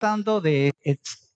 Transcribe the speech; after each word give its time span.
Tratando 0.00 0.40
de 0.40 0.72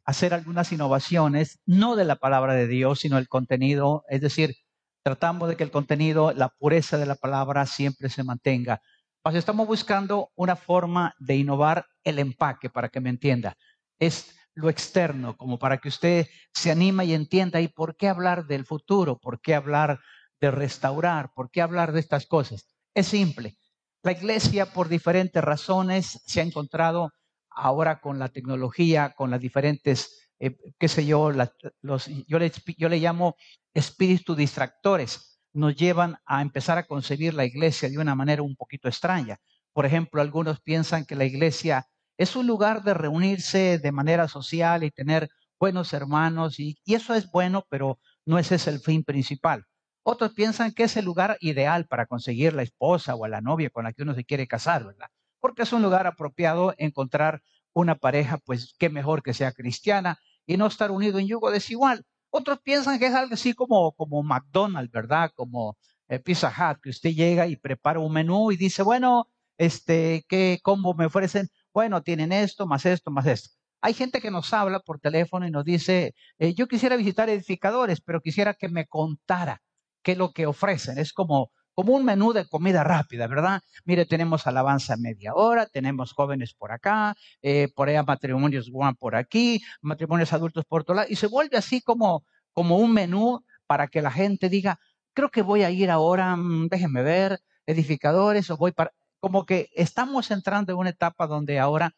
hacer 0.06 0.32
algunas 0.32 0.72
innovaciones, 0.72 1.60
no 1.66 1.96
de 1.96 2.06
la 2.06 2.16
palabra 2.16 2.54
de 2.54 2.66
Dios, 2.66 3.00
sino 3.00 3.18
el 3.18 3.28
contenido, 3.28 4.04
es 4.08 4.22
decir, 4.22 4.56
tratamos 5.02 5.50
de 5.50 5.56
que 5.56 5.64
el 5.64 5.70
contenido, 5.70 6.32
la 6.32 6.48
pureza 6.48 6.96
de 6.96 7.04
la 7.04 7.14
palabra 7.14 7.66
siempre 7.66 8.08
se 8.08 8.24
mantenga. 8.24 8.80
Pues 9.22 9.36
estamos 9.36 9.66
buscando 9.66 10.30
una 10.34 10.56
forma 10.56 11.14
de 11.18 11.36
innovar 11.36 11.84
el 12.04 12.18
empaque, 12.18 12.70
para 12.70 12.88
que 12.88 13.00
me 13.00 13.10
entienda. 13.10 13.54
Es 13.98 14.34
lo 14.54 14.70
externo, 14.70 15.36
como 15.36 15.58
para 15.58 15.76
que 15.76 15.88
usted 15.88 16.26
se 16.54 16.70
anima 16.70 17.04
y 17.04 17.12
entienda, 17.12 17.60
¿y 17.60 17.68
por 17.68 17.96
qué 17.96 18.08
hablar 18.08 18.46
del 18.46 18.64
futuro? 18.64 19.18
¿Por 19.18 19.42
qué 19.42 19.54
hablar 19.54 20.00
de 20.40 20.50
restaurar? 20.50 21.32
¿Por 21.34 21.50
qué 21.50 21.60
hablar 21.60 21.92
de 21.92 22.00
estas 22.00 22.26
cosas? 22.26 22.66
Es 22.94 23.08
simple. 23.08 23.58
La 24.02 24.12
iglesia, 24.12 24.72
por 24.72 24.88
diferentes 24.88 25.44
razones, 25.44 26.22
se 26.24 26.40
ha 26.40 26.44
encontrado 26.44 27.10
ahora 27.54 28.00
con 28.00 28.18
la 28.18 28.28
tecnología, 28.28 29.14
con 29.16 29.30
las 29.30 29.40
diferentes, 29.40 30.30
eh, 30.38 30.56
qué 30.78 30.88
sé 30.88 31.06
yo, 31.06 31.30
los, 31.30 32.06
yo, 32.26 32.38
le, 32.38 32.52
yo 32.78 32.88
le 32.88 32.98
llamo 32.98 33.36
espíritus 33.72 34.36
distractores, 34.36 35.40
nos 35.52 35.76
llevan 35.76 36.16
a 36.26 36.42
empezar 36.42 36.78
a 36.78 36.86
concebir 36.86 37.34
la 37.34 37.44
iglesia 37.44 37.88
de 37.88 37.98
una 37.98 38.14
manera 38.14 38.42
un 38.42 38.56
poquito 38.56 38.88
extraña. 38.88 39.38
Por 39.72 39.86
ejemplo, 39.86 40.20
algunos 40.20 40.60
piensan 40.60 41.04
que 41.04 41.16
la 41.16 41.24
iglesia 41.24 41.86
es 42.16 42.36
un 42.36 42.46
lugar 42.46 42.82
de 42.82 42.94
reunirse 42.94 43.78
de 43.78 43.92
manera 43.92 44.28
social 44.28 44.84
y 44.84 44.90
tener 44.90 45.28
buenos 45.58 45.92
hermanos, 45.92 46.60
y, 46.60 46.76
eso 46.86 47.14
es 47.14 47.30
bueno, 47.30 47.64
pero 47.70 47.98
no 48.26 48.38
ese 48.38 48.56
es 48.56 48.66
el 48.66 48.80
fin 48.80 49.04
principal. 49.04 49.64
Otros 50.02 50.32
piensan 50.34 50.72
que 50.72 50.84
es 50.84 50.96
el 50.96 51.04
lugar 51.04 51.36
ideal 51.40 51.86
para 51.86 52.06
conseguir 52.06 52.52
la 52.52 52.62
esposa 52.62 53.14
o 53.14 53.24
a 53.24 53.28
la 53.28 53.40
novia 53.40 53.70
con 53.70 53.84
la 53.84 53.92
que 53.92 54.02
uno 54.02 54.14
se 54.14 54.24
quiere 54.24 54.46
casar, 54.46 54.84
¿verdad? 54.84 55.08
Porque 55.44 55.64
es 55.64 55.74
un 55.74 55.82
lugar 55.82 56.06
apropiado 56.06 56.72
encontrar 56.78 57.42
una 57.74 57.96
pareja, 57.96 58.38
pues 58.38 58.74
qué 58.78 58.88
mejor 58.88 59.22
que 59.22 59.34
sea 59.34 59.52
cristiana 59.52 60.18
y 60.46 60.56
no 60.56 60.66
estar 60.66 60.90
unido 60.90 61.18
en 61.18 61.26
yugo 61.26 61.50
desigual. 61.50 62.06
Otros 62.30 62.60
piensan 62.62 62.98
que 62.98 63.08
es 63.08 63.14
algo 63.14 63.34
así 63.34 63.52
como, 63.52 63.92
como 63.92 64.22
McDonald's, 64.22 64.90
¿verdad? 64.90 65.32
Como 65.34 65.76
eh, 66.08 66.18
Pizza 66.18 66.48
Hut, 66.48 66.80
que 66.80 66.88
usted 66.88 67.10
llega 67.10 67.46
y 67.46 67.56
prepara 67.56 68.00
un 68.00 68.14
menú 68.14 68.52
y 68.52 68.56
dice, 68.56 68.82
bueno, 68.82 69.28
este, 69.58 70.24
¿qué 70.28 70.60
combo 70.62 70.94
me 70.94 71.04
ofrecen? 71.04 71.50
Bueno, 71.74 72.02
tienen 72.02 72.32
esto, 72.32 72.66
más 72.66 72.86
esto, 72.86 73.10
más 73.10 73.26
esto. 73.26 73.50
Hay 73.82 73.92
gente 73.92 74.22
que 74.22 74.30
nos 74.30 74.50
habla 74.54 74.80
por 74.80 74.98
teléfono 74.98 75.46
y 75.46 75.50
nos 75.50 75.66
dice, 75.66 76.14
eh, 76.38 76.54
yo 76.54 76.68
quisiera 76.68 76.96
visitar 76.96 77.28
edificadores, 77.28 78.00
pero 78.00 78.22
quisiera 78.22 78.54
que 78.54 78.70
me 78.70 78.86
contara 78.86 79.60
qué 80.02 80.12
es 80.12 80.18
lo 80.18 80.32
que 80.32 80.46
ofrecen. 80.46 80.96
Es 80.96 81.12
como 81.12 81.50
como 81.74 81.94
un 81.94 82.04
menú 82.04 82.32
de 82.32 82.46
comida 82.46 82.84
rápida, 82.84 83.26
¿verdad? 83.26 83.60
Mire, 83.84 84.06
tenemos 84.06 84.46
alabanza 84.46 84.96
media 84.96 85.34
hora, 85.34 85.66
tenemos 85.66 86.12
jóvenes 86.12 86.54
por 86.54 86.72
acá, 86.72 87.14
eh, 87.42 87.68
por 87.74 87.88
allá 87.88 88.02
matrimonios 88.02 88.70
one 88.72 88.94
por 88.94 89.16
aquí, 89.16 89.62
matrimonios 89.82 90.32
adultos 90.32 90.64
por 90.64 90.82
otro 90.82 90.94
lado, 90.94 91.08
y 91.10 91.16
se 91.16 91.26
vuelve 91.26 91.56
así 91.56 91.80
como, 91.82 92.24
como 92.52 92.78
un 92.78 92.92
menú 92.92 93.44
para 93.66 93.88
que 93.88 94.02
la 94.02 94.10
gente 94.10 94.48
diga, 94.48 94.78
creo 95.12 95.30
que 95.30 95.42
voy 95.42 95.62
a 95.64 95.70
ir 95.70 95.90
ahora, 95.90 96.36
mm, 96.36 96.68
déjenme 96.68 97.02
ver, 97.02 97.40
edificadores, 97.66 98.50
o 98.50 98.56
voy 98.56 98.72
para, 98.72 98.92
como 99.20 99.46
que 99.46 99.70
estamos 99.74 100.30
entrando 100.30 100.72
en 100.72 100.78
una 100.78 100.90
etapa 100.90 101.26
donde 101.26 101.58
ahora 101.58 101.94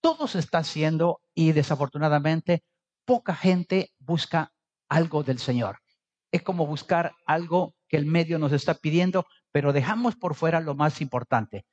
todo 0.00 0.26
se 0.26 0.38
está 0.38 0.58
haciendo 0.58 1.20
y 1.34 1.52
desafortunadamente 1.52 2.64
poca 3.04 3.34
gente 3.34 3.92
busca 3.98 4.52
algo 4.88 5.22
del 5.22 5.38
Señor. 5.38 5.78
Es 6.32 6.42
como 6.42 6.66
buscar 6.66 7.12
algo 7.26 7.75
que 7.88 7.96
el 7.96 8.06
medio 8.06 8.38
nos 8.38 8.52
está 8.52 8.74
pidiendo, 8.74 9.26
pero 9.52 9.72
dejamos 9.72 10.16
por 10.16 10.34
fuera 10.34 10.60
lo 10.60 10.74
más 10.74 11.00
importante, 11.00 11.66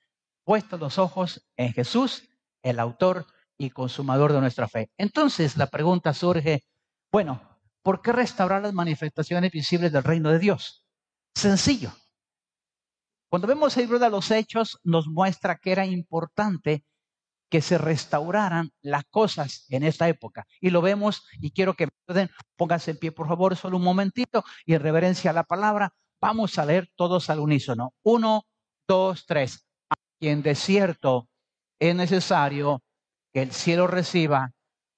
puestos 0.43 0.79
los 0.79 0.97
ojos 0.97 1.47
en 1.57 1.73
Jesús, 1.73 2.29
el 2.61 2.79
autor 2.79 3.25
y 3.57 3.69
consumador 3.69 4.33
de 4.33 4.41
nuestra 4.41 4.67
fe. 4.67 4.89
Entonces 4.97 5.57
la 5.57 5.67
pregunta 5.67 6.13
surge, 6.13 6.63
bueno, 7.11 7.59
¿por 7.81 8.01
qué 8.01 8.11
restaurar 8.11 8.61
las 8.61 8.73
manifestaciones 8.73 9.51
visibles 9.51 9.91
del 9.91 10.03
reino 10.03 10.31
de 10.31 10.39
Dios? 10.39 10.85
Sencillo. 11.35 11.91
Cuando 13.29 13.47
vemos 13.47 13.75
el 13.77 13.83
libro 13.83 13.99
de 13.99 14.09
los 14.09 14.29
Hechos, 14.29 14.79
nos 14.83 15.07
muestra 15.07 15.57
que 15.57 15.71
era 15.71 15.85
importante 15.85 16.85
que 17.49 17.61
se 17.61 17.77
restauraran 17.77 18.71
las 18.81 19.03
cosas 19.05 19.65
en 19.69 19.83
esta 19.83 20.07
época. 20.07 20.45
Y 20.59 20.71
lo 20.71 20.81
vemos, 20.81 21.23
y 21.39 21.51
quiero 21.51 21.75
que 21.75 21.87
me 22.07 22.29
pónganse 22.55 22.91
en 22.91 22.97
pie, 22.97 23.11
por 23.11 23.27
favor, 23.27 23.55
solo 23.55 23.77
un 23.77 23.83
momentito, 23.83 24.43
y 24.65 24.73
en 24.73 24.81
reverencia 24.81 25.31
a 25.31 25.33
la 25.33 25.43
palabra, 25.43 25.93
Vamos 26.23 26.57
a 26.57 26.65
leer 26.65 26.89
todos 26.95 27.29
al 27.29 27.41
unísono. 27.41 27.93
Uno, 28.01 28.45
dos, 28.87 29.25
tres. 29.25 29.67
Y 30.21 30.29
en 30.29 30.41
desierto 30.41 31.27
es 31.77 31.93
necesario 31.93 32.81
que 33.33 33.41
el 33.41 33.51
cielo 33.51 33.87
reciba 33.87 34.53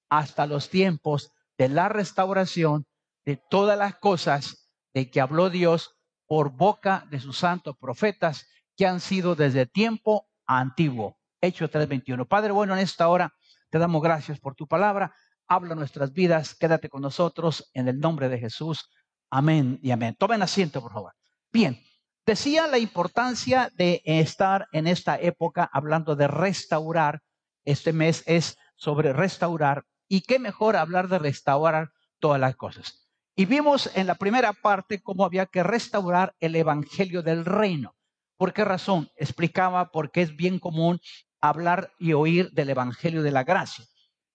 hasta 0.08 0.46
los 0.46 0.70
tiempos 0.70 1.32
de 1.58 1.68
la 1.68 1.88
restauración 1.88 2.86
de 3.24 3.42
todas 3.50 3.76
las 3.76 3.96
cosas 3.96 4.70
de 4.94 5.10
que 5.10 5.20
habló 5.20 5.50
Dios 5.50 5.96
por 6.28 6.50
boca 6.50 7.08
de 7.10 7.18
sus 7.18 7.38
santos 7.38 7.76
profetas 7.76 8.46
que 8.76 8.86
han 8.86 9.00
sido 9.00 9.34
desde 9.34 9.66
tiempo 9.66 10.28
antiguo. 10.46 11.18
Hecho 11.40 11.68
3:21. 11.68 12.28
Padre 12.28 12.52
bueno, 12.52 12.74
en 12.74 12.78
esta 12.78 13.08
hora 13.08 13.34
te 13.68 13.80
damos 13.80 14.00
gracias 14.00 14.38
por 14.38 14.54
tu 14.54 14.68
palabra. 14.68 15.12
Habla 15.48 15.74
nuestras 15.74 16.12
vidas. 16.12 16.54
Quédate 16.54 16.88
con 16.88 17.02
nosotros 17.02 17.68
en 17.74 17.88
el 17.88 17.98
nombre 17.98 18.28
de 18.28 18.38
Jesús. 18.38 18.88
Amén 19.36 19.78
y 19.82 19.90
amén. 19.90 20.16
Tomen 20.18 20.40
asiento, 20.40 20.80
por 20.80 20.94
favor. 20.94 21.12
Bien, 21.52 21.78
decía 22.24 22.66
la 22.66 22.78
importancia 22.78 23.70
de 23.74 24.00
estar 24.06 24.66
en 24.72 24.86
esta 24.86 25.20
época 25.20 25.68
hablando 25.74 26.16
de 26.16 26.26
restaurar. 26.26 27.20
Este 27.62 27.92
mes 27.92 28.22
es 28.24 28.56
sobre 28.76 29.12
restaurar. 29.12 29.84
Y 30.08 30.22
qué 30.22 30.38
mejor 30.38 30.74
hablar 30.74 31.08
de 31.08 31.18
restaurar 31.18 31.90
todas 32.18 32.40
las 32.40 32.56
cosas. 32.56 33.10
Y 33.34 33.44
vimos 33.44 33.90
en 33.94 34.06
la 34.06 34.14
primera 34.14 34.54
parte 34.54 35.02
cómo 35.02 35.26
había 35.26 35.44
que 35.44 35.62
restaurar 35.62 36.34
el 36.40 36.56
Evangelio 36.56 37.22
del 37.22 37.44
Reino. 37.44 37.94
¿Por 38.38 38.54
qué 38.54 38.64
razón? 38.64 39.10
Explicaba 39.16 39.90
porque 39.90 40.22
es 40.22 40.34
bien 40.34 40.58
común 40.58 40.98
hablar 41.42 41.92
y 41.98 42.14
oír 42.14 42.52
del 42.52 42.70
Evangelio 42.70 43.22
de 43.22 43.32
la 43.32 43.44
Gracia. 43.44 43.84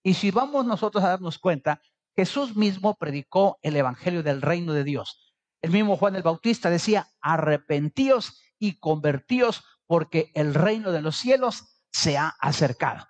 Y 0.04 0.14
si 0.14 0.30
vamos 0.30 0.64
nosotros 0.64 1.02
a 1.02 1.08
darnos 1.08 1.40
cuenta, 1.40 1.82
Jesús 2.14 2.56
mismo 2.56 2.96
predicó 2.96 3.58
el 3.62 3.76
Evangelio 3.76 4.22
del 4.22 4.42
reino 4.42 4.72
de 4.72 4.84
Dios. 4.84 5.34
El 5.62 5.70
mismo 5.70 5.96
Juan 5.96 6.16
el 6.16 6.22
Bautista 6.22 6.70
decía, 6.70 7.08
arrepentíos 7.20 8.40
y 8.58 8.78
convertíos 8.78 9.64
porque 9.86 10.30
el 10.34 10.54
reino 10.54 10.92
de 10.92 11.02
los 11.02 11.16
cielos 11.16 11.84
se 11.90 12.16
ha 12.16 12.28
acercado. 12.40 13.06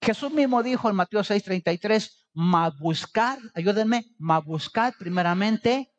Jesús 0.00 0.32
mismo 0.32 0.62
dijo 0.62 0.90
en 0.90 0.96
Mateo 0.96 1.22
6:33, 1.22 2.26
mas 2.34 2.76
buscar, 2.78 3.38
ayúdenme, 3.54 4.06
mas 4.18 4.44
buscar 4.44 4.94
primeramente 4.98 5.92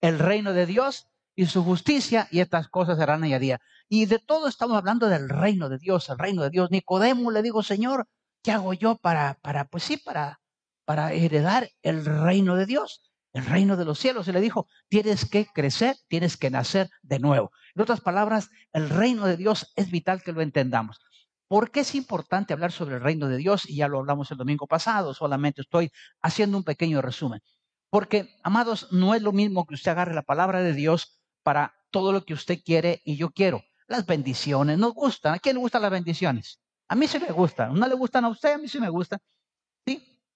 el 0.00 0.18
reino 0.18 0.52
de 0.52 0.66
Dios 0.66 1.06
y 1.36 1.46
su 1.46 1.62
justicia 1.62 2.26
y 2.30 2.40
estas 2.40 2.68
cosas 2.68 2.98
serán 2.98 3.22
añadidas. 3.22 3.60
Y 3.88 4.06
de 4.06 4.18
todo 4.18 4.48
estamos 4.48 4.76
hablando 4.76 5.08
del 5.08 5.28
reino 5.28 5.68
de 5.68 5.78
Dios, 5.78 6.08
el 6.08 6.18
reino 6.18 6.42
de 6.42 6.50
Dios. 6.50 6.70
Nicodemo 6.70 7.30
le 7.30 7.42
dijo, 7.42 7.62
Señor, 7.62 8.08
¿qué 8.42 8.52
hago 8.52 8.74
yo 8.74 8.96
para, 8.96 9.38
para, 9.40 9.66
pues 9.66 9.84
sí, 9.84 9.96
para, 9.96 10.40
para 10.88 11.12
heredar 11.12 11.68
el 11.82 12.02
reino 12.06 12.56
de 12.56 12.64
Dios, 12.64 13.02
el 13.34 13.44
reino 13.44 13.76
de 13.76 13.84
los 13.84 13.98
cielos. 13.98 14.26
Y 14.26 14.32
le 14.32 14.40
dijo, 14.40 14.68
tienes 14.88 15.28
que 15.28 15.44
crecer, 15.44 15.96
tienes 16.08 16.38
que 16.38 16.48
nacer 16.48 16.88
de 17.02 17.18
nuevo. 17.18 17.50
En 17.74 17.82
otras 17.82 18.00
palabras, 18.00 18.48
el 18.72 18.88
reino 18.88 19.26
de 19.26 19.36
Dios 19.36 19.70
es 19.76 19.90
vital 19.90 20.22
que 20.22 20.32
lo 20.32 20.40
entendamos. 20.40 20.98
¿Por 21.46 21.70
qué 21.70 21.80
es 21.80 21.94
importante 21.94 22.54
hablar 22.54 22.72
sobre 22.72 22.94
el 22.94 23.02
reino 23.02 23.28
de 23.28 23.36
Dios? 23.36 23.68
Y 23.68 23.76
ya 23.76 23.88
lo 23.88 23.98
hablamos 23.98 24.30
el 24.30 24.38
domingo 24.38 24.66
pasado, 24.66 25.12
solamente 25.12 25.60
estoy 25.60 25.92
haciendo 26.22 26.56
un 26.56 26.64
pequeño 26.64 27.02
resumen. 27.02 27.42
Porque, 27.90 28.34
amados, 28.42 28.90
no 28.90 29.14
es 29.14 29.20
lo 29.20 29.32
mismo 29.32 29.66
que 29.66 29.74
usted 29.74 29.90
agarre 29.90 30.14
la 30.14 30.22
palabra 30.22 30.62
de 30.62 30.72
Dios 30.72 31.20
para 31.42 31.74
todo 31.90 32.12
lo 32.12 32.24
que 32.24 32.32
usted 32.32 32.60
quiere 32.64 33.02
y 33.04 33.18
yo 33.18 33.28
quiero. 33.28 33.62
Las 33.88 34.06
bendiciones 34.06 34.78
nos 34.78 34.94
gustan. 34.94 35.34
¿A 35.34 35.38
quién 35.38 35.56
le 35.56 35.60
gustan 35.60 35.82
las 35.82 35.90
bendiciones? 35.90 36.60
A 36.88 36.94
mí 36.94 37.06
sí 37.06 37.18
me 37.18 37.30
gustan. 37.30 37.74
¿No 37.74 37.86
le 37.86 37.94
gustan 37.94 38.24
a 38.24 38.30
usted? 38.30 38.54
A 38.54 38.58
mí 38.58 38.68
sí 38.68 38.80
me 38.80 38.88
gustan. 38.88 39.18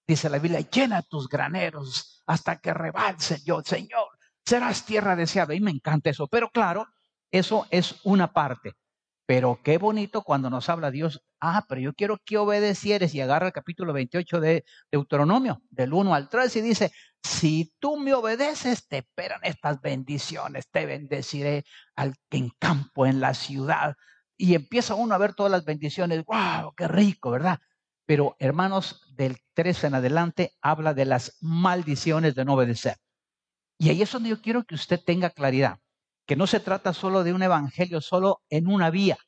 Dice 0.06 0.28
la 0.28 0.38
Biblia, 0.38 0.60
llena 0.60 1.02
tus 1.02 1.28
graneros 1.28 2.22
hasta 2.26 2.56
que 2.58 2.75
rebalse 2.75 3.40
yo, 3.44 3.62
Señor. 3.62 4.08
Serás 4.44 4.84
tierra 4.84 5.16
deseada. 5.16 5.54
Y 5.54 5.60
me 5.60 5.70
encanta 5.70 6.10
eso. 6.10 6.26
Pero 6.28 6.50
claro, 6.50 6.87
eso 7.31 7.66
es 7.70 7.96
una 8.04 8.32
parte. 8.32 8.72
Pero 9.26 9.60
qué 9.62 9.78
bonito 9.78 10.22
cuando 10.22 10.50
nos 10.50 10.69
habla 10.69 10.90
Dios. 10.90 11.22
Ah, 11.40 11.64
pero 11.69 11.81
yo 11.81 11.94
quiero 11.94 12.19
que 12.25 12.38
obedecieres. 12.38 13.14
Y 13.14 13.20
agarra 13.20 13.46
el 13.46 13.52
capítulo 13.52 13.93
28 13.93 14.40
de 14.40 14.64
Deuteronomio, 14.90 15.62
del 15.70 15.93
1 15.93 16.14
al 16.14 16.28
3, 16.28 16.56
y 16.56 16.60
dice, 16.60 16.93
si 17.22 17.72
tú 17.78 17.96
me 17.96 18.14
obedeces, 18.14 18.87
te 18.88 18.98
esperan 18.98 19.40
estas 19.44 19.81
bendiciones. 19.81 20.69
Te 20.70 20.87
bendeciré 20.87 21.64
al 21.94 22.16
que 22.28 22.38
en 22.38 22.50
campo, 22.58 23.06
en 23.06 23.20
la 23.20 23.34
ciudad. 23.34 23.94
Y 24.37 24.55
empieza 24.55 24.96
uno 24.96 25.14
a 25.14 25.19
ver 25.19 25.34
todas 25.34 25.52
las 25.52 25.64
bendiciones. 25.64 26.25
¡Wow! 26.25 26.75
¡Qué 26.76 26.88
rico, 26.88 27.31
¿verdad? 27.31 27.60
Pero 28.06 28.37
hermanos, 28.38 29.02
del 29.14 29.38
3 29.54 29.84
en 29.84 29.94
adelante 29.94 30.52
habla 30.60 30.94
de 30.94 31.04
las 31.04 31.37
maldiciones 31.40 32.34
de 32.34 32.44
no 32.44 32.54
obedecer. 32.54 32.96
Y 33.78 33.90
ahí 33.90 34.02
es 34.02 34.12
donde 34.12 34.31
yo 34.31 34.40
quiero 34.40 34.64
que 34.64 34.75
usted 34.75 35.00
tenga 35.04 35.31
claridad 35.31 35.78
que 36.26 36.37
no 36.37 36.46
se 36.46 36.60
trata 36.60 36.93
solo 36.93 37.25
de 37.25 37.32
un 37.32 37.43
evangelio, 37.43 38.00
solo 38.00 38.43
en 38.49 38.69
una 38.69 38.90
vía. 38.90 39.19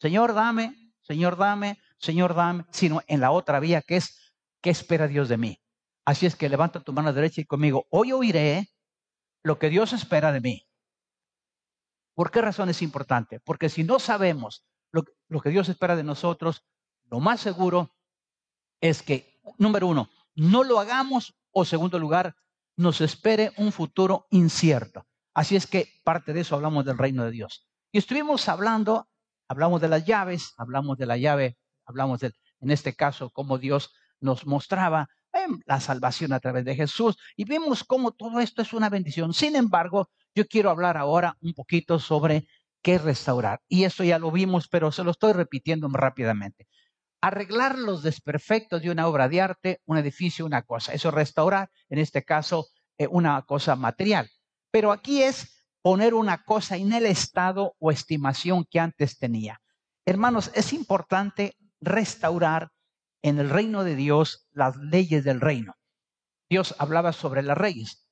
Señor, 0.00 0.34
dame, 0.34 0.92
Señor, 1.02 1.36
dame, 1.36 1.78
Señor, 1.98 2.34
dame, 2.34 2.64
sino 2.70 3.02
en 3.06 3.20
la 3.20 3.30
otra 3.30 3.60
vía 3.60 3.82
que 3.82 3.96
es, 3.96 4.34
¿qué 4.60 4.70
espera 4.70 5.08
Dios 5.08 5.28
de 5.28 5.36
mí? 5.36 5.60
Así 6.04 6.26
es 6.26 6.36
que 6.36 6.48
levanta 6.48 6.80
tu 6.80 6.92
mano 6.92 7.12
derecha 7.12 7.40
y 7.40 7.44
conmigo, 7.44 7.86
hoy 7.90 8.12
oiré 8.12 8.68
lo 9.42 9.58
que 9.58 9.68
Dios 9.68 9.92
espera 9.92 10.32
de 10.32 10.40
mí. 10.40 10.66
¿Por 12.14 12.30
qué 12.30 12.40
razón 12.40 12.68
es 12.68 12.82
importante? 12.82 13.40
Porque 13.40 13.68
si 13.68 13.84
no 13.84 13.98
sabemos 13.98 14.64
lo, 14.92 15.04
lo 15.28 15.40
que 15.40 15.50
Dios 15.50 15.68
espera 15.68 15.96
de 15.96 16.04
nosotros, 16.04 16.64
lo 17.12 17.20
más 17.20 17.42
seguro 17.42 17.94
es 18.80 19.02
que, 19.02 19.38
número 19.58 19.86
uno, 19.86 20.08
no 20.34 20.64
lo 20.64 20.80
hagamos 20.80 21.34
o 21.50 21.66
segundo 21.66 21.98
lugar, 21.98 22.34
nos 22.74 23.02
espere 23.02 23.52
un 23.58 23.70
futuro 23.70 24.26
incierto. 24.30 25.06
Así 25.34 25.54
es 25.54 25.66
que 25.66 25.88
parte 26.04 26.32
de 26.32 26.40
eso 26.40 26.54
hablamos 26.54 26.86
del 26.86 26.96
reino 26.96 27.22
de 27.26 27.30
Dios. 27.30 27.68
Y 27.92 27.98
estuvimos 27.98 28.48
hablando, 28.48 29.10
hablamos 29.46 29.82
de 29.82 29.88
las 29.88 30.06
llaves, 30.06 30.54
hablamos 30.56 30.96
de 30.96 31.04
la 31.04 31.18
llave, 31.18 31.58
hablamos 31.84 32.20
de, 32.20 32.32
en 32.60 32.70
este 32.70 32.94
caso, 32.96 33.28
cómo 33.28 33.58
Dios 33.58 33.90
nos 34.18 34.46
mostraba 34.46 35.10
la 35.66 35.80
salvación 35.80 36.32
a 36.32 36.40
través 36.40 36.64
de 36.64 36.76
Jesús 36.76 37.18
y 37.36 37.44
vimos 37.44 37.84
cómo 37.84 38.12
todo 38.12 38.40
esto 38.40 38.62
es 38.62 38.72
una 38.72 38.88
bendición. 38.88 39.34
Sin 39.34 39.54
embargo, 39.54 40.08
yo 40.34 40.46
quiero 40.46 40.70
hablar 40.70 40.96
ahora 40.96 41.36
un 41.42 41.52
poquito 41.52 41.98
sobre 41.98 42.46
qué 42.80 42.96
restaurar. 42.96 43.60
Y 43.68 43.84
eso 43.84 44.02
ya 44.02 44.18
lo 44.18 44.30
vimos, 44.30 44.66
pero 44.68 44.90
se 44.92 45.04
lo 45.04 45.10
estoy 45.10 45.34
repitiendo 45.34 45.88
rápidamente. 45.88 46.68
Arreglar 47.22 47.78
los 47.78 48.02
desperfectos 48.02 48.82
de 48.82 48.90
una 48.90 49.06
obra 49.06 49.28
de 49.28 49.40
arte, 49.40 49.80
un 49.86 49.96
edificio, 49.96 50.44
una 50.44 50.62
cosa. 50.62 50.92
Eso 50.92 51.08
es 51.08 51.14
restaurar, 51.14 51.70
en 51.88 51.98
este 51.98 52.22
caso, 52.24 52.66
eh, 52.98 53.06
una 53.06 53.40
cosa 53.42 53.76
material. 53.76 54.28
Pero 54.70 54.92
aquí 54.92 55.22
es 55.22 55.66
poner 55.82 56.14
una 56.14 56.44
cosa 56.44 56.76
en 56.76 56.92
el 56.92 57.06
estado 57.06 57.74
o 57.78 57.90
estimación 57.90 58.66
que 58.70 58.80
antes 58.80 59.18
tenía. 59.18 59.60
Hermanos, 60.04 60.50
es 60.54 60.72
importante 60.72 61.56
restaurar 61.80 62.70
en 63.22 63.38
el 63.38 63.50
reino 63.50 63.84
de 63.84 63.96
Dios 63.96 64.48
las 64.52 64.76
leyes 64.76 65.24
del 65.24 65.40
reino. 65.40 65.74
Dios 66.50 66.74
hablaba 66.78 67.12
sobre 67.12 67.42
las 67.42 67.58
leyes. 67.58 68.06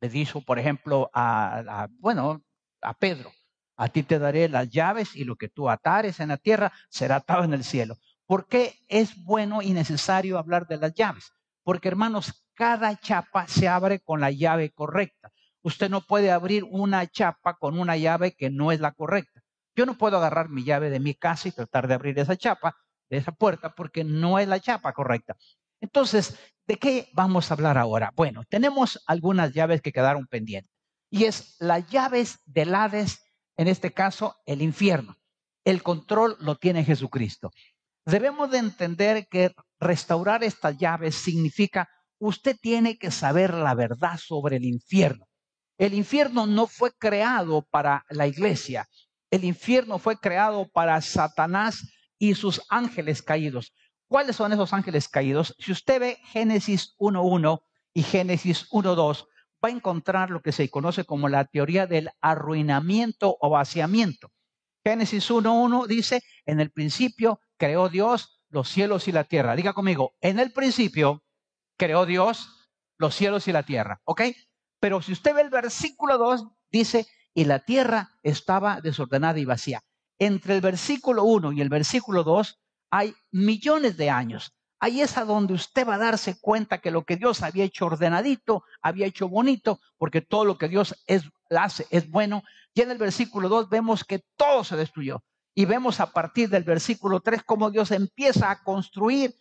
Le 0.00 0.08
dijo, 0.08 0.40
por 0.40 0.58
ejemplo, 0.58 1.10
a, 1.12 1.88
bueno, 1.98 2.42
a 2.80 2.94
Pedro, 2.94 3.30
a 3.76 3.88
ti 3.88 4.02
te 4.02 4.18
daré 4.18 4.48
las 4.48 4.68
llaves 4.70 5.14
y 5.14 5.24
lo 5.24 5.36
que 5.36 5.48
tú 5.48 5.68
atares 5.68 6.20
en 6.20 6.28
la 6.28 6.36
tierra 6.36 6.72
será 6.88 7.16
atado 7.16 7.44
en 7.44 7.54
el 7.54 7.64
cielo. 7.64 7.96
¿Por 8.30 8.46
qué 8.46 8.78
es 8.86 9.24
bueno 9.24 9.60
y 9.60 9.72
necesario 9.72 10.38
hablar 10.38 10.68
de 10.68 10.76
las 10.76 10.94
llaves? 10.94 11.32
Porque, 11.64 11.88
hermanos, 11.88 12.46
cada 12.54 12.96
chapa 12.96 13.48
se 13.48 13.66
abre 13.66 13.98
con 13.98 14.20
la 14.20 14.30
llave 14.30 14.70
correcta. 14.70 15.32
Usted 15.62 15.90
no 15.90 16.02
puede 16.02 16.30
abrir 16.30 16.62
una 16.62 17.08
chapa 17.08 17.56
con 17.58 17.76
una 17.76 17.96
llave 17.96 18.36
que 18.36 18.48
no 18.48 18.70
es 18.70 18.78
la 18.78 18.92
correcta. 18.92 19.42
Yo 19.74 19.84
no 19.84 19.98
puedo 19.98 20.16
agarrar 20.16 20.48
mi 20.48 20.62
llave 20.62 20.90
de 20.90 21.00
mi 21.00 21.16
casa 21.16 21.48
y 21.48 21.50
tratar 21.50 21.88
de 21.88 21.94
abrir 21.94 22.16
esa 22.20 22.36
chapa, 22.36 22.76
de 23.08 23.16
esa 23.16 23.32
puerta, 23.32 23.74
porque 23.74 24.04
no 24.04 24.38
es 24.38 24.46
la 24.46 24.60
chapa 24.60 24.92
correcta. 24.92 25.36
Entonces, 25.80 26.38
¿de 26.68 26.76
qué 26.76 27.08
vamos 27.12 27.50
a 27.50 27.54
hablar 27.54 27.78
ahora? 27.78 28.12
Bueno, 28.14 28.44
tenemos 28.48 29.02
algunas 29.08 29.52
llaves 29.54 29.82
que 29.82 29.90
quedaron 29.90 30.28
pendientes. 30.28 30.70
Y 31.10 31.24
es 31.24 31.56
las 31.58 31.84
llaves 31.90 32.38
del 32.44 32.76
Hades, 32.76 33.24
en 33.56 33.66
este 33.66 33.90
caso, 33.90 34.36
el 34.46 34.62
infierno. 34.62 35.16
El 35.64 35.82
control 35.82 36.36
lo 36.38 36.56
tiene 36.56 36.84
Jesucristo. 36.84 37.50
Debemos 38.10 38.50
de 38.50 38.58
entender 38.58 39.28
que 39.28 39.54
restaurar 39.78 40.42
estas 40.42 40.76
llaves 40.76 41.14
significa 41.14 41.88
usted 42.18 42.56
tiene 42.60 42.98
que 42.98 43.12
saber 43.12 43.54
la 43.54 43.72
verdad 43.74 44.18
sobre 44.18 44.56
el 44.56 44.64
infierno. 44.64 45.28
El 45.78 45.94
infierno 45.94 46.44
no 46.44 46.66
fue 46.66 46.90
creado 46.90 47.62
para 47.70 48.04
la 48.10 48.26
iglesia. 48.26 48.88
El 49.30 49.44
infierno 49.44 50.00
fue 50.00 50.16
creado 50.16 50.68
para 50.72 51.00
Satanás 51.00 51.88
y 52.18 52.34
sus 52.34 52.60
ángeles 52.68 53.22
caídos. 53.22 53.72
¿Cuáles 54.08 54.34
son 54.34 54.52
esos 54.52 54.72
ángeles 54.72 55.08
caídos? 55.08 55.54
Si 55.60 55.70
usted 55.70 56.00
ve 56.00 56.18
Génesis 56.24 56.96
1.1 56.98 57.62
y 57.94 58.02
Génesis 58.02 58.68
1.2, 58.70 59.24
va 59.64 59.68
a 59.68 59.72
encontrar 59.72 60.30
lo 60.30 60.42
que 60.42 60.50
se 60.50 60.68
conoce 60.68 61.04
como 61.04 61.28
la 61.28 61.44
teoría 61.44 61.86
del 61.86 62.10
arruinamiento 62.20 63.36
o 63.40 63.50
vaciamiento. 63.50 64.32
Génesis 64.84 65.30
1.1 65.30 65.86
dice, 65.86 66.22
en 66.46 66.60
el 66.60 66.70
principio 66.70 67.40
creó 67.56 67.88
Dios 67.88 68.42
los 68.48 68.68
cielos 68.68 69.08
y 69.08 69.12
la 69.12 69.24
tierra. 69.24 69.56
Diga 69.56 69.72
conmigo, 69.72 70.14
en 70.20 70.38
el 70.38 70.52
principio 70.52 71.22
creó 71.76 72.06
Dios 72.06 72.68
los 72.98 73.14
cielos 73.14 73.48
y 73.48 73.52
la 73.52 73.62
tierra. 73.62 74.00
¿Ok? 74.04 74.22
Pero 74.80 75.02
si 75.02 75.12
usted 75.12 75.34
ve 75.34 75.42
el 75.42 75.50
versículo 75.50 76.18
2, 76.18 76.46
dice, 76.70 77.06
y 77.34 77.44
la 77.44 77.60
tierra 77.60 78.10
estaba 78.22 78.80
desordenada 78.80 79.38
y 79.38 79.44
vacía. 79.44 79.82
Entre 80.18 80.54
el 80.54 80.60
versículo 80.60 81.24
1 81.24 81.52
y 81.52 81.60
el 81.60 81.68
versículo 81.68 82.24
2 82.24 82.58
hay 82.90 83.14
millones 83.30 83.96
de 83.96 84.10
años. 84.10 84.54
Ahí 84.82 85.02
es 85.02 85.18
a 85.18 85.26
donde 85.26 85.52
usted 85.52 85.86
va 85.86 85.96
a 85.96 85.98
darse 85.98 86.40
cuenta 86.40 86.78
que 86.78 86.90
lo 86.90 87.04
que 87.04 87.16
Dios 87.16 87.42
había 87.42 87.64
hecho 87.64 87.84
ordenadito, 87.84 88.64
había 88.80 89.06
hecho 89.06 89.28
bonito, 89.28 89.78
porque 89.98 90.22
todo 90.22 90.46
lo 90.46 90.56
que 90.56 90.68
Dios 90.68 90.94
es, 91.06 91.24
hace 91.50 91.86
es 91.90 92.10
bueno. 92.10 92.42
Y 92.72 92.80
en 92.80 92.90
el 92.90 92.96
versículo 92.96 93.50
2 93.50 93.68
vemos 93.68 94.04
que 94.04 94.24
todo 94.36 94.64
se 94.64 94.76
destruyó. 94.76 95.22
Y 95.54 95.66
vemos 95.66 96.00
a 96.00 96.12
partir 96.12 96.48
del 96.48 96.64
versículo 96.64 97.20
3 97.20 97.42
cómo 97.44 97.70
Dios 97.70 97.90
empieza 97.90 98.50
a 98.50 98.62
construir, 98.62 99.36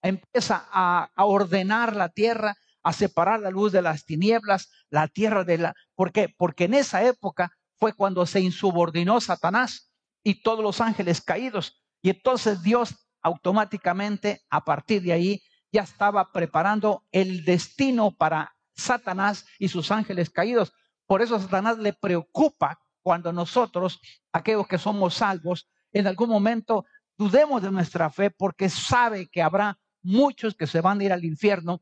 empieza 0.00 0.68
a, 0.70 1.10
a 1.12 1.24
ordenar 1.24 1.96
la 1.96 2.10
tierra, 2.10 2.54
a 2.84 2.92
separar 2.92 3.40
la 3.40 3.50
luz 3.50 3.72
de 3.72 3.82
las 3.82 4.04
tinieblas, 4.04 4.70
la 4.90 5.08
tierra 5.08 5.42
de 5.42 5.58
la... 5.58 5.74
¿Por 5.96 6.12
qué? 6.12 6.32
Porque 6.36 6.64
en 6.64 6.74
esa 6.74 7.02
época 7.02 7.50
fue 7.78 7.94
cuando 7.94 8.26
se 8.26 8.40
insubordinó 8.40 9.20
Satanás 9.20 9.90
y 10.22 10.42
todos 10.42 10.62
los 10.62 10.80
ángeles 10.80 11.20
caídos. 11.20 11.82
Y 12.00 12.10
entonces 12.10 12.62
Dios 12.62 13.03
automáticamente, 13.24 14.42
a 14.48 14.64
partir 14.64 15.02
de 15.02 15.12
ahí, 15.12 15.42
ya 15.72 15.82
estaba 15.82 16.30
preparando 16.30 17.04
el 17.10 17.44
destino 17.44 18.12
para 18.12 18.54
Satanás 18.76 19.46
y 19.58 19.66
sus 19.66 19.90
ángeles 19.90 20.30
caídos. 20.30 20.72
Por 21.06 21.20
eso 21.20 21.40
Satanás 21.40 21.78
le 21.78 21.92
preocupa 21.92 22.78
cuando 23.02 23.32
nosotros, 23.32 24.00
aquellos 24.32 24.68
que 24.68 24.78
somos 24.78 25.14
salvos, 25.14 25.68
en 25.92 26.06
algún 26.06 26.28
momento 26.28 26.84
dudemos 27.18 27.62
de 27.62 27.72
nuestra 27.72 28.10
fe 28.10 28.30
porque 28.30 28.68
sabe 28.68 29.28
que 29.28 29.42
habrá 29.42 29.78
muchos 30.02 30.54
que 30.54 30.68
se 30.68 30.80
van 30.80 31.00
a 31.00 31.04
ir 31.04 31.12
al 31.12 31.24
infierno 31.24 31.80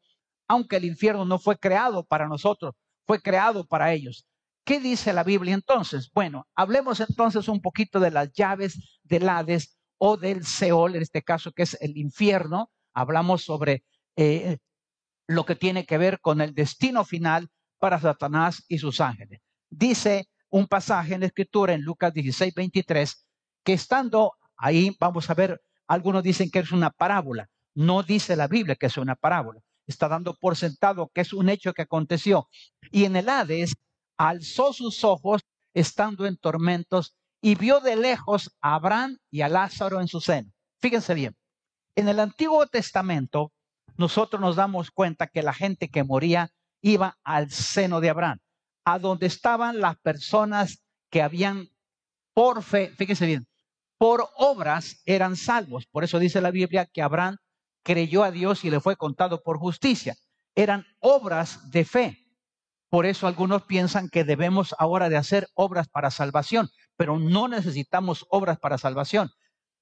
aunque 0.53 0.77
el 0.77 0.85
infierno 0.85 1.25
no 1.25 1.39
fue 1.39 1.59
creado 1.59 2.05
para 2.05 2.29
nosotros, 2.29 2.75
fue 3.07 3.23
creado 3.23 3.67
para 3.67 3.93
ellos. 3.93 4.27
¿Qué 4.65 4.81
dice 4.81 5.15
la 5.15 5.25
Biblia 5.25 5.55
entonces? 5.55 6.11
Bueno, 6.13 6.47
hablemos 6.55 7.01
entonces 7.01 7.49
un 7.49 7.63
poquito 7.63 7.99
de 8.01 8.11
las 8.11 8.33
llaves 8.33 9.01
del 9.03 9.29
Hades 9.31 9.79
o 10.05 10.17
del 10.17 10.45
Seol, 10.45 10.97
en 10.97 11.03
este 11.03 11.23
caso 11.23 11.53
que 11.53 11.63
es 11.63 11.79
el 11.81 11.97
infierno. 11.97 12.73
Hablamos 12.93 13.45
sobre 13.45 13.85
eh, 14.17 14.59
lo 15.29 15.47
que 15.47 15.55
tiene 15.55 15.87
que 15.87 15.97
ver 15.97 16.21
con 16.21 16.41
el 16.41 16.55
destino 16.55 17.05
final 17.05 17.49
para 17.79 18.01
Satanás 18.01 18.65
y 18.67 18.79
sus 18.79 19.01
ángeles. 19.01 19.41
Dice 19.71 20.29
un 20.51 20.67
pasaje 20.67 21.15
en 21.15 21.21
la 21.21 21.27
escritura 21.27 21.73
en 21.73 21.83
Lucas 21.83 22.13
16, 22.13 22.53
23, 22.53 23.27
que 23.63 23.75
estando 23.75 24.33
ahí, 24.57 24.97
vamos 24.99 25.31
a 25.31 25.35
ver, 25.35 25.63
algunos 25.87 26.25
dicen 26.25 26.51
que 26.51 26.59
es 26.59 26.73
una 26.73 26.91
parábola. 26.91 27.49
No 27.75 28.03
dice 28.03 28.35
la 28.35 28.49
Biblia 28.49 28.75
que 28.75 28.87
es 28.87 28.97
una 28.97 29.15
parábola 29.15 29.61
está 29.87 30.09
dando 30.09 30.35
por 30.35 30.57
sentado 30.57 31.11
que 31.15 31.21
es 31.21 31.33
un 31.33 31.49
hecho 31.49 31.75
que 31.75 31.83
aconteció. 31.83 32.49
Y 32.91 33.05
en 33.05 33.17
el 33.17 33.29
Hades 33.29 33.75
alzó 34.17 34.73
sus 34.73 35.05
ojos 35.05 35.43
estando 35.75 36.27
en 36.27 36.37
tormentos 36.37 37.15
y 37.43 37.57
vio 37.57 37.81
de 37.81 37.97
lejos 37.97 38.57
a 38.63 38.77
Abraham 38.77 39.19
y 39.31 39.43
a 39.43 39.49
Lázaro 39.49 40.01
en 40.01 40.09
su 40.09 40.21
seno. 40.21 40.51
Fíjense 40.79 41.13
bien, 41.13 41.37
en 41.97 42.09
el 42.09 42.21
Antiguo 42.21 42.67
Testamento 42.67 43.53
nosotros 43.97 44.41
nos 44.41 44.57
damos 44.57 44.91
cuenta 44.91 45.27
que 45.27 45.43
la 45.43 45.53
gente 45.53 45.91
que 45.91 46.05
moría 46.05 46.51
iba 46.81 47.19
al 47.25 47.51
seno 47.51 48.01
de 48.01 48.11
Abraham, 48.11 48.39
a 48.85 48.99
donde 48.99 49.27
estaban 49.27 49.81
las 49.81 49.99
personas 49.99 50.83
que 51.11 51.21
habían 51.21 51.69
por 52.33 52.63
fe, 52.63 52.89
fíjense 52.97 53.27
bien, 53.27 53.47
por 53.99 54.29
obras 54.37 55.03
eran 55.05 55.37
salvos. 55.37 55.87
Por 55.87 56.05
eso 56.05 56.19
dice 56.19 56.41
la 56.41 56.51
Biblia 56.51 56.87
que 56.87 57.03
Abraham 57.03 57.37
creyó 57.85 58.25
a 58.25 58.31
Dios 58.31 58.65
y 58.65 58.71
le 58.71 58.81
fue 58.81 58.97
contado 58.97 59.43
por 59.43 59.59
justicia. 59.59 60.17
Eran 60.55 60.87
obras 61.01 61.71
de 61.71 61.85
fe. 61.85 62.19
Por 62.89 63.07
eso 63.07 63.27
algunos 63.27 63.63
piensan 63.63 64.09
que 64.09 64.25
debemos 64.25 64.75
ahora 64.79 65.09
de 65.09 65.17
hacer 65.17 65.49
obras 65.55 65.89
para 65.89 66.11
salvación, 66.11 66.69
pero 66.97 67.19
no 67.19 67.49
necesitamos 67.49 68.27
obras 68.31 68.59
para 68.59 68.79
salvación. 68.79 69.31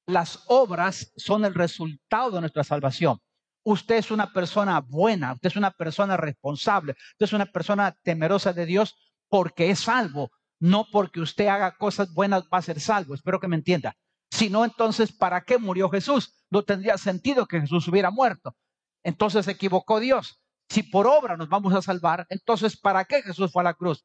Las 0.06 0.44
obras 0.46 1.12
son 1.16 1.44
el 1.44 1.54
resultado 1.54 2.32
de 2.32 2.40
nuestra 2.40 2.64
salvación. 2.64 3.18
Usted 3.62 3.96
es 3.96 4.10
una 4.10 4.32
persona 4.32 4.80
buena, 4.80 5.34
usted 5.34 5.48
es 5.48 5.56
una 5.56 5.70
persona 5.70 6.16
responsable, 6.16 6.92
usted 7.12 7.26
es 7.26 7.32
una 7.32 7.46
persona 7.46 7.96
temerosa 8.02 8.52
de 8.52 8.66
Dios 8.66 8.96
porque 9.28 9.70
es 9.70 9.80
salvo, 9.80 10.30
no 10.58 10.86
porque 10.90 11.20
usted 11.20 11.46
haga 11.46 11.76
cosas 11.76 12.12
buenas 12.12 12.44
va 12.44 12.58
a 12.58 12.62
ser 12.62 12.80
salvo. 12.80 13.14
Espero 13.14 13.38
que 13.38 13.48
me 13.48 13.56
entienda. 13.56 13.94
Si 14.30 14.48
no, 14.48 14.64
entonces, 14.64 15.12
¿para 15.12 15.42
qué 15.42 15.58
murió 15.58 15.90
Jesús? 15.90 16.32
No 16.50 16.62
tendría 16.62 16.96
sentido 16.98 17.46
que 17.46 17.60
Jesús 17.60 17.86
hubiera 17.88 18.10
muerto. 18.10 18.56
Entonces 19.02 19.44
se 19.44 19.52
equivocó 19.52 20.00
Dios. 20.00 20.40
Si 20.68 20.82
por 20.82 21.06
obra 21.06 21.36
nos 21.36 21.48
vamos 21.48 21.74
a 21.74 21.82
salvar, 21.82 22.26
entonces 22.28 22.76
¿para 22.76 23.04
qué 23.04 23.22
Jesús 23.22 23.50
fue 23.52 23.62
a 23.62 23.64
la 23.64 23.74
cruz? 23.74 24.04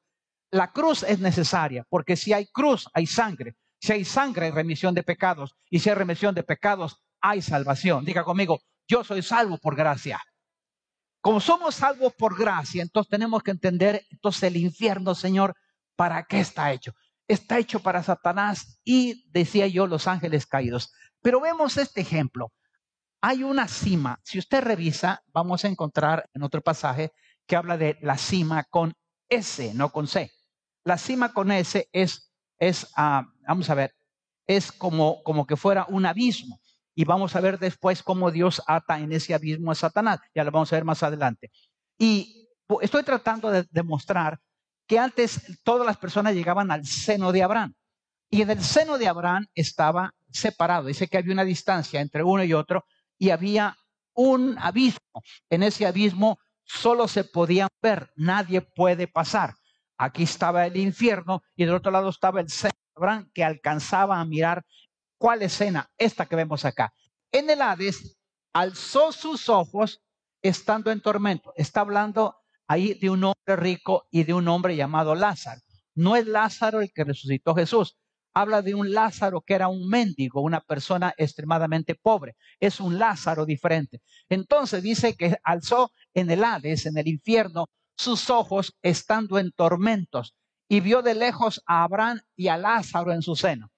La 0.56 0.72
cruz 0.72 1.04
es 1.04 1.20
necesaria, 1.20 1.86
porque 1.90 2.16
si 2.16 2.32
hay 2.32 2.48
cruz, 2.48 2.88
hay 2.94 3.06
sangre. 3.06 3.58
Si 3.82 3.92
hay 3.92 4.06
sangre, 4.06 4.46
hay 4.46 4.52
remisión 4.52 4.96
de 4.96 5.04
pecados. 5.04 5.54
Y 5.70 5.80
si 5.80 5.90
hay 5.90 5.96
remisión 5.96 6.34
de 6.34 6.44
pecados, 6.44 7.04
hay 7.20 7.42
salvación. 7.42 8.06
Diga 8.06 8.24
conmigo, 8.24 8.62
yo 8.88 9.04
soy 9.04 9.22
salvo 9.22 9.58
por 9.58 9.76
gracia. 9.76 10.22
Como 11.20 11.42
somos 11.42 11.76
salvos 11.76 12.14
por 12.14 12.38
gracia, 12.40 12.82
entonces 12.82 13.10
tenemos 13.10 13.44
que 13.44 13.52
entender, 13.52 14.06
entonces 14.10 14.44
el 14.44 14.56
infierno, 14.56 15.14
Señor, 15.14 15.56
¿para 15.98 16.24
qué 16.24 16.40
está 16.40 16.72
hecho? 16.72 16.94
Está 17.28 17.58
hecho 17.58 17.82
para 17.82 18.02
Satanás 18.02 18.80
y, 18.86 19.30
decía 19.32 19.68
yo, 19.68 19.88
los 19.88 20.08
ángeles 20.08 20.46
caídos. 20.46 20.94
Pero 21.22 21.42
vemos 21.42 21.76
este 21.76 22.00
ejemplo 22.00 22.54
hay 23.28 23.42
una 23.42 23.68
cima. 23.68 24.20
Si 24.24 24.38
usted 24.38 24.64
revisa, 24.64 25.24
vamos 25.34 25.66
a 25.66 25.68
encontrar 25.68 26.30
en 26.36 26.44
otro 26.44 26.62
pasaje 26.62 27.12
que 27.48 27.56
habla 27.56 27.76
de 27.76 27.98
la 28.02 28.20
cima 28.20 28.66
con 28.66 28.94
S, 29.28 29.74
no 29.74 29.92
con 29.92 30.08
C. 30.08 30.32
La 30.86 30.98
cima 30.98 31.34
con 31.34 31.52
S 31.52 31.90
es, 31.92 32.32
es 32.60 32.88
ah, 32.96 33.28
vamos 33.48 33.70
a 33.70 33.76
ver, 33.76 33.96
es 34.48 34.72
como, 34.72 35.22
como 35.24 35.46
que 35.46 35.58
fuera 35.58 35.86
un 35.90 36.06
abismo. 36.06 36.62
Y 36.94 37.04
vamos 37.04 37.36
a 37.36 37.42
ver 37.42 37.60
después 37.60 38.04
cómo 38.04 38.32
Dios 38.32 38.62
ata 38.68 39.00
en 39.00 39.12
ese 39.12 39.34
abismo 39.34 39.72
a 39.72 39.76
Satanás. 39.76 40.20
Ya 40.34 40.44
lo 40.44 40.52
vamos 40.52 40.72
a 40.72 40.78
ver 40.78 40.86
más 40.86 41.04
adelante. 41.04 41.52
Y 41.98 42.48
estoy 42.82 43.04
tratando 43.04 43.52
de 43.52 43.66
demostrar 43.72 44.40
que 44.88 45.00
antes 45.00 45.60
todas 45.64 45.86
las 45.86 45.98
personas 45.98 46.34
llegaban 46.34 46.72
al 46.72 46.86
seno 46.86 47.32
de 47.32 47.44
Abraham. 47.44 47.74
Y 48.30 48.44
en 48.44 48.52
el 48.52 48.64
seno 48.64 48.98
de 48.98 49.08
Abraham 49.08 49.48
estaba 49.56 50.14
separado. 50.30 50.88
Dice 50.88 51.08
que 51.08 51.18
había 51.18 51.34
una 51.34 51.44
distancia 51.44 52.00
entre 52.00 52.24
uno 52.24 52.44
y 52.44 52.54
otro 52.54 52.86
y 53.18 53.32
había 53.32 53.76
un 54.14 54.56
abismo. 54.60 55.24
En 55.50 55.64
ese 55.64 55.86
abismo 55.86 56.40
solo 56.64 57.08
se 57.08 57.24
podían 57.24 57.70
ver, 57.82 58.12
nadie 58.16 58.62
puede 58.62 59.08
pasar. 59.08 59.56
Aquí 59.98 60.24
estaba 60.24 60.66
el 60.66 60.78
infierno 60.78 61.42
y 61.56 61.66
del 61.66 61.76
otro 61.76 61.92
lado 61.92 62.10
estaba 62.10 62.42
el 62.42 62.48
Abraham 62.96 63.30
que 63.34 63.44
alcanzaba 63.44 64.20
a 64.20 64.26
mirar 64.26 64.66
cuál 65.18 65.42
escena, 65.42 65.90
esta 65.98 66.26
que 66.26 66.36
vemos 66.36 66.66
acá. 66.66 66.94
En 67.32 67.50
el 67.50 67.62
Hades 67.62 68.18
alzó 68.54 69.12
sus 69.12 69.50
ojos 69.50 70.02
estando 70.42 70.92
en 70.92 71.02
tormento. 71.02 71.54
Está 71.56 71.82
hablando 71.82 72.38
ahí 72.68 72.94
de 72.94 73.10
un 73.10 73.24
hombre 73.24 73.56
rico 73.56 74.08
y 74.12 74.24
de 74.24 74.34
un 74.34 74.48
hombre 74.48 74.76
llamado 74.76 75.16
Lázaro. 75.16 75.62
No 75.96 76.16
es 76.16 76.28
Lázaro 76.28 76.82
el 76.82 76.92
que 76.94 77.04
resucitó 77.04 77.56
Jesús, 77.56 77.98
habla 78.34 78.62
de 78.62 78.76
un 78.76 78.94
Lázaro 78.94 79.42
que 79.42 79.54
era 79.54 79.70
un 79.70 79.88
mendigo, 79.88 80.42
una 80.42 80.60
persona 80.60 81.14
extremadamente 81.18 81.96
pobre. 81.96 82.36
Es 82.60 82.80
un 82.80 83.00
Lázaro 83.00 83.46
diferente. 83.46 84.02
Entonces 84.30 84.84
dice 84.84 85.16
que 85.16 85.38
alzó 85.44 85.92
en 86.14 86.30
el 86.30 86.44
Hades, 86.44 86.86
en 86.86 86.98
el 86.98 87.08
infierno, 87.08 87.68
sus 87.96 88.30
ojos 88.30 88.76
estando 88.82 89.40
en 89.40 89.52
tormentos 89.52 90.36
y 90.68 90.80
vio 90.80 91.02
de 91.02 91.16
lejos 91.16 91.62
a 91.66 91.84
Abraham 91.84 92.22
y 92.36 92.48
a 92.48 92.58
Lázaro 92.58 93.12
en 93.12 93.22
su 93.22 93.36
seno. 93.36 93.72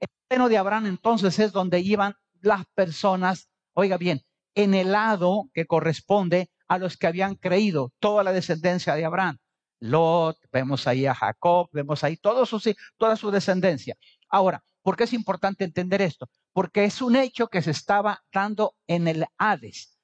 El 0.00 0.08
seno 0.30 0.48
de 0.48 0.58
Abraham 0.58 0.86
entonces 0.86 1.38
es 1.38 1.52
donde 1.52 1.80
iban 1.80 2.14
las 2.40 2.64
personas, 2.74 3.48
oiga 3.72 3.96
bien, 3.96 4.22
en 4.54 4.74
el 4.74 4.92
lado 4.92 5.50
que 5.52 5.66
corresponde 5.66 6.50
a 6.68 6.78
los 6.78 6.96
que 6.96 7.06
habían 7.06 7.34
creído, 7.34 7.92
toda 7.98 8.24
la 8.24 8.32
descendencia 8.32 8.94
de 8.94 9.04
Abraham. 9.04 9.38
Lot, 9.80 10.38
vemos 10.50 10.86
ahí 10.86 11.06
a 11.06 11.14
Jacob, 11.14 11.68
vemos 11.72 12.02
ahí 12.02 12.16
todo 12.16 12.46
su, 12.46 12.60
toda 12.96 13.16
su 13.16 13.30
descendencia. 13.30 13.96
Ahora, 14.28 14.64
¿por 14.82 14.96
qué 14.96 15.04
es 15.04 15.12
importante 15.12 15.64
entender 15.64 16.00
esto? 16.00 16.28
Porque 16.52 16.84
es 16.84 17.02
un 17.02 17.16
hecho 17.16 17.48
que 17.48 17.60
se 17.62 17.72
estaba 17.72 18.24
dando 18.32 18.74
en 18.86 19.06
el 19.06 19.26
Hades, 19.36 19.98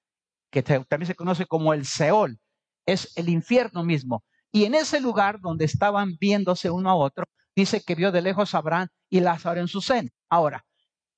que 0.51 0.62
también 0.62 1.07
se 1.07 1.15
conoce 1.15 1.47
como 1.47 1.73
el 1.73 1.87
Seol, 1.87 2.39
es 2.87 3.12
el 3.17 3.29
infierno 3.29 3.85
mismo. 3.85 4.25
Y 4.51 4.65
en 4.65 4.75
ese 4.75 5.01
lugar 5.01 5.41
donde 5.41 5.65
estaban 5.65 6.17
viéndose 6.21 6.71
uno 6.71 6.91
a 6.91 6.95
otro, 6.95 7.25
dice 7.55 7.83
que 7.83 7.95
vio 7.95 8.12
de 8.12 8.23
lejos 8.23 8.55
a 8.55 8.59
Abraham 8.59 8.89
y 9.09 9.21
Lázaro 9.21 9.61
en 9.61 9.69
su 9.69 9.81
seno. 9.81 10.11
Ahora, 10.29 10.65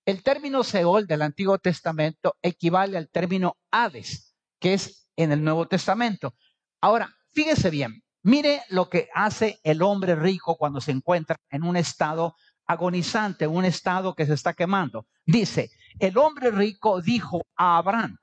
el 0.06 0.23
término 0.23 0.62
Seol 0.62 1.06
del 1.06 1.23
Antiguo 1.23 1.59
Testamento 1.59 2.37
equivale 2.42 2.99
al 2.99 3.09
término 3.09 3.56
Hades, 3.71 4.35
que 4.61 4.75
es 4.75 5.09
en 5.16 5.33
el 5.33 5.42
Nuevo 5.42 5.66
Testamento. 5.66 6.35
Ahora, 6.80 7.14
fíjese 7.33 7.71
bien, 7.71 8.04
Mire 8.26 8.62
lo 8.71 8.88
que 8.88 9.11
hace 9.12 9.61
el 9.64 9.83
hombre 9.83 10.14
rico 10.14 10.56
cuando 10.56 10.80
se 10.80 10.92
encuentra 10.92 11.37
en 11.50 11.62
un 11.62 11.76
estado 11.76 12.35
agonizante, 12.66 13.47
un 13.47 13.66
estado 13.66 14.14
que 14.14 14.25
se 14.25 14.33
está 14.33 14.54
quemando. 14.54 15.06
Dice, 15.26 15.71
el 15.99 16.16
hombre 16.16 16.50
rico 16.50 17.02
dijo 17.02 17.42
a 17.54 17.76
Abraham, 17.76 18.16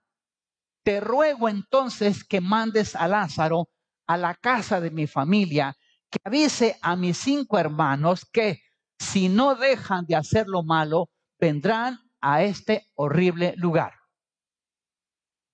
te 0.83 0.99
ruego 0.99 1.49
entonces 1.49 2.23
que 2.23 2.41
mandes 2.41 2.95
a 2.95 3.07
Lázaro 3.07 3.69
a 4.07 4.17
la 4.17 4.35
casa 4.35 4.81
de 4.81 4.91
mi 4.91 5.07
familia, 5.07 5.75
que 6.09 6.19
avise 6.23 6.77
a 6.81 6.95
mis 6.95 7.17
cinco 7.17 7.57
hermanos 7.57 8.25
que 8.25 8.61
si 8.99 9.29
no 9.29 9.55
dejan 9.55 10.05
de 10.05 10.15
hacer 10.15 10.47
lo 10.47 10.63
malo, 10.63 11.09
vendrán 11.39 11.99
a 12.19 12.43
este 12.43 12.87
horrible 12.95 13.53
lugar. 13.57 13.93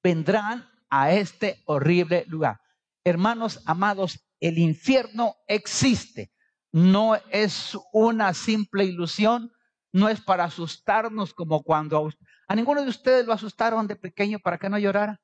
Vendrán 0.03 0.69
a 0.89 1.11
este 1.11 1.61
horrible 1.65 2.25
lugar. 2.27 2.59
Hermanos 3.03 3.61
amados, 3.65 4.27
el 4.39 4.57
infierno 4.57 5.35
existe. 5.47 6.31
No 6.71 7.15
es 7.29 7.77
una 7.93 8.33
simple 8.33 8.85
ilusión, 8.85 9.51
no 9.93 10.09
es 10.09 10.21
para 10.21 10.45
asustarnos 10.45 11.33
como 11.33 11.63
cuando 11.63 12.09
a, 12.47 12.55
ninguno 12.55 12.83
de 12.83 12.89
ustedes 12.89 13.25
lo 13.25 13.33
asustaron 13.33 13.87
de 13.87 13.95
pequeño 13.95 14.39
para 14.39 14.57
que 14.57 14.69
no 14.69 14.77
llorara. 14.77 15.19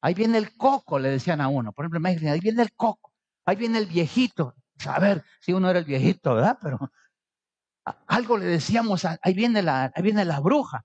Ahí 0.00 0.14
viene 0.14 0.38
el 0.38 0.56
coco, 0.56 0.98
le 0.98 1.10
decían 1.10 1.40
a 1.40 1.48
uno. 1.48 1.72
Por 1.72 1.84
ejemplo, 1.84 2.08
ahí 2.08 2.40
viene 2.40 2.62
el 2.62 2.72
coco, 2.72 3.12
ahí 3.44 3.56
viene 3.56 3.78
el 3.78 3.86
viejito. 3.86 4.54
A 4.86 4.98
ver, 4.98 5.24
si 5.40 5.52
uno 5.52 5.70
era 5.70 5.78
el 5.78 5.84
viejito, 5.84 6.34
¿verdad? 6.34 6.58
Pero 6.60 6.78
algo 8.06 8.38
le 8.38 8.46
decíamos, 8.46 9.04
ahí 9.04 9.34
viene 9.34 9.62
la, 9.62 9.92
ahí 9.94 10.02
viene 10.02 10.24
la 10.24 10.40
bruja. 10.40 10.84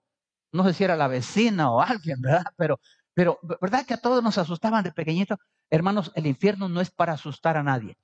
No 0.51 0.63
sé 0.63 0.73
si 0.73 0.83
era 0.83 0.95
la 0.95 1.07
vecina 1.07 1.71
o 1.71 1.81
alguien, 1.81 2.21
¿verdad? 2.21 2.43
Pero 2.57 2.79
pero, 3.17 3.39
¿verdad 3.59 3.83
que 3.83 3.95
a 3.95 3.97
todos 3.97 4.23
nos 4.23 4.37
asustaban 4.37 4.83
de 4.83 4.91
pequeñito? 4.91 5.39
Hermanos, 5.71 6.11
el 6.13 6.27
infierno 6.27 6.69
no 6.69 6.81
es 6.81 6.91
para 6.91 7.13
asustar 7.13 7.57
a 7.57 7.63
nadie. 7.63 7.97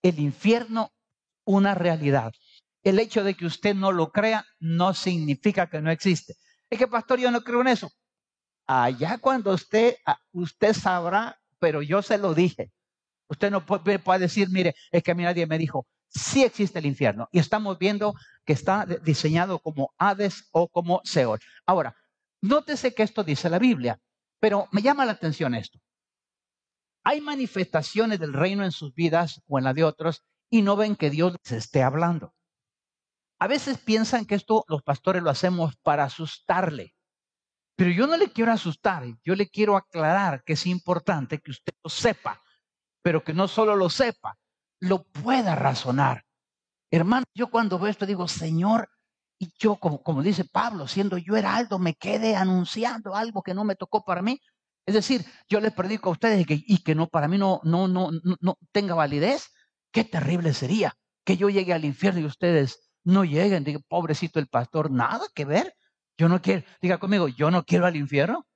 El 0.00 0.20
infierno, 0.20 0.92
una 1.44 1.74
realidad. 1.74 2.32
El 2.84 3.00
hecho 3.00 3.24
de 3.24 3.34
que 3.34 3.46
usted 3.46 3.74
no 3.74 3.90
lo 3.90 4.12
crea 4.12 4.44
no 4.60 4.94
significa 4.94 5.68
que 5.68 5.82
no 5.82 5.90
existe. 5.90 6.36
Es 6.70 6.78
que, 6.78 6.86
pastor, 6.86 7.18
yo 7.18 7.30
no 7.30 7.42
creo 7.42 7.60
en 7.60 7.68
eso. 7.68 7.90
Allá 8.66 9.18
cuando 9.18 9.52
usted, 9.52 9.96
ah, 10.06 10.18
usted 10.32 10.72
sabrá, 10.72 11.38
pero 11.58 11.82
yo 11.82 12.00
se 12.02 12.16
lo 12.16 12.34
dije. 12.34 12.70
Usted 13.28 13.50
no 13.50 13.66
puede, 13.66 13.98
puede 13.98 14.20
decir, 14.20 14.48
mire, 14.50 14.74
es 14.90 15.02
que 15.02 15.10
a 15.10 15.14
mí 15.14 15.24
nadie 15.24 15.46
me 15.46 15.58
dijo, 15.58 15.86
sí 16.08 16.44
existe 16.44 16.78
el 16.78 16.86
infierno. 16.86 17.28
Y 17.32 17.40
estamos 17.40 17.78
viendo 17.78 18.14
que 18.44 18.52
está 18.52 18.86
diseñado 18.86 19.58
como 19.58 19.92
Hades 19.98 20.48
o 20.52 20.68
como 20.68 21.00
Seol. 21.04 21.40
Ahora, 21.66 21.96
nótese 22.40 22.94
que 22.94 23.02
esto 23.02 23.24
dice 23.24 23.50
la 23.50 23.58
Biblia. 23.58 24.00
Pero 24.40 24.68
me 24.72 24.82
llama 24.82 25.04
la 25.04 25.12
atención 25.12 25.54
esto. 25.54 25.78
Hay 27.04 27.20
manifestaciones 27.20 28.18
del 28.18 28.32
reino 28.32 28.64
en 28.64 28.72
sus 28.72 28.94
vidas 28.94 29.42
o 29.46 29.58
en 29.58 29.64
la 29.64 29.74
de 29.74 29.84
otros 29.84 30.24
y 30.48 30.62
no 30.62 30.76
ven 30.76 30.96
que 30.96 31.10
Dios 31.10 31.36
les 31.44 31.52
esté 31.52 31.82
hablando. 31.82 32.34
A 33.40 33.46
veces 33.46 33.78
piensan 33.78 34.26
que 34.26 34.34
esto 34.34 34.64
los 34.68 34.82
pastores 34.82 35.22
lo 35.22 35.30
hacemos 35.30 35.74
para 35.82 36.04
asustarle. 36.04 36.94
Pero 37.74 37.90
yo 37.90 38.06
no 38.06 38.18
le 38.18 38.30
quiero 38.30 38.52
asustar, 38.52 39.04
yo 39.24 39.34
le 39.34 39.48
quiero 39.48 39.76
aclarar 39.76 40.44
que 40.44 40.52
es 40.52 40.66
importante 40.66 41.38
que 41.38 41.50
usted 41.50 41.72
lo 41.82 41.88
sepa, 41.88 42.42
pero 43.02 43.24
que 43.24 43.32
no 43.32 43.48
solo 43.48 43.74
lo 43.74 43.88
sepa, 43.88 44.36
lo 44.80 45.04
pueda 45.04 45.54
razonar. 45.54 46.26
Hermano, 46.90 47.24
yo 47.34 47.50
cuando 47.50 47.78
veo 47.78 47.90
esto 47.90 48.04
digo, 48.04 48.28
Señor, 48.28 48.90
y 49.38 49.50
yo, 49.58 49.76
como, 49.76 50.02
como 50.02 50.22
dice 50.22 50.44
Pablo, 50.44 50.86
siendo 50.86 51.16
yo 51.16 51.34
heraldo, 51.34 51.78
me 51.78 51.94
quede 51.94 52.36
anunciando 52.36 53.14
algo 53.14 53.42
que 53.42 53.54
no 53.54 53.64
me 53.64 53.76
tocó 53.76 54.04
para 54.04 54.20
mí. 54.20 54.38
Es 54.84 54.92
decir, 54.92 55.24
yo 55.48 55.60
les 55.60 55.72
predico 55.72 56.10
a 56.10 56.12
ustedes 56.12 56.44
y 56.46 56.82
que 56.82 56.94
no 56.94 57.06
para 57.06 57.28
mí 57.28 57.38
no, 57.38 57.60
no, 57.64 57.88
no, 57.88 58.10
no, 58.40 58.58
tenga 58.72 58.94
validez. 58.94 59.50
Qué 59.92 60.04
terrible 60.04 60.52
sería 60.52 60.94
que 61.24 61.38
yo 61.38 61.48
llegue 61.48 61.72
al 61.72 61.86
infierno 61.86 62.20
y 62.20 62.26
ustedes 62.26 62.89
No 63.04 63.24
lleguen, 63.24 63.64
diga, 63.64 63.80
pobrecito 63.88 64.38
el 64.38 64.48
pastor, 64.48 64.90
nada 64.90 65.26
que 65.34 65.44
ver. 65.44 65.74
Yo 66.18 66.28
no 66.28 66.42
quiero, 66.42 66.66
diga 66.82 66.98
conmigo, 66.98 67.28
yo 67.28 67.50
no 67.50 67.64
quiero 67.64 67.86
al 67.86 67.96
infierno. 67.96 68.46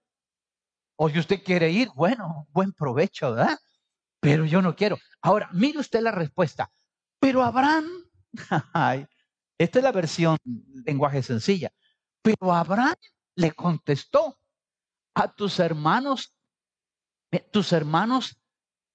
O 0.96 1.08
si 1.08 1.18
usted 1.18 1.42
quiere 1.42 1.70
ir, 1.70 1.88
bueno, 1.94 2.46
buen 2.50 2.72
provecho, 2.72 3.32
¿verdad? 3.32 3.58
Pero 4.20 4.44
yo 4.44 4.62
no 4.62 4.76
quiero. 4.76 4.98
Ahora, 5.22 5.48
mire 5.52 5.78
usted 5.78 6.00
la 6.00 6.12
respuesta. 6.12 6.70
Pero 7.18 7.42
Abraham, 7.42 7.86
esta 9.58 9.78
es 9.78 9.82
la 9.82 9.92
versión 9.92 10.36
lenguaje 10.84 11.22
sencilla. 11.22 11.70
Pero 12.22 12.52
Abraham 12.52 12.94
le 13.36 13.52
contestó 13.52 14.38
a 15.14 15.32
tus 15.32 15.58
hermanos, 15.58 16.34
tus 17.50 17.72
hermanos 17.72 18.40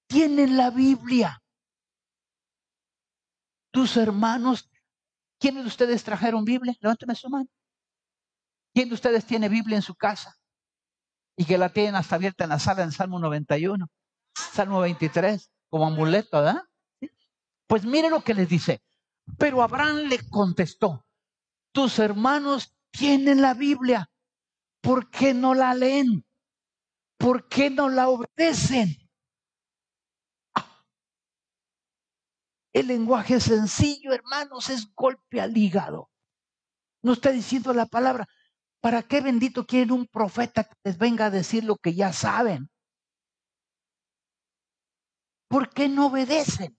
tienen 0.08 0.58
la 0.58 0.70
Biblia. 0.70 1.42
Tus 3.72 3.98
hermanos, 3.98 4.70
¿quiénes 5.40 5.64
de 5.64 5.68
ustedes 5.68 6.04
trajeron 6.04 6.46
Biblia? 6.46 6.76
Levánteme 6.80 7.16
su 7.16 7.30
mano. 7.30 7.50
¿Quién 8.74 8.90
de 8.90 8.96
ustedes 8.96 9.26
tiene 9.26 9.50
Biblia 9.50 9.78
en 9.78 9.82
su 9.82 9.96
casa? 9.96 10.36
Y 11.36 11.46
que 11.46 11.58
la 11.58 11.70
tienen 11.70 11.96
hasta 11.96 12.16
abierta 12.16 12.44
en 12.44 12.52
la 12.52 12.60
sala 12.60 12.84
en 12.84 12.92
Salmo 12.92 13.20
91, 13.20 13.88
Salmo 14.36 14.82
23, 14.82 15.50
como 15.70 15.88
amuleto, 15.88 16.38
¿verdad? 16.38 16.64
Pues 17.68 17.86
mire 17.86 18.10
lo 18.10 18.24
que 18.24 18.34
les 18.34 18.50
dice. 18.50 18.82
Pero 19.38 19.62
Abraham 19.62 20.08
le 20.10 20.20
contestó, 20.30 21.06
tus 21.72 22.00
hermanos 22.00 22.76
tienen 22.92 23.42
la 23.42 23.54
Biblia, 23.54 24.10
¿por 24.82 25.10
qué 25.10 25.34
no 25.34 25.54
la 25.54 25.74
leen? 25.74 26.26
¿Por 27.18 27.48
qué 27.48 27.70
no 27.70 27.90
la 27.90 28.10
obedecen? 28.10 28.98
El 32.74 32.88
lenguaje 32.88 33.40
sencillo, 33.40 34.14
hermanos, 34.14 34.70
es 34.70 34.94
golpe 34.94 35.42
al 35.42 35.58
hígado. 35.58 36.10
No 37.02 37.14
está 37.14 37.32
diciendo 37.32 37.74
la 37.74 37.86
palabra. 37.86 38.28
¿Para 38.82 39.04
qué 39.04 39.22
bendito 39.22 39.66
quieren 39.66 39.92
un 39.92 40.08
profeta 40.08 40.64
que 40.64 40.76
les 40.84 40.98
venga 40.98 41.26
a 41.26 41.30
decir 41.32 41.64
lo 41.64 41.76
que 41.78 41.94
ya 41.94 42.14
saben? 42.14 42.70
¿Por 45.50 45.70
qué 45.70 45.90
no 45.90 46.08
obedecen? 46.08 46.78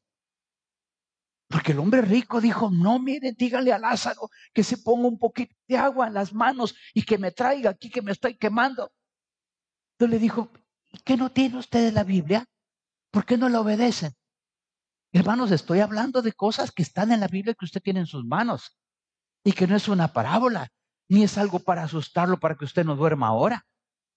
Porque 1.49 1.73
el 1.73 1.81
hombre 1.81 2.03
rico 2.03 2.41
dijo, 2.41 2.71
no, 2.71 3.01
mire, 3.01 3.33
dígale 3.33 3.73
a 3.73 3.79
Lázaro 3.79 4.31
que 4.55 4.63
se 4.63 4.79
ponga 4.79 5.09
un 5.09 5.19
poquito 5.19 5.55
de 5.67 5.77
agua 5.77 6.07
en 6.07 6.15
las 6.15 6.33
manos 6.33 6.77
y 6.95 7.03
que 7.03 7.19
me 7.19 7.33
traiga 7.33 7.71
aquí 7.71 7.91
que 7.91 8.03
me 8.03 8.13
estoy 8.13 8.39
quemando. 8.39 8.93
Entonces 9.95 10.15
le 10.15 10.19
dijo, 10.21 10.53
¿y 10.93 10.99
qué 10.99 11.17
no 11.17 11.33
tiene 11.33 11.59
usted 11.59 11.93
la 11.93 12.05
Biblia? 12.05 12.47
¿Por 13.11 13.27
qué 13.27 13.37
no 13.37 13.49
la 13.49 13.61
obedecen? 13.61 14.13
Hermanos, 15.13 15.51
estoy 15.51 15.81
hablando 15.81 16.23
de 16.23 16.33
cosas 16.33 16.71
que 16.71 16.83
están 16.83 17.11
en 17.11 17.21
la 17.21 17.27
Biblia 17.27 17.55
que 17.55 17.65
usted 17.65 17.83
tiene 17.83 18.01
en 18.01 18.07
sus 18.07 18.25
manos 18.25 18.79
y 19.43 19.53
que 19.53 19.67
no 19.67 19.75
es 19.75 19.89
una 19.89 20.13
parábola, 20.13 20.69
ni 21.09 21.25
es 21.25 21.37
algo 21.37 21.59
para 21.59 21.83
asustarlo 21.83 22.39
para 22.39 22.55
que 22.55 22.65
usted 22.65 22.85
no 22.85 22.95
duerma 22.95 23.27
ahora. 23.27 23.67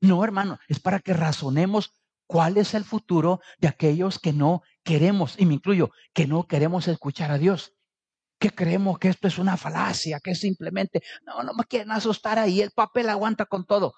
No, 0.01 0.23
hermano, 0.23 0.59
es 0.67 0.79
para 0.79 0.99
que 0.99 1.13
razonemos 1.13 1.93
cuál 2.27 2.57
es 2.57 2.75
el 2.75 2.83
futuro 2.83 3.39
de 3.57 3.69
aquellos 3.69 4.19
que 4.19 4.33
no 4.33 4.61
queremos, 4.83 5.39
y 5.39 5.47
me 5.47 5.55
incluyo, 5.55 5.89
que 6.13 6.27
no 6.27 6.45
queremos 6.45 6.87
escuchar 6.87 7.31
a 7.31 7.39
Dios, 7.39 7.73
que 8.39 8.51
creemos 8.51 8.99
que 8.99 9.07
esto 9.07 9.27
es 9.27 9.39
una 9.39 9.57
falacia, 9.57 10.19
que 10.19 10.35
simplemente, 10.35 11.01
no, 11.25 11.41
no 11.41 11.53
me 11.53 11.63
quieren 11.63 11.91
asustar 11.91 12.37
ahí, 12.37 12.61
el 12.61 12.71
papel 12.71 13.09
aguanta 13.09 13.45
con 13.45 13.65
todo. 13.65 13.93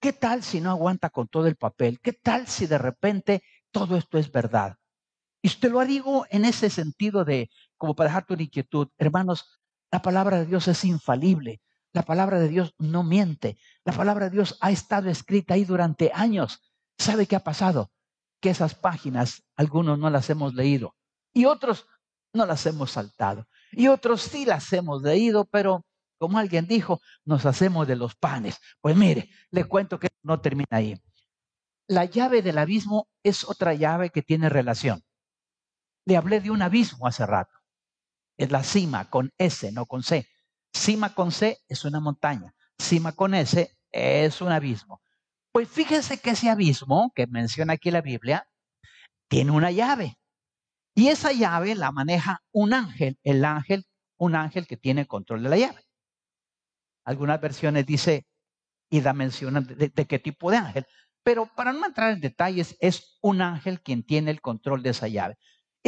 ¿Qué 0.00 0.14
tal 0.14 0.42
si 0.42 0.60
no 0.60 0.70
aguanta 0.70 1.10
con 1.10 1.28
todo 1.28 1.46
el 1.46 1.56
papel? 1.56 2.00
¿Qué 2.00 2.12
tal 2.14 2.46
si 2.46 2.66
de 2.66 2.78
repente 2.78 3.42
todo 3.70 3.96
esto 3.96 4.16
es 4.16 4.30
verdad? 4.30 4.76
Y 5.42 5.50
te 5.50 5.68
lo 5.68 5.84
digo 5.84 6.26
en 6.30 6.44
ese 6.44 6.70
sentido 6.70 7.24
de, 7.24 7.50
como 7.76 7.94
para 7.94 8.10
dejar 8.10 8.26
tu 8.26 8.34
inquietud, 8.34 8.88
hermanos, 8.98 9.60
la 9.90 10.02
palabra 10.02 10.38
de 10.38 10.46
Dios 10.46 10.68
es 10.68 10.84
infalible. 10.84 11.60
La 11.92 12.02
palabra 12.02 12.38
de 12.38 12.48
Dios 12.48 12.74
no 12.78 13.02
miente. 13.02 13.58
La 13.84 13.92
palabra 13.92 14.26
de 14.26 14.32
Dios 14.32 14.56
ha 14.60 14.70
estado 14.70 15.08
escrita 15.08 15.54
ahí 15.54 15.64
durante 15.64 16.10
años. 16.12 16.60
¿Sabe 16.98 17.26
qué 17.26 17.36
ha 17.36 17.44
pasado? 17.44 17.90
Que 18.40 18.50
esas 18.50 18.74
páginas, 18.74 19.44
algunos 19.56 19.98
no 19.98 20.10
las 20.10 20.28
hemos 20.30 20.54
leído 20.54 20.94
y 21.38 21.44
otros 21.44 21.86
no 22.32 22.46
las 22.46 22.66
hemos 22.66 22.92
saltado. 22.92 23.46
Y 23.70 23.88
otros 23.88 24.22
sí 24.22 24.44
las 24.44 24.72
hemos 24.72 25.02
leído, 25.02 25.44
pero 25.44 25.86
como 26.18 26.38
alguien 26.38 26.66
dijo, 26.66 27.00
nos 27.24 27.46
hacemos 27.46 27.86
de 27.86 27.94
los 27.94 28.16
panes. 28.16 28.58
Pues 28.80 28.96
mire, 28.96 29.30
le 29.50 29.64
cuento 29.64 30.00
que 30.00 30.08
no 30.22 30.40
termina 30.40 30.66
ahí. 30.70 31.00
La 31.86 32.04
llave 32.04 32.42
del 32.42 32.58
abismo 32.58 33.08
es 33.22 33.44
otra 33.44 33.72
llave 33.74 34.10
que 34.10 34.22
tiene 34.22 34.48
relación. 34.48 35.02
Le 36.08 36.16
hablé 36.16 36.40
de 36.40 36.50
un 36.50 36.62
abismo 36.62 37.06
hace 37.06 37.26
rato. 37.26 37.52
Es 38.38 38.50
la 38.50 38.62
cima 38.62 39.10
con 39.10 39.30
S, 39.36 39.70
no 39.72 39.84
con 39.84 40.02
C. 40.02 40.26
Cima 40.72 41.14
con 41.14 41.32
C 41.32 41.58
es 41.68 41.84
una 41.84 42.00
montaña. 42.00 42.54
Cima 42.78 43.12
con 43.12 43.34
S 43.34 43.78
es 43.92 44.40
un 44.40 44.50
abismo. 44.50 45.02
Pues 45.52 45.68
fíjense 45.68 46.18
que 46.18 46.30
ese 46.30 46.48
abismo 46.48 47.12
que 47.14 47.26
menciona 47.26 47.74
aquí 47.74 47.90
la 47.90 48.00
Biblia 48.00 48.48
tiene 49.28 49.50
una 49.50 49.70
llave. 49.70 50.18
Y 50.94 51.08
esa 51.08 51.32
llave 51.32 51.74
la 51.74 51.92
maneja 51.92 52.42
un 52.52 52.72
ángel, 52.72 53.18
el 53.22 53.44
ángel, 53.44 53.84
un 54.16 54.34
ángel 54.34 54.66
que 54.66 54.78
tiene 54.78 55.06
control 55.06 55.42
de 55.42 55.48
la 55.50 55.58
llave. 55.58 55.84
Algunas 57.04 57.38
versiones 57.38 57.84
dice, 57.84 58.26
y 58.88 59.02
da 59.02 59.12
mención 59.12 59.62
de, 59.62 59.90
de 59.90 60.06
qué 60.06 60.18
tipo 60.18 60.50
de 60.50 60.56
ángel. 60.56 60.86
Pero 61.22 61.54
para 61.54 61.74
no 61.74 61.84
entrar 61.84 62.12
en 62.12 62.22
detalles, 62.22 62.78
es 62.80 63.18
un 63.20 63.42
ángel 63.42 63.82
quien 63.82 64.02
tiene 64.02 64.30
el 64.30 64.40
control 64.40 64.82
de 64.82 64.90
esa 64.90 65.06
llave. 65.06 65.36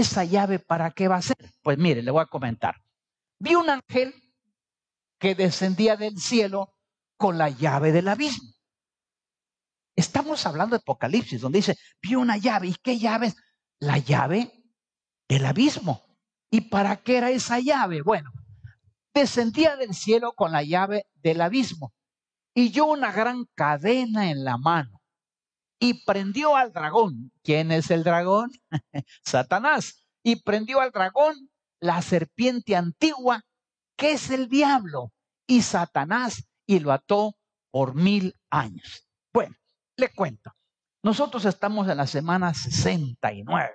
¿Esa 0.00 0.24
llave 0.24 0.58
para 0.58 0.90
qué 0.92 1.08
va 1.08 1.16
a 1.16 1.22
ser? 1.22 1.36
Pues 1.62 1.76
mire, 1.76 2.02
le 2.02 2.10
voy 2.10 2.22
a 2.22 2.26
comentar. 2.26 2.74
Vi 3.38 3.54
un 3.54 3.68
ángel 3.68 4.14
que 5.18 5.34
descendía 5.34 5.96
del 5.96 6.18
cielo 6.18 6.74
con 7.18 7.36
la 7.36 7.50
llave 7.50 7.92
del 7.92 8.08
abismo. 8.08 8.50
Estamos 9.94 10.46
hablando 10.46 10.74
de 10.74 10.80
Apocalipsis, 10.80 11.42
donde 11.42 11.58
dice, 11.58 11.76
vi 12.00 12.14
una 12.14 12.38
llave. 12.38 12.68
¿Y 12.68 12.76
qué 12.76 12.98
llave 12.98 13.34
La 13.78 13.98
llave 13.98 14.50
del 15.28 15.44
abismo. 15.44 16.02
¿Y 16.50 16.62
para 16.62 17.02
qué 17.02 17.18
era 17.18 17.30
esa 17.30 17.60
llave? 17.60 18.00
Bueno, 18.00 18.30
descendía 19.12 19.76
del 19.76 19.92
cielo 19.92 20.32
con 20.32 20.50
la 20.50 20.62
llave 20.62 21.08
del 21.16 21.42
abismo 21.42 21.92
y 22.54 22.70
yo 22.70 22.86
una 22.86 23.12
gran 23.12 23.44
cadena 23.54 24.30
en 24.30 24.44
la 24.44 24.56
mano 24.56 24.99
y 25.80 26.04
prendió 26.04 26.54
al 26.54 26.72
dragón. 26.72 27.32
¿Quién 27.42 27.72
es 27.72 27.90
el 27.90 28.04
dragón? 28.04 28.52
Satanás. 29.24 30.04
Y 30.22 30.36
prendió 30.36 30.80
al 30.80 30.92
dragón 30.92 31.50
la 31.80 32.02
serpiente 32.02 32.76
antigua, 32.76 33.42
que 33.96 34.12
es 34.12 34.30
el 34.30 34.48
diablo, 34.48 35.12
y 35.46 35.62
Satanás, 35.62 36.46
y 36.66 36.78
lo 36.78 36.92
ató 36.92 37.34
por 37.72 37.94
mil 37.94 38.36
años. 38.50 39.08
Bueno, 39.32 39.56
le 39.96 40.10
cuento. 40.10 40.52
Nosotros 41.02 41.46
estamos 41.46 41.88
en 41.88 41.96
la 41.96 42.06
semana 42.06 42.52
69. 42.52 43.70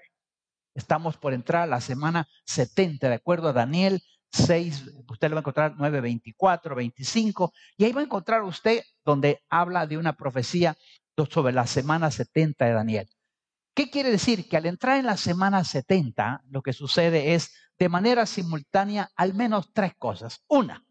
Estamos 0.76 1.18
por 1.18 1.34
entrar 1.34 1.64
a 1.64 1.68
la 1.68 1.82
semana 1.82 2.28
70, 2.46 3.10
de 3.10 3.16
acuerdo 3.16 3.50
a 3.50 3.54
Daniel 3.54 4.04
6, 4.32 4.92
usted 5.10 5.30
lo 5.30 5.36
va 5.36 5.40
a 5.40 5.42
encontrar 5.42 5.76
9, 5.78 6.02
24, 6.02 6.76
25, 6.76 7.54
y 7.78 7.86
ahí 7.86 7.94
va 7.94 8.02
a 8.02 8.04
encontrar 8.04 8.44
usted 8.44 8.84
donde 9.06 9.42
habla 9.50 9.88
de 9.88 9.98
una 9.98 10.14
profecía 10.18 10.76
sobre 11.24 11.54
la 11.54 11.66
semana 11.66 12.12
70 12.12 12.66
de 12.66 12.74
Daniel. 12.74 13.10
¿Qué 13.74 13.90
quiere 13.90 14.12
decir? 14.12 14.48
Que 14.50 14.58
al 14.58 14.66
entrar 14.66 14.98
en 14.98 15.06
la 15.06 15.18
semana 15.18 15.64
70, 15.64 16.44
lo 16.50 16.62
que 16.62 16.74
sucede 16.74 17.34
es 17.34 17.54
de 17.78 17.90
manera 17.90 18.26
simultánea 18.26 19.10
al 19.16 19.34
menos 19.34 19.72
tres 19.74 19.94
cosas. 19.98 20.44
Una, 20.48 20.84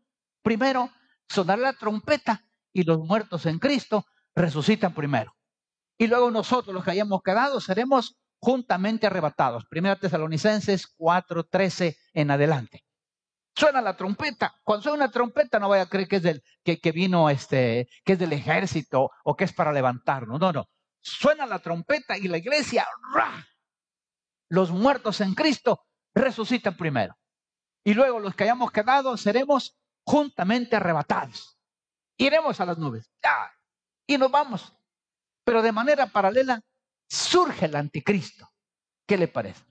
primero, 0.42 0.90
sonar 1.28 1.58
la 1.58 1.72
trompeta 1.74 2.44
y 2.72 2.82
los 2.82 2.98
muertos 2.98 3.46
en 3.46 3.58
Cristo 3.58 4.04
resucitan 4.34 4.94
primero. 4.94 5.34
Y 5.96 6.06
luego 6.08 6.30
nosotros, 6.30 6.74
los 6.74 6.84
que 6.84 6.90
hayamos 6.90 7.22
quedado, 7.22 7.60
seremos 7.60 8.16
juntamente 8.38 9.06
arrebatados. 9.06 9.64
Primera 9.70 9.96
Tesalonicenses 9.96 10.86
4:13 10.98 11.96
en 12.12 12.30
adelante. 12.30 12.84
Suena 13.56 13.80
la 13.80 13.96
trompeta. 13.96 14.54
Cuando 14.64 14.82
suena 14.82 15.04
una 15.04 15.10
trompeta, 15.10 15.58
no 15.58 15.68
vaya 15.68 15.84
a 15.84 15.88
creer 15.88 16.08
que 16.08 16.16
es 16.16 16.22
del, 16.22 16.42
que, 16.64 16.92
vino 16.92 17.30
este, 17.30 17.88
que 18.04 18.14
es 18.14 18.18
del 18.18 18.32
ejército 18.32 19.10
o 19.22 19.36
que 19.36 19.44
es 19.44 19.52
para 19.52 19.72
levantarnos. 19.72 20.40
No, 20.40 20.52
no. 20.52 20.68
Suena 21.00 21.46
la 21.46 21.60
trompeta 21.60 22.16
y 22.16 22.28
la 22.28 22.38
iglesia, 22.38 22.86
los 24.48 24.70
muertos 24.70 25.20
en 25.20 25.34
Cristo 25.34 25.84
resucitan 26.14 26.76
primero. 26.76 27.14
Y 27.84 27.94
luego 27.94 28.18
los 28.18 28.34
que 28.34 28.44
hayamos 28.44 28.72
quedado 28.72 29.16
seremos 29.16 29.76
juntamente 30.04 30.76
arrebatados. 30.76 31.58
Iremos 32.16 32.60
a 32.60 32.66
las 32.66 32.78
nubes. 32.78 33.10
Y 34.06 34.18
nos 34.18 34.30
vamos. 34.30 34.72
Pero 35.44 35.62
de 35.62 35.72
manera 35.72 36.06
paralela 36.06 36.60
surge 37.08 37.66
el 37.66 37.76
anticristo. 37.76 38.48
¿Qué 39.06 39.18
le 39.18 39.28
parece? 39.28 39.62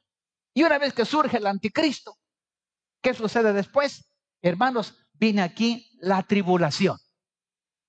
Y 0.53 0.63
una 0.63 0.77
vez 0.77 0.93
que 0.93 1.05
surge 1.05 1.37
el 1.37 1.47
anticristo, 1.47 2.15
¿Qué 3.03 3.13
sucede 3.13 3.51
después? 3.51 4.09
Hermanos, 4.41 4.95
viene 5.13 5.41
aquí 5.41 5.91
la 5.99 6.23
tribulación. 6.23 6.97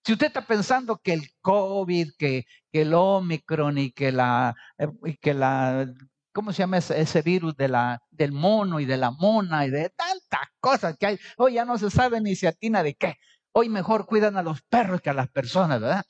Si 0.05 0.13
usted 0.13 0.27
está 0.27 0.45
pensando 0.45 0.99
que 0.99 1.15
el 1.15 1.31
COVID, 1.41 2.11
que, 2.19 2.45
el 2.73 2.93
Omicron 2.93 3.79
y 3.79 3.93
que 3.93 4.11
la, 4.11 4.55
eh, 4.77 4.89
que 5.23 5.33
la 5.33 5.87
¿cómo 6.33 6.53
se 6.53 6.59
llama 6.59 6.79
ese, 6.79 7.01
ese 7.01 7.23
virus 7.23 7.57
de 7.57 7.69
la, 7.69 8.03
del 8.11 8.33
mono 8.33 8.81
y 8.81 8.85
de 8.87 8.97
la 8.97 9.13
mona 9.13 9.65
y 9.65 9.71
de 9.71 9.89
tantas 9.91 10.49
cosas 10.59 10.97
que 10.99 11.07
hay? 11.07 11.19
Hoy 11.37 11.55
ya 11.55 11.65
no 11.65 11.79
se 11.79 11.91
sabe 11.91 12.21
ni 12.21 12.35
se 12.35 12.49
atina 12.49 12.83
de 12.83 12.95
qué. 12.95 13.17
Hoy 13.53 13.69
mejor 13.69 14.07
cuidan 14.07 14.37
a 14.37 14.43
los 14.43 14.63
perros 14.63 15.01
que 15.01 15.11
a 15.11 15.15
las 15.15 15.31
personas, 15.31 15.81
¿verdad? 15.81 16.05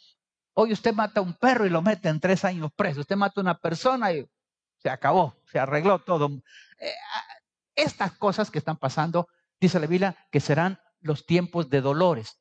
Hoy 0.54 0.72
usted 0.72 0.94
mata 0.94 1.20
a 1.20 1.22
un 1.22 1.34
perro 1.34 1.66
y 1.66 1.70
lo 1.70 1.82
mete 1.82 2.08
en 2.08 2.20
tres 2.20 2.42
años 2.46 2.70
preso. 2.74 3.00
Usted 3.00 3.16
mata 3.16 3.40
a 3.40 3.42
una 3.42 3.58
persona 3.58 4.12
y 4.12 4.26
se 4.78 4.88
acabó, 4.88 5.36
se 5.52 5.58
arregló 5.58 5.98
todo. 5.98 6.30
Eh, 6.78 6.92
estas 7.76 8.16
cosas 8.18 8.50
que 8.50 8.58
están 8.58 8.76
pasando, 8.76 9.28
dice 9.60 9.80
la 9.80 9.86
Biblia, 9.86 10.16
que 10.30 10.40
serán 10.40 10.80
los 11.00 11.26
tiempos 11.26 11.68
de 11.70 11.80
dolores, 11.80 12.40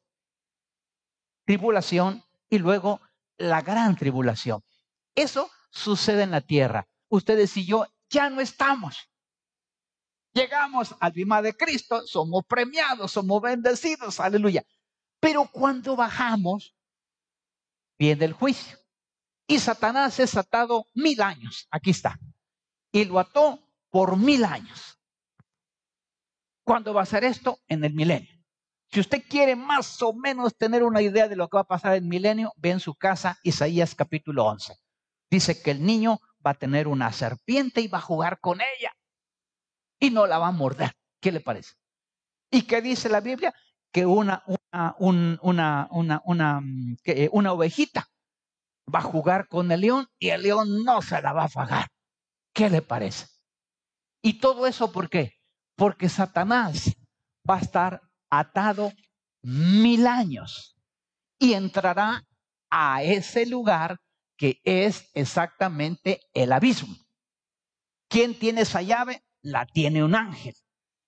tribulación 1.46 2.24
y 2.50 2.60
luego 2.60 3.02
la 3.38 3.62
gran 3.62 3.96
tribulación. 3.96 4.64
Eso 5.16 5.50
sucede 5.70 6.24
en 6.24 6.32
la 6.32 6.42
tierra. 6.42 6.88
Ustedes 7.10 7.56
y 7.58 7.66
yo 7.66 7.86
ya 8.10 8.30
no 8.30 8.42
estamos. 8.42 9.10
Llegamos 10.34 10.96
al 11.00 11.12
bima 11.12 11.42
de 11.42 11.56
Cristo, 11.56 12.08
somos 12.08 12.44
premiados, 12.48 13.12
somos 13.12 13.42
bendecidos, 13.42 14.20
aleluya. 14.20 14.64
Pero 15.20 15.48
cuando 15.52 15.96
bajamos, 15.96 16.76
viene 18.00 18.26
el 18.26 18.34
juicio. 18.34 18.78
Y 19.48 19.60
Satanás 19.60 20.20
es 20.20 20.36
atado 20.36 20.88
mil 20.94 21.22
años, 21.22 21.68
aquí 21.70 21.92
está. 21.92 22.20
Y 22.92 23.06
lo 23.06 23.20
ató 23.20 23.60
por 23.90 24.18
mil 24.18 24.44
años. 24.46 25.00
¿Cuándo 26.64 26.94
va 26.94 27.02
a 27.02 27.06
ser 27.06 27.24
esto? 27.24 27.60
En 27.68 27.84
el 27.84 27.94
milenio. 27.94 28.34
Si 28.92 29.00
usted 29.00 29.24
quiere 29.28 29.56
más 29.56 30.02
o 30.02 30.14
menos 30.14 30.56
tener 30.56 30.84
una 30.84 31.02
idea 31.02 31.28
de 31.28 31.36
lo 31.36 31.48
que 31.50 31.58
va 31.58 31.62
a 31.62 31.68
pasar 31.68 31.96
en 31.96 32.04
el 32.04 32.10
milenio, 32.10 32.54
ve 32.58 32.72
en 32.72 32.80
su 32.80 32.96
casa 32.96 33.38
Isaías 33.44 33.96
capítulo 33.96 34.46
11. 34.46 34.76
Dice 35.30 35.62
que 35.62 35.72
el 35.72 35.84
niño 35.84 36.20
va 36.46 36.52
a 36.52 36.54
tener 36.54 36.88
una 36.88 37.12
serpiente 37.12 37.82
y 37.82 37.88
va 37.88 37.98
a 37.98 38.02
jugar 38.02 38.40
con 38.40 38.62
ella. 38.62 38.94
Y 40.00 40.12
no 40.12 40.28
la 40.28 40.38
va 40.38 40.50
a 40.50 40.52
morder. 40.52 40.92
¿Qué 41.20 41.32
le 41.32 41.40
parece? 41.40 41.74
¿Y 42.52 42.64
qué 42.64 42.82
dice 42.82 43.10
la 43.10 43.20
Biblia? 43.20 43.54
Que 43.92 44.06
una, 44.06 44.44
una, 45.00 45.38
una, 45.42 45.88
una, 45.90 46.22
una, 46.26 46.62
mm, 46.62 46.98
que 47.04 47.30
una 47.32 47.54
ovejita 47.54 48.08
va 48.94 49.00
a 49.00 49.04
jugar 49.04 49.48
con 49.48 49.72
el 49.72 49.82
león 49.82 50.08
y 50.20 50.30
el 50.30 50.44
león 50.44 50.84
no 50.84 51.02
se 51.02 51.20
la 51.22 51.34
va 51.34 51.46
a 51.46 51.50
fagar. 51.50 51.88
¿Qué 52.54 52.70
le 52.70 52.82
parece? 52.82 53.28
¿Y 54.22 54.40
todo 54.40 54.68
eso 54.68 54.92
por 54.92 55.10
qué? 55.10 55.34
Porque 55.76 56.10
Satanás 56.10 56.96
va 57.50 57.58
a 57.58 57.62
estar 57.62 58.02
atado 58.30 58.92
mil 59.42 60.08
años 60.08 60.76
y 61.40 61.54
entrará 61.54 62.24
a 62.70 63.04
ese 63.04 63.46
lugar 63.46 64.00
que 64.38 64.62
es 64.64 65.10
exactamente 65.14 66.22
el 66.34 66.52
abismo. 66.52 66.96
¿Quién 68.08 68.38
tiene 68.38 68.62
esa 68.62 68.82
llave? 68.82 69.24
La 69.42 69.66
tiene 69.66 70.04
un 70.04 70.16
ángel. 70.16 70.56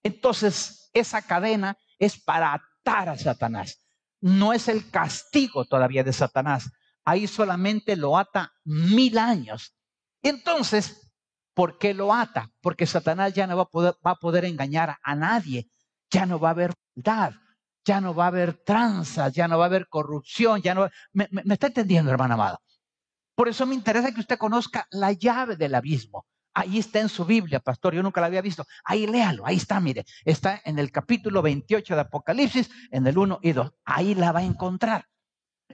Entonces, 0.04 0.90
esa 0.94 1.22
cadena 1.22 1.78
es 1.98 2.20
para 2.22 2.54
atar 2.54 3.10
a 3.10 3.18
Satanás. 3.18 3.80
No 4.22 4.54
es 4.54 4.68
el 4.68 4.90
castigo 4.90 5.66
todavía 5.66 6.04
de 6.04 6.14
Satanás. 6.14 6.70
Ahí 7.04 7.28
solamente 7.28 7.96
lo 7.96 8.18
ata 8.18 8.54
mil 8.64 9.18
años. 9.18 9.76
Entonces, 10.22 11.05
¿por 11.56 11.80
qué 11.80 11.96
lo 11.96 12.14
ata? 12.14 12.52
Porque 12.62 12.86
Satanás 12.86 13.34
ya 13.34 13.48
no 13.48 13.58
va 13.58 13.64
a 13.64 13.66
poder, 13.66 13.96
va 14.06 14.48
engañar 14.48 14.98
a 15.02 15.16
nadie. 15.16 15.68
Ya 16.12 16.28
no 16.28 16.40
va 16.40 16.50
a 16.50 16.52
haber 16.52 16.74
maldad. 16.96 17.34
Ya 17.84 18.02
no 18.02 18.14
va 18.14 18.26
a 18.26 18.28
haber 18.28 18.54
tranzas. 18.54 19.34
Ya 19.34 19.48
no 19.48 19.58
va 19.58 19.66
a 19.66 19.68
haber 19.68 19.88
corrupción. 19.88 20.62
Ya 20.62 20.76
no. 20.76 20.90
¿Me, 21.14 21.28
me, 21.32 21.42
me 21.44 21.54
está 21.56 21.68
entendiendo, 21.68 22.12
hermano 22.12 22.36
amado? 22.36 22.62
Por 23.36 23.48
eso 23.48 23.66
me 23.66 23.74
interesa 23.74 24.14
que 24.14 24.20
usted 24.20 24.38
conozca 24.38 24.86
la 24.92 25.12
llave 25.12 25.56
del 25.56 25.76
abismo. 25.76 26.26
Ahí 26.54 26.80
está 26.80 27.00
en 27.00 27.10
su 27.10 27.26
Biblia, 27.26 27.60
pastor. 27.60 27.94
Yo 27.94 28.04
nunca 28.04 28.22
la 28.22 28.28
había 28.28 28.42
visto. 28.42 28.66
Ahí 28.84 29.08
léalo. 29.08 29.46
Ahí 29.46 29.58
está, 29.58 29.80
mire. 29.80 30.06
Está 30.24 30.62
en 30.64 30.78
el 30.80 30.92
capítulo 30.92 31.42
28 31.42 31.96
de 31.96 32.02
Apocalipsis, 32.02 32.70
en 32.92 33.08
el 33.08 33.18
1 33.18 33.40
y 33.42 33.52
2. 33.54 33.72
Ahí 33.86 34.16
la 34.16 34.32
va 34.32 34.40
a 34.40 34.44
encontrar. 34.44 35.06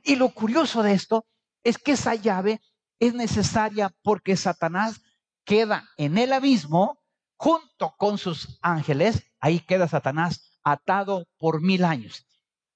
Y 0.04 0.15
lo 0.15 0.30
curioso 0.30 0.84
de 0.84 0.94
esto 0.94 1.26
es 1.63 1.78
que 1.78 1.94
esa 1.94 2.15
llave 2.15 2.62
es 3.00 3.13
necesaria 3.13 3.91
porque 4.04 4.38
Satanás 4.38 5.02
queda 5.45 5.89
en 5.97 6.17
el 6.17 6.34
abismo 6.34 7.01
junto 7.38 7.95
con 7.97 8.17
sus 8.17 8.60
ángeles. 8.62 9.32
Ahí 9.39 9.60
queda 9.60 9.88
Satanás 9.88 10.60
atado 10.63 11.25
por 11.38 11.62
mil 11.62 11.84
años. 11.84 12.27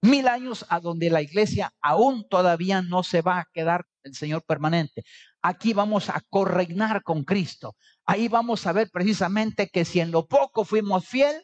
Mil 0.02 0.28
años 0.28 0.66
a 0.70 0.80
donde 0.80 1.10
la 1.10 1.22
iglesia 1.22 1.74
aún 1.82 2.28
todavía 2.30 2.82
no 2.82 3.04
se 3.04 3.22
va 3.22 3.40
a 3.40 3.48
quedar 3.52 3.86
el 4.04 4.14
Señor 4.14 4.44
permanente. 4.44 5.04
Aquí 5.42 5.74
vamos 5.74 6.10
a 6.10 6.22
corregnar 6.30 7.04
con 7.04 7.24
Cristo. 7.24 7.76
Ahí 8.06 8.28
vamos 8.28 8.68
a 8.68 8.72
ver 8.72 8.90
precisamente 8.92 9.70
que 9.70 9.86
si 9.86 10.00
en 10.00 10.12
lo 10.12 10.28
poco 10.28 10.64
fuimos 10.64 11.08
fiel, 11.08 11.44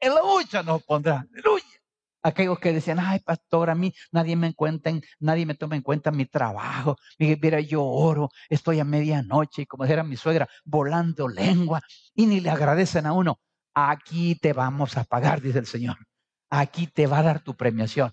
en 0.00 0.14
lo 0.14 0.24
mucho 0.24 0.62
nos 0.62 0.82
pondrá. 0.84 1.26
Aleluya. 1.32 1.64
Aquellos 2.24 2.58
que 2.58 2.72
decían, 2.72 2.98
ay, 2.98 3.20
pastor, 3.20 3.70
a 3.70 3.76
mí 3.76 3.94
nadie 4.10 4.34
me 4.34 4.48
encuentra, 4.48 4.92
nadie 5.20 5.46
me 5.46 5.54
toma 5.54 5.76
en 5.76 5.82
cuenta 5.82 6.10
mi 6.10 6.26
trabajo. 6.26 6.96
Mira, 7.18 7.60
yo 7.60 7.84
oro, 7.84 8.30
estoy 8.48 8.80
a 8.80 8.84
medianoche 8.84 9.62
y 9.62 9.66
como 9.66 9.84
era 9.84 10.02
mi 10.02 10.16
suegra, 10.16 10.48
volando 10.64 11.28
lengua 11.28 11.80
y 12.14 12.26
ni 12.26 12.40
le 12.40 12.50
agradecen 12.50 13.06
a 13.06 13.12
uno. 13.12 13.38
Aquí 13.74 14.34
te 14.34 14.52
vamos 14.52 14.96
a 14.96 15.04
pagar, 15.04 15.40
dice 15.40 15.60
el 15.60 15.66
Señor 15.66 15.96
aquí 16.60 16.86
te 16.86 17.06
va 17.06 17.18
a 17.18 17.22
dar 17.22 17.40
tu 17.42 17.56
premiación. 17.56 18.12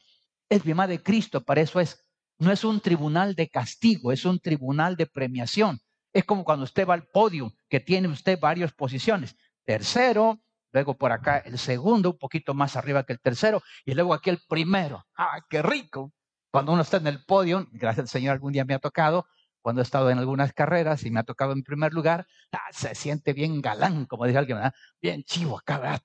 El 0.50 0.62
bima 0.62 0.88
de 0.88 1.02
Cristo, 1.02 1.44
para 1.44 1.62
eso 1.62 1.80
es. 1.80 2.04
No 2.40 2.52
es 2.52 2.64
un 2.64 2.82
tribunal 2.82 3.36
de 3.36 3.50
castigo, 3.50 4.12
es 4.12 4.26
un 4.26 4.40
tribunal 4.40 4.96
de 4.96 5.06
premiación. 5.06 5.80
Es 6.12 6.26
como 6.26 6.44
cuando 6.44 6.66
usted 6.66 6.88
va 6.88 6.96
al 6.96 7.08
podio, 7.08 7.54
que 7.70 7.80
tiene 7.80 8.08
usted 8.08 8.40
varias 8.40 8.74
posiciones. 8.74 9.36
Tercero, 9.64 10.42
luego 10.72 10.98
por 10.98 11.12
acá 11.12 11.38
el 11.40 11.58
segundo, 11.58 12.12
un 12.12 12.18
poquito 12.18 12.54
más 12.54 12.76
arriba 12.76 13.04
que 13.04 13.14
el 13.14 13.20
tercero, 13.20 13.62
y 13.86 13.94
luego 13.94 14.14
aquí 14.14 14.30
el 14.30 14.40
primero. 14.48 15.06
¡Ah, 15.16 15.40
qué 15.50 15.62
rico! 15.62 16.12
Cuando 16.52 16.74
uno 16.74 16.82
está 16.82 16.98
en 16.98 17.08
el 17.08 17.24
podio, 17.24 17.68
gracias 17.72 18.06
al 18.06 18.10
Señor 18.10 18.34
algún 18.34 18.54
día 18.54 18.66
me 18.66 18.74
ha 18.74 18.80
tocado, 18.80 19.26
cuando 19.62 19.82
he 19.82 19.84
estado 19.84 20.10
en 20.10 20.18
algunas 20.18 20.54
carreras 20.54 21.06
y 21.06 21.12
me 21.12 21.20
ha 21.20 21.24
tocado 21.24 21.54
en 21.54 21.64
primer 21.64 21.94
lugar, 21.94 22.28
ah, 22.52 22.60
se 22.72 22.96
siente 22.96 23.34
bien 23.34 23.62
galán, 23.62 24.06
como 24.06 24.26
dice 24.26 24.40
alguien, 24.40 24.58
bien 25.02 25.24
chivo 25.24 25.60
acá. 25.60 26.02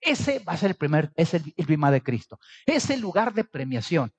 ese 0.00 0.38
va 0.40 0.52
a 0.54 0.56
ser 0.56 0.70
el 0.70 0.76
primer, 0.76 1.12
es 1.14 1.34
el, 1.34 1.54
el 1.56 1.66
de 1.66 2.02
Cristo. 2.02 2.38
Es 2.66 2.90
el 2.90 3.00
lugar 3.00 3.34
de 3.34 3.44
premiación. 3.44 4.12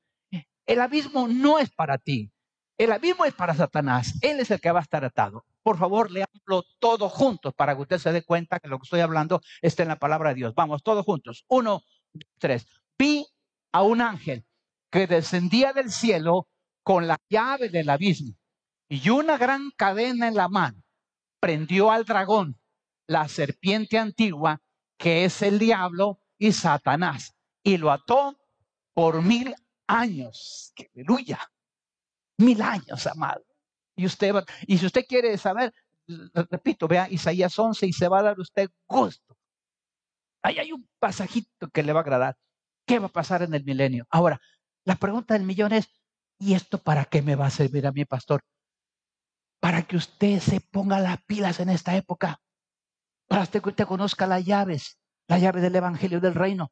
El 0.66 0.82
abismo 0.82 1.28
no 1.28 1.58
es 1.58 1.72
para 1.72 1.98
ti. 1.98 2.32
El 2.80 2.94
abismo 2.94 3.26
es 3.26 3.34
para 3.34 3.54
Satanás. 3.54 4.14
Él 4.22 4.40
es 4.40 4.52
el 4.52 4.62
que 4.62 4.72
va 4.72 4.80
a 4.80 4.84
estar 4.84 5.04
atado. 5.04 5.46
Por 5.62 5.78
favor, 5.78 6.10
leámoslo 6.10 6.64
todos 6.80 7.12
juntos 7.12 7.54
para 7.54 7.76
que 7.76 7.82
usted 7.82 7.98
se 7.98 8.14
dé 8.14 8.24
cuenta 8.24 8.62
que 8.62 8.70
lo 8.70 8.80
que 8.80 8.84
estoy 8.84 9.02
hablando 9.02 9.42
está 9.62 9.84
en 9.84 9.90
la 9.90 10.00
palabra 10.00 10.30
de 10.30 10.36
Dios. 10.36 10.56
Vamos, 10.56 10.82
todos 10.82 11.04
juntos. 11.04 11.44
Uno, 11.50 11.84
tres. 12.38 12.66
Vi 12.98 13.28
a 13.74 13.84
un 13.84 14.00
ángel 14.00 14.46
que 14.90 15.08
descendía 15.08 15.74
del 15.74 15.92
cielo 15.92 16.48
con 16.82 17.06
la 17.06 17.20
llave 17.28 17.68
del 17.68 17.90
abismo 17.90 18.34
y 18.88 19.10
una 19.10 19.38
gran 19.38 19.72
cadena 19.72 20.30
en 20.30 20.36
la 20.36 20.48
mano, 20.48 20.82
prendió 21.42 21.92
al 21.92 22.06
dragón, 22.06 22.62
la 23.08 23.28
serpiente 23.28 24.00
antigua, 24.00 24.62
que 24.98 25.26
es 25.26 25.42
el 25.42 25.60
diablo 25.60 26.22
y 26.38 26.54
Satanás, 26.54 27.36
y 27.62 27.76
lo 27.76 27.92
ató 27.92 28.40
por 28.94 29.22
mil 29.22 29.54
años. 29.86 30.72
¡Qué 30.76 30.90
aleluya! 30.96 31.40
Mil 32.40 32.62
años, 32.62 33.06
amado. 33.08 33.46
Y 33.96 34.06
usted 34.06 34.34
va, 34.34 34.44
y 34.68 34.78
si 34.78 34.86
usted 34.86 35.06
quiere 35.08 35.38
saber, 35.38 35.74
repito, 36.34 36.88
vea 36.88 37.08
Isaías 37.10 37.58
11 37.58 37.86
y 37.86 37.94
se 37.94 38.08
va 38.08 38.20
a 38.20 38.24
dar 38.24 38.40
usted 38.40 38.70
gusto. 38.88 39.38
Ahí 40.42 40.58
hay 40.58 40.72
un 40.72 40.88
pasajito 41.00 41.70
que 41.70 41.84
le 41.84 41.94
va 41.94 42.00
a 42.00 42.04
agradar. 42.04 42.38
¿Qué 42.86 42.98
va 42.98 43.08
a 43.08 43.12
pasar 43.12 43.44
en 43.44 43.54
el 43.54 43.64
milenio? 43.64 44.06
Ahora, 44.10 44.40
la 44.86 44.96
pregunta 44.96 45.34
del 45.34 45.44
millón 45.44 45.74
es, 45.74 45.90
¿Y 46.40 46.54
esto 46.54 46.78
para 46.78 47.06
qué 47.06 47.22
me 47.22 47.36
va 47.36 47.48
a 47.48 47.52
servir 47.52 47.86
a 47.86 47.92
mi 47.92 48.06
pastor? 48.06 48.42
Para 49.60 49.84
que 49.84 49.98
usted 49.98 50.40
se 50.40 50.62
ponga 50.62 51.00
las 51.02 51.22
pilas 51.24 51.60
en 51.60 51.70
esta 51.70 51.96
época. 51.98 52.42
Para 53.28 53.46
que 53.46 53.60
usted 53.60 53.86
conozca 53.86 54.26
las 54.26 54.46
llaves, 54.46 54.98
la 55.28 55.38
llave 55.38 55.60
del 55.60 55.76
Evangelio 55.76 56.22
del 56.22 56.34
Reino, 56.34 56.72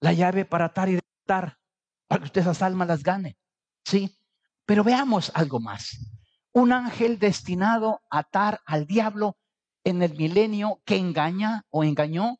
la 0.00 0.12
llave 0.12 0.44
para 0.44 0.66
atar 0.66 0.88
y 0.88 0.94
desatar, 0.94 1.58
para 2.08 2.20
que 2.20 2.26
usted 2.26 2.40
esas 2.40 2.60
almas 2.60 2.88
las 2.88 3.04
gane. 3.04 3.38
Sí, 3.84 4.18
pero 4.66 4.84
veamos 4.84 5.30
algo 5.34 5.60
más. 5.60 5.98
Un 6.52 6.72
ángel 6.72 7.18
destinado 7.18 8.00
a 8.10 8.18
atar 8.18 8.60
al 8.66 8.86
diablo 8.86 9.36
en 9.84 10.02
el 10.02 10.14
milenio 10.16 10.80
que 10.84 10.96
engaña 10.96 11.64
o 11.70 11.84
engañó 11.84 12.38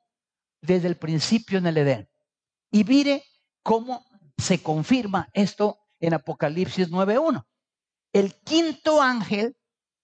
desde 0.61 0.89
el 0.89 0.97
principio 0.97 1.59
en 1.59 1.67
el 1.67 1.79
Edén. 1.79 2.09
Y 2.71 2.85
mire 2.85 3.25
cómo 3.63 4.05
se 4.39 4.63
confirma 4.63 5.29
esto 5.33 5.79
en 6.01 6.15
Apocalipsis 6.15 6.91
9.1. 6.91 7.45
El 8.13 8.35
quinto 8.43 9.01
ángel 9.01 9.57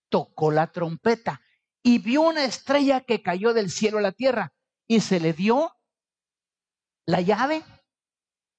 tocó 0.09 0.51
la 0.51 0.69
trompeta 0.73 1.41
y 1.83 1.99
vio 1.99 2.23
una 2.23 2.45
estrella 2.45 3.01
que 3.03 3.23
cayó 3.23 3.53
del 3.53 3.71
cielo 3.71 3.99
a 3.99 4.03
la 4.03 4.13
tierra 4.13 4.53
y 4.87 5.01
se 5.01 5.21
le 5.21 5.33
dio 5.33 5.73
la 7.07 7.21
llave 7.21 7.63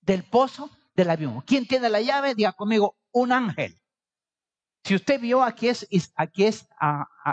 del 0.01 0.23
pozo 0.23 0.69
del 0.95 1.09
abismo. 1.09 1.43
¿Quién 1.45 1.67
tiene 1.67 1.89
la 1.89 2.01
llave? 2.01 2.35
Diga 2.35 2.53
conmigo, 2.53 2.97
un 3.11 3.31
ángel. 3.31 3.79
Si 4.83 4.95
usted 4.95 5.19
vio, 5.19 5.43
aquí 5.43 5.67
es, 5.67 5.87
aquí 6.15 6.45
es, 6.45 6.67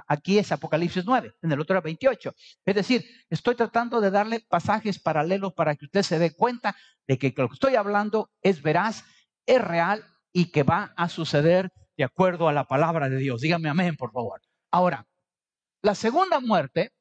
aquí 0.08 0.38
es 0.38 0.52
Apocalipsis 0.52 1.04
9, 1.06 1.36
en 1.42 1.52
el 1.52 1.60
otro 1.60 1.74
era 1.74 1.80
28. 1.80 2.34
Es 2.64 2.74
decir, 2.74 3.04
estoy 3.30 3.54
tratando 3.54 4.00
de 4.00 4.10
darle 4.10 4.40
pasajes 4.40 4.98
paralelos 4.98 5.54
para 5.54 5.74
que 5.76 5.86
usted 5.86 6.02
se 6.02 6.18
dé 6.18 6.34
cuenta 6.34 6.76
de 7.06 7.18
que 7.18 7.32
lo 7.36 7.48
que 7.48 7.54
estoy 7.54 7.76
hablando 7.76 8.30
es 8.42 8.62
veraz, 8.62 9.04
es 9.46 9.62
real 9.62 10.04
y 10.32 10.50
que 10.50 10.64
va 10.64 10.92
a 10.96 11.08
suceder 11.08 11.70
de 11.96 12.04
acuerdo 12.04 12.48
a 12.48 12.52
la 12.52 12.64
palabra 12.64 13.08
de 13.08 13.16
Dios. 13.16 13.40
Dígame 13.40 13.68
amén, 13.68 13.96
por 13.96 14.12
favor. 14.12 14.42
Ahora, 14.70 15.06
la 15.82 15.94
segunda 15.94 16.40
muerte, 16.40 16.92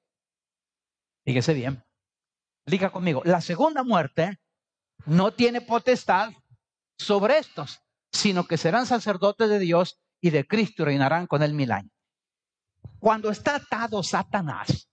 fíjese 1.26 1.54
bien, 1.54 1.84
diga 2.66 2.92
conmigo, 2.92 3.24
la 3.26 3.42
segunda 3.42 3.84
muerte 3.84 4.40
no 5.06 5.34
tiene 5.34 5.62
potestad 5.62 6.32
sobre 6.98 7.40
estos, 7.40 7.82
sino 8.16 8.46
que 8.46 8.58
serán 8.58 8.86
sacerdotes 8.86 9.50
de 9.50 9.60
Dios 9.60 10.00
y 10.22 10.30
de 10.30 10.48
Cristo 10.48 10.82
y 10.82 10.86
reinarán 10.86 11.28
con 11.28 11.44
él 11.44 11.54
mil 11.54 11.72
años. 11.72 11.92
Cuando 13.00 13.30
está 13.30 13.56
atado 13.56 14.02
Satanás, 14.04 14.90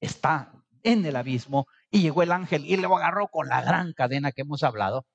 está 0.00 0.52
en 0.82 1.04
el 1.06 1.16
abismo 1.16 1.66
y 1.90 2.02
llegó 2.02 2.22
el 2.22 2.32
ángel 2.32 2.66
y 2.66 2.76
lo 2.76 2.94
agarró 2.96 3.28
con 3.28 3.48
la 3.48 3.62
gran 3.62 3.92
cadena 3.94 4.32
que 4.32 4.42
hemos 4.42 4.62
hablado. 4.62 5.06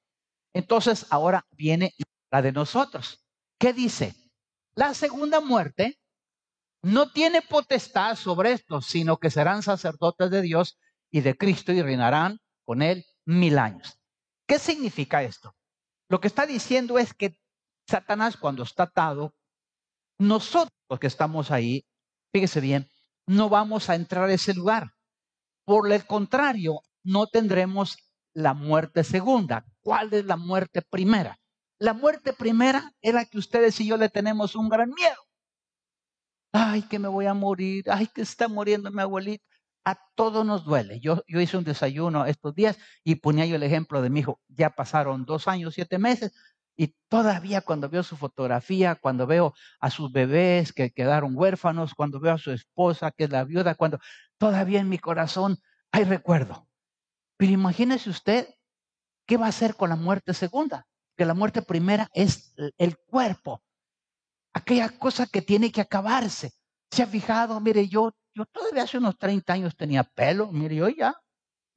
Entonces 0.54 1.06
ahora 1.10 1.46
viene 1.52 1.94
la 2.32 2.42
de 2.42 2.52
nosotros. 2.52 3.24
¿Qué 3.60 3.72
dice? 3.72 4.16
La 4.74 4.94
segunda 4.94 5.42
muerte 5.42 6.00
no 6.82 7.12
tiene 7.12 7.42
potestad 7.42 8.16
sobre 8.16 8.54
esto, 8.54 8.82
sino 8.82 9.18
que 9.18 9.30
serán 9.30 9.62
sacerdotes 9.62 10.32
de 10.32 10.42
Dios 10.42 10.80
y 11.12 11.22
de 11.22 11.38
Cristo 11.38 11.72
y 11.72 11.82
reinarán 11.82 12.40
con 12.66 12.82
él 12.82 13.06
mil 13.26 13.60
años. 13.60 14.00
¿Qué 14.48 14.58
significa 14.58 15.22
esto? 15.22 15.54
Lo 16.10 16.20
que 16.20 16.28
está 16.28 16.46
diciendo 16.46 16.98
es 16.98 17.14
que 17.14 17.38
Satanás 17.88 18.36
cuando 18.36 18.64
está 18.64 18.84
atado, 18.84 19.34
nosotros 20.18 20.74
que 21.00 21.08
estamos 21.08 21.52
ahí, 21.52 21.86
fíjese 22.34 22.60
bien, 22.60 22.90
no 23.28 23.48
vamos 23.48 23.90
a 23.90 23.96
entrar 23.96 24.28
a 24.30 24.34
ese 24.34 24.54
lugar. 24.54 24.92
Por 25.66 25.92
el 25.92 26.06
contrario, 26.06 26.82
no 27.04 27.28
tendremos 27.28 27.98
la 28.34 28.54
muerte 28.54 29.04
segunda. 29.04 29.66
¿Cuál 29.82 30.14
es 30.14 30.26
la 30.26 30.36
muerte 30.36 30.82
primera? 30.82 31.40
La 31.78 31.94
muerte 31.94 32.34
primera 32.34 32.92
es 33.02 33.14
la 33.14 33.26
que 33.26 33.38
ustedes 33.38 33.80
y 33.80 33.88
yo 33.88 33.98
le 33.98 34.10
tenemos 34.10 34.56
un 34.56 34.68
gran 34.68 34.90
miedo. 34.90 35.16
Ay, 36.52 36.82
que 36.82 36.98
me 36.98 37.08
voy 37.08 37.28
a 37.28 37.34
morir. 37.34 37.86
Ay, 37.90 38.08
que 38.08 38.22
está 38.22 38.48
muriendo 38.48 38.92
mi 38.92 39.02
abuelita. 39.02 39.46
A 39.86 39.96
todos 40.16 40.46
nos 40.46 40.66
duele. 40.66 41.00
Yo, 41.00 41.24
yo 41.28 41.40
hice 41.40 41.58
un 41.58 41.64
desayuno 41.64 42.26
estos 42.26 42.54
días 42.56 42.78
y 43.04 43.16
ponía 43.16 43.46
yo 43.46 43.56
el 43.56 43.64
ejemplo 43.64 44.02
de 44.02 44.10
mi 44.10 44.22
hijo. 44.22 44.40
Ya 44.48 44.70
pasaron 44.72 45.26
dos 45.26 45.48
años, 45.48 45.74
siete 45.74 45.98
meses. 45.98 46.32
Y 46.76 46.96
todavía 47.10 47.62
cuando 47.62 47.90
veo 47.90 48.04
su 48.04 48.16
fotografía, 48.16 48.96
cuando 48.96 49.28
veo 49.28 49.54
a 49.80 49.90
sus 49.90 50.12
bebés 50.12 50.72
que 50.72 50.92
quedaron 50.92 51.36
huérfanos, 51.36 51.94
cuando 51.94 52.20
veo 52.20 52.36
a 52.36 52.38
su 52.38 52.52
esposa 52.52 53.12
que 53.12 53.26
es 53.26 53.30
la 53.30 53.44
viuda, 53.44 53.76
cuando 53.76 54.00
todavía 54.38 54.80
en 54.80 54.88
mi 54.88 54.98
corazón 54.98 55.58
hay 55.92 56.06
recuerdo. 56.06 56.68
Pero 57.38 57.52
imagínese 57.52 58.10
usted 58.10 58.48
qué 59.26 59.38
va 59.38 59.48
a 59.48 59.50
hacer 59.50 59.76
con 59.76 59.90
la 59.90 59.96
muerte 59.96 60.34
segunda, 60.34 60.88
que 61.18 61.26
la 61.26 61.34
muerte 61.34 61.62
primera 61.62 62.10
es 62.14 62.54
el 62.78 62.98
cuerpo, 62.98 63.62
aquella 64.54 64.90
cosa 64.98 65.28
que 65.28 65.42
tiene 65.42 65.72
que 65.72 65.82
acabarse. 65.82 66.54
¿Se 66.92 67.04
ha 67.04 67.08
fijado? 67.08 67.60
Mire, 67.60 67.88
yo, 67.88 68.14
yo 68.40 68.46
todavía 68.46 68.84
hace 68.84 68.98
unos 68.98 69.18
30 69.18 69.54
años 69.54 69.76
tenía 69.76 70.04
pelo, 70.04 70.52
mire, 70.52 70.76
yo 70.76 70.90
ya, 70.90 71.16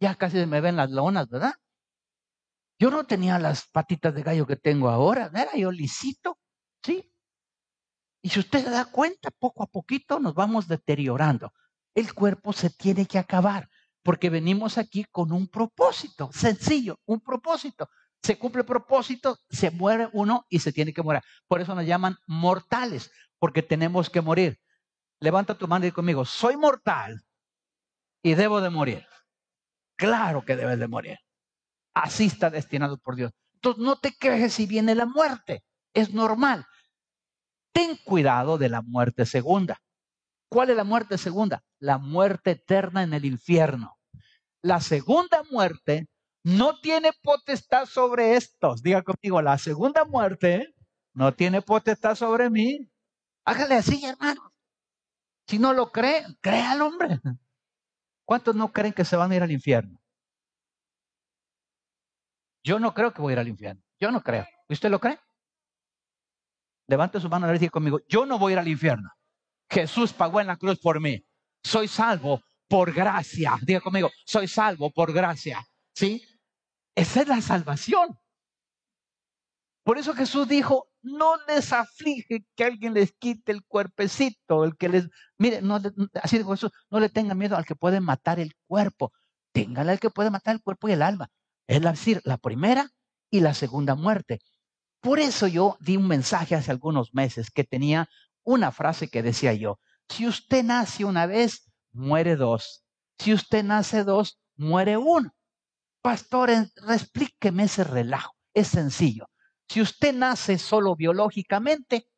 ya 0.00 0.14
casi 0.14 0.44
me 0.46 0.60
ven 0.60 0.76
las 0.76 0.90
lonas, 0.90 1.28
¿verdad? 1.28 1.54
Yo 2.78 2.90
no 2.90 3.04
tenía 3.04 3.38
las 3.38 3.68
patitas 3.68 4.14
de 4.14 4.22
gallo 4.22 4.46
que 4.46 4.56
tengo 4.56 4.88
ahora, 4.88 5.30
era 5.34 5.54
yo 5.56 5.70
lisito, 5.70 6.38
¿sí? 6.84 7.12
Y 8.22 8.28
si 8.28 8.40
usted 8.40 8.64
se 8.64 8.70
da 8.70 8.84
cuenta, 8.86 9.30
poco 9.30 9.62
a 9.62 9.66
poquito 9.66 10.20
nos 10.20 10.34
vamos 10.34 10.68
deteriorando. 10.68 11.52
El 11.94 12.14
cuerpo 12.14 12.52
se 12.52 12.70
tiene 12.70 13.06
que 13.06 13.18
acabar, 13.18 13.68
porque 14.02 14.30
venimos 14.30 14.78
aquí 14.78 15.04
con 15.10 15.32
un 15.32 15.48
propósito, 15.48 16.30
sencillo, 16.32 16.98
un 17.06 17.20
propósito 17.20 17.88
se 18.22 18.38
cumple 18.38 18.60
el 18.60 18.66
propósito, 18.66 19.38
se 19.50 19.70
muere 19.70 20.08
uno 20.12 20.46
y 20.48 20.60
se 20.60 20.72
tiene 20.72 20.92
que 20.92 21.02
morir. 21.02 21.22
Por 21.48 21.60
eso 21.60 21.74
nos 21.74 21.84
llaman 21.84 22.16
mortales, 22.26 23.10
porque 23.38 23.62
tenemos 23.62 24.08
que 24.10 24.20
morir. 24.20 24.60
Levanta 25.22 25.56
tu 25.56 25.68
mano 25.68 25.86
y 25.86 25.92
conmigo, 25.92 26.24
soy 26.24 26.56
mortal 26.56 27.22
y 28.24 28.34
debo 28.34 28.60
de 28.60 28.70
morir. 28.70 29.06
Claro 29.96 30.44
que 30.44 30.56
debes 30.56 30.80
de 30.80 30.88
morir. 30.88 31.16
Así 31.94 32.24
está 32.24 32.50
destinado 32.50 32.98
por 32.98 33.14
Dios. 33.14 33.30
Entonces 33.54 33.84
no 33.84 33.94
te 33.94 34.16
quejes 34.16 34.54
si 34.54 34.66
viene 34.66 34.96
la 34.96 35.06
muerte. 35.06 35.62
Es 35.94 36.12
normal. 36.12 36.66
Ten 37.72 37.96
cuidado 38.04 38.58
de 38.58 38.68
la 38.68 38.82
muerte 38.82 39.24
segunda. 39.24 39.78
¿Cuál 40.48 40.70
es 40.70 40.76
la 40.76 40.82
muerte 40.82 41.16
segunda? 41.18 41.62
La 41.78 41.98
muerte 41.98 42.50
eterna 42.50 43.04
en 43.04 43.14
el 43.14 43.24
infierno. 43.24 43.96
La 44.60 44.80
segunda 44.80 45.44
muerte 45.52 46.08
no 46.42 46.80
tiene 46.80 47.12
potestad 47.22 47.86
sobre 47.86 48.34
estos. 48.34 48.82
Diga 48.82 49.02
conmigo, 49.02 49.40
la 49.40 49.56
segunda 49.56 50.04
muerte 50.04 50.74
no 51.14 51.32
tiene 51.32 51.62
potestad 51.62 52.16
sobre 52.16 52.50
mí. 52.50 52.90
Hágale 53.44 53.76
así, 53.76 54.04
hermano. 54.04 54.51
Si 55.46 55.58
no 55.58 55.72
lo 55.72 55.90
cree, 55.90 56.24
crea 56.40 56.72
al 56.72 56.82
hombre. 56.82 57.20
¿Cuántos 58.24 58.54
no 58.54 58.72
creen 58.72 58.92
que 58.92 59.04
se 59.04 59.16
van 59.16 59.32
a 59.32 59.36
ir 59.36 59.42
al 59.42 59.50
infierno? 59.50 59.98
Yo 62.64 62.78
no 62.78 62.94
creo 62.94 63.12
que 63.12 63.20
voy 63.20 63.32
a 63.32 63.34
ir 63.34 63.38
al 63.40 63.48
infierno. 63.48 63.82
Yo 64.00 64.10
no 64.10 64.22
creo. 64.22 64.46
¿Usted 64.68 64.90
lo 64.90 65.00
cree? 65.00 65.18
Levante 66.86 67.20
su 67.20 67.28
mano 67.28 67.52
y 67.52 67.58
diga 67.58 67.70
conmigo, 67.70 68.00
yo 68.08 68.26
no 68.26 68.38
voy 68.38 68.52
a 68.52 68.54
ir 68.54 68.58
al 68.58 68.68
infierno. 68.68 69.10
Jesús 69.70 70.12
pagó 70.12 70.40
en 70.40 70.46
la 70.46 70.56
cruz 70.56 70.78
por 70.78 71.00
mí. 71.00 71.24
Soy 71.62 71.88
salvo 71.88 72.40
por 72.68 72.92
gracia. 72.92 73.58
Diga 73.62 73.80
conmigo, 73.80 74.10
soy 74.24 74.46
salvo 74.48 74.90
por 74.90 75.12
gracia. 75.12 75.64
¿Sí? 75.94 76.22
Esa 76.94 77.22
es 77.22 77.28
la 77.28 77.40
salvación. 77.40 78.18
Por 79.84 79.98
eso 79.98 80.14
Jesús 80.14 80.46
dijo, 80.46 80.91
no 81.02 81.36
les 81.46 81.72
aflige 81.72 82.44
que 82.54 82.64
alguien 82.64 82.94
les 82.94 83.12
quite 83.12 83.52
el 83.52 83.64
cuerpecito, 83.64 84.64
el 84.64 84.76
que 84.76 84.88
les, 84.88 85.08
mire, 85.38 85.62
no, 85.62 85.80
así 86.22 86.38
dijo 86.38 86.52
Jesús, 86.52 86.72
no 86.90 87.00
le 87.00 87.08
tengan 87.08 87.38
miedo 87.38 87.56
al 87.56 87.64
que 87.64 87.76
puede 87.76 88.00
matar 88.00 88.40
el 88.40 88.54
cuerpo, 88.66 89.12
téngale 89.52 89.92
al 89.92 90.00
que 90.00 90.10
puede 90.10 90.30
matar 90.30 90.54
el 90.54 90.62
cuerpo 90.62 90.88
y 90.88 90.92
el 90.92 91.02
alma. 91.02 91.28
Es 91.66 91.80
decir, 91.80 92.20
la 92.24 92.38
primera 92.38 92.88
y 93.30 93.40
la 93.40 93.54
segunda 93.54 93.94
muerte. 93.94 94.40
Por 95.00 95.18
eso 95.18 95.46
yo 95.48 95.76
di 95.80 95.96
un 95.96 96.06
mensaje 96.06 96.54
hace 96.54 96.70
algunos 96.70 97.14
meses 97.14 97.50
que 97.50 97.64
tenía 97.64 98.08
una 98.44 98.70
frase 98.70 99.08
que 99.08 99.22
decía 99.22 99.52
yo, 99.54 99.80
si 100.08 100.26
usted 100.26 100.62
nace 100.64 101.04
una 101.04 101.26
vez, 101.26 101.70
muere 101.92 102.36
dos. 102.36 102.84
Si 103.18 103.32
usted 103.32 103.64
nace 103.64 104.04
dos, 104.04 104.38
muere 104.56 104.96
uno. 104.96 105.34
Pastor, 106.02 106.50
explíqueme 106.50 107.64
ese 107.64 107.84
relajo. 107.84 108.34
Es 108.54 108.68
sencillo. 108.68 109.28
Si 109.68 109.80
usted 109.80 110.14
nace 110.14 110.58
solo 110.58 110.94
biológicamente, 110.96 112.08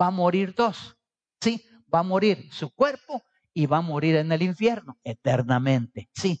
va 0.00 0.06
a 0.06 0.10
morir 0.10 0.54
dos. 0.54 0.96
Sí, 1.40 1.64
va 1.92 2.00
a 2.00 2.02
morir 2.02 2.48
su 2.52 2.70
cuerpo 2.70 3.22
y 3.52 3.66
va 3.66 3.78
a 3.78 3.82
morir 3.82 4.16
en 4.16 4.32
el 4.32 4.42
infierno 4.42 4.98
eternamente. 5.04 6.08
Sí. 6.14 6.40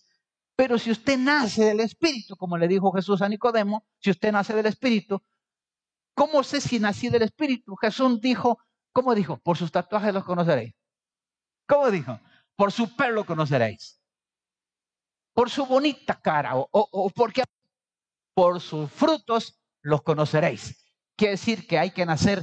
Pero 0.56 0.78
si 0.78 0.90
usted 0.90 1.18
nace 1.18 1.64
del 1.64 1.80
Espíritu, 1.80 2.36
como 2.36 2.56
le 2.56 2.68
dijo 2.68 2.92
Jesús 2.92 3.20
a 3.22 3.28
Nicodemo, 3.28 3.84
si 4.00 4.10
usted 4.10 4.32
nace 4.32 4.54
del 4.54 4.66
Espíritu, 4.66 5.20
¿cómo 6.14 6.42
sé 6.42 6.60
si 6.60 6.78
nací 6.78 7.08
del 7.08 7.22
Espíritu? 7.22 7.74
Jesús 7.76 8.20
dijo, 8.20 8.58
¿cómo 8.92 9.14
dijo? 9.14 9.38
Por 9.38 9.56
sus 9.56 9.72
tatuajes 9.72 10.14
los 10.14 10.24
conoceréis. 10.24 10.74
¿Cómo 11.66 11.90
dijo? 11.90 12.20
Por 12.56 12.70
su 12.70 12.94
pelo 12.94 13.24
conoceréis 13.24 14.00
por 15.34 15.50
su 15.50 15.66
bonita 15.66 16.18
cara 16.20 16.56
o, 16.56 16.68
o, 16.70 17.10
porque 17.10 17.42
por 18.34 18.60
sus 18.60 18.90
frutos 18.90 19.60
los 19.84 20.02
conoceréis. 20.02 20.82
Quiere 21.16 21.32
decir 21.32 21.68
que 21.68 21.78
hay 21.78 21.92
que 21.92 22.06
nacer, 22.06 22.42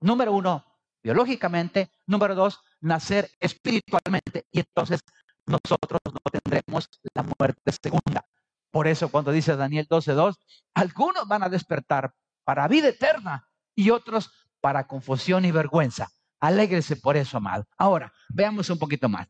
número 0.00 0.32
uno, 0.32 0.64
biológicamente, 1.02 1.92
número 2.06 2.34
dos, 2.34 2.60
nacer 2.80 3.30
espiritualmente 3.38 4.46
y 4.50 4.60
entonces 4.60 5.00
nosotros 5.46 6.00
no 6.04 6.20
tendremos 6.32 6.88
la 7.14 7.22
muerte 7.38 7.72
segunda. 7.80 8.26
Por 8.70 8.88
eso 8.88 9.10
cuando 9.10 9.30
dice 9.30 9.54
Daniel 9.54 9.86
12.2, 9.86 10.34
algunos 10.74 11.28
van 11.28 11.42
a 11.42 11.48
despertar 11.48 12.14
para 12.42 12.66
vida 12.68 12.88
eterna 12.88 13.48
y 13.74 13.90
otros 13.90 14.30
para 14.60 14.86
confusión 14.86 15.44
y 15.44 15.52
vergüenza. 15.52 16.08
Alégrese 16.40 16.96
por 16.96 17.16
eso, 17.16 17.36
amado. 17.36 17.66
Ahora, 17.76 18.12
veamos 18.30 18.70
un 18.70 18.78
poquito 18.78 19.08
más. 19.08 19.28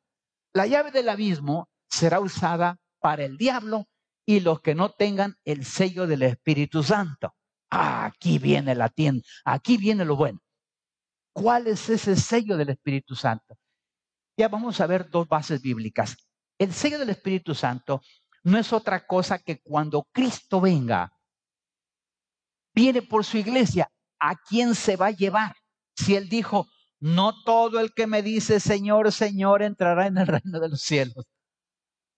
La 0.54 0.66
llave 0.66 0.92
del 0.92 1.08
abismo 1.08 1.68
será 1.90 2.20
usada 2.20 2.78
para 3.00 3.24
el 3.24 3.36
diablo 3.36 3.88
y 4.26 4.40
los 4.40 4.60
que 4.60 4.74
no 4.74 4.90
tengan 4.90 5.36
el 5.44 5.64
sello 5.64 6.06
del 6.06 6.22
Espíritu 6.22 6.82
Santo. 6.82 7.34
aquí 7.70 8.38
viene 8.38 8.74
la 8.74 8.88
tienda, 8.88 9.22
aquí 9.44 9.76
viene 9.76 10.04
lo 10.04 10.16
bueno. 10.16 10.38
¿Cuál 11.32 11.66
es 11.66 11.88
ese 11.88 12.16
sello 12.16 12.56
del 12.56 12.68
Espíritu 12.68 13.14
Santo? 13.14 13.56
Ya 14.36 14.48
vamos 14.48 14.80
a 14.80 14.86
ver 14.86 15.08
dos 15.08 15.26
bases 15.26 15.62
bíblicas. 15.62 16.16
El 16.58 16.72
sello 16.72 16.98
del 16.98 17.10
Espíritu 17.10 17.54
Santo 17.54 18.02
no 18.44 18.58
es 18.58 18.72
otra 18.72 19.06
cosa 19.06 19.38
que 19.38 19.60
cuando 19.62 20.06
Cristo 20.12 20.60
venga, 20.60 21.10
viene 22.74 23.02
por 23.02 23.24
su 23.24 23.38
iglesia, 23.38 23.88
¿a 24.18 24.36
quién 24.36 24.74
se 24.74 24.96
va 24.96 25.06
a 25.06 25.10
llevar? 25.10 25.54
si 25.94 26.14
él 26.16 26.28
dijo, 26.28 26.68
no 27.00 27.42
todo 27.44 27.80
el 27.80 27.92
que 27.92 28.06
me 28.06 28.22
dice 28.22 28.60
Señor, 28.60 29.12
Señor 29.12 29.62
entrará 29.62 30.06
en 30.06 30.18
el 30.18 30.26
reino 30.26 30.60
de 30.60 30.68
los 30.68 30.82
cielos. 30.82 31.26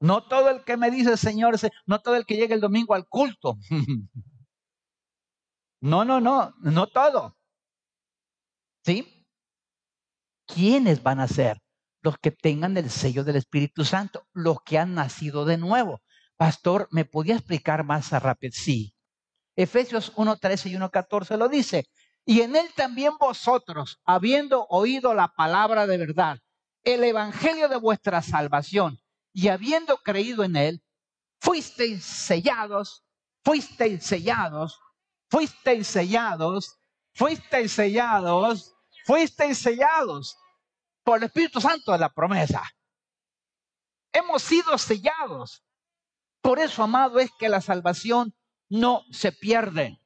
No 0.01 0.25
todo 0.25 0.51
el 0.51 0.65
que 0.65 0.77
me 0.77 0.91
dice 0.91 1.17
Señor, 1.17 1.57
no 1.87 2.01
todo 2.01 2.17
el 2.17 2.27
que 2.27 2.37
llega 2.37 2.55
el 2.55 2.61
domingo 2.61 2.95
al 2.95 3.09
culto. 3.09 3.59
No, 5.81 6.03
no, 6.03 6.19
no, 6.19 6.55
no 6.61 6.87
todo. 6.87 7.37
¿Sí? 8.87 9.27
¿Quiénes 10.47 11.03
van 11.03 11.21
a 11.21 11.29
ser? 11.29 11.59
Los 12.01 12.17
que 12.17 12.31
tengan 12.31 12.79
el 12.79 12.89
sello 12.89 13.23
del 13.23 13.37
Espíritu 13.37 13.85
Santo, 13.85 14.27
los 14.33 14.63
que 14.65 14.79
han 14.79 14.95
nacido 14.95 15.45
de 15.45 15.59
nuevo. 15.59 16.01
Pastor, 16.37 16.89
¿me 16.91 17.05
podía 17.05 17.35
explicar 17.35 17.85
más 17.85 18.11
rápido? 18.13 18.53
Sí. 18.55 18.95
Efesios 19.57 20.15
1.13 20.15 20.71
y 20.71 20.75
1.14 20.77 21.37
lo 21.37 21.49
dice. 21.51 21.85
Y 22.25 22.41
en 22.41 22.57
él 22.57 22.67
también 22.75 23.13
vosotros, 23.21 24.01
habiendo 24.05 24.67
oído 24.71 25.13
la 25.13 25.29
palabra 25.29 25.87
de 25.87 25.99
verdad, 25.99 26.39
el 26.83 27.05
evangelio 27.05 27.69
de 27.69 27.77
vuestra 27.77 28.23
salvación, 28.23 28.99
y 29.35 29.49
habiendo 29.49 29.99
creído 29.99 30.45
en 30.45 30.57
él, 30.57 30.83
fuisteis 31.41 32.03
sellados, 32.03 33.05
fuisteis 33.43 34.07
sellados 34.07 34.81
fuisteis 35.35 35.89
sellados, 35.89 36.79
fuisteis 37.13 37.73
sellados, 37.73 38.73
fuisteis 39.05 39.59
sellados 39.59 40.37
por 41.03 41.19
el 41.19 41.25
Espíritu 41.25 41.61
Santo 41.61 41.91
de 41.91 41.99
la 41.99 42.09
promesa. 42.09 42.63
Hemos 44.13 44.43
sido 44.43 44.79
sellados. 44.79 45.65
Por 46.41 46.61
eso, 46.61 46.85
amado, 46.85 47.19
es 47.19 47.31
que 47.37 47.49
la 47.49 47.61
salvación 47.61 48.33
no 48.69 49.03
se 49.11 49.33
pierde. 49.33 50.01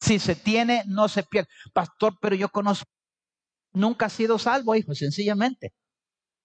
Si 0.00 0.20
se 0.20 0.36
tiene, 0.36 0.84
no 0.86 1.08
se 1.08 1.24
pierde. 1.24 1.48
Pastor, 1.72 2.16
pero 2.20 2.36
yo 2.36 2.50
conozco, 2.50 2.88
nunca 3.72 4.06
ha 4.06 4.10
sido 4.10 4.38
salvo, 4.38 4.76
hijo, 4.76 4.94
sencillamente. 4.94 5.74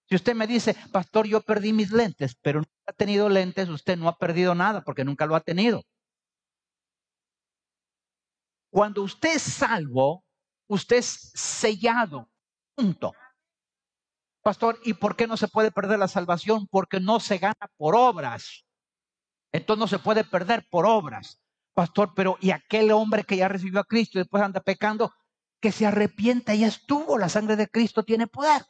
Si 0.09 0.15
usted 0.15 0.33
me 0.33 0.47
dice, 0.47 0.75
pastor, 0.91 1.27
yo 1.27 1.39
perdí 1.41 1.71
mis 1.71 1.91
lentes, 1.91 2.35
pero 2.41 2.61
no 2.61 2.67
ha 2.87 2.93
tenido 2.93 3.29
lentes, 3.29 3.69
usted 3.69 3.95
no 3.95 4.09
ha 4.09 4.17
perdido 4.17 4.55
nada 4.55 4.83
porque 4.83 5.05
nunca 5.05 5.27
lo 5.27 5.35
ha 5.35 5.41
tenido. 5.41 5.83
Cuando 8.71 9.03
usted 9.03 9.35
es 9.35 9.43
salvo, 9.43 10.25
usted 10.67 10.97
es 10.97 11.31
sellado. 11.35 12.27
Punto. 12.75 13.13
Pastor, 14.41 14.79
¿y 14.83 14.93
por 14.93 15.15
qué 15.15 15.27
no 15.27 15.37
se 15.37 15.47
puede 15.47 15.71
perder 15.71 15.99
la 15.99 16.07
salvación? 16.07 16.65
Porque 16.67 16.99
no 16.99 17.19
se 17.19 17.37
gana 17.37 17.69
por 17.77 17.95
obras. 17.95 18.65
Entonces 19.51 19.79
no 19.79 19.87
se 19.87 19.99
puede 19.99 20.23
perder 20.23 20.65
por 20.71 20.87
obras. 20.87 21.39
Pastor, 21.75 22.13
pero 22.15 22.37
¿y 22.41 22.49
aquel 22.49 22.91
hombre 22.91 23.23
que 23.23 23.37
ya 23.37 23.47
recibió 23.47 23.79
a 23.79 23.85
Cristo 23.85 24.17
y 24.17 24.21
después 24.21 24.41
anda 24.41 24.59
pecando? 24.59 25.13
Que 25.61 25.71
se 25.71 25.85
arrepienta 25.85 26.55
y 26.55 26.63
estuvo. 26.63 27.19
La 27.19 27.29
sangre 27.29 27.55
de 27.55 27.67
Cristo 27.67 28.03
tiene 28.03 28.25
poder. 28.25 28.65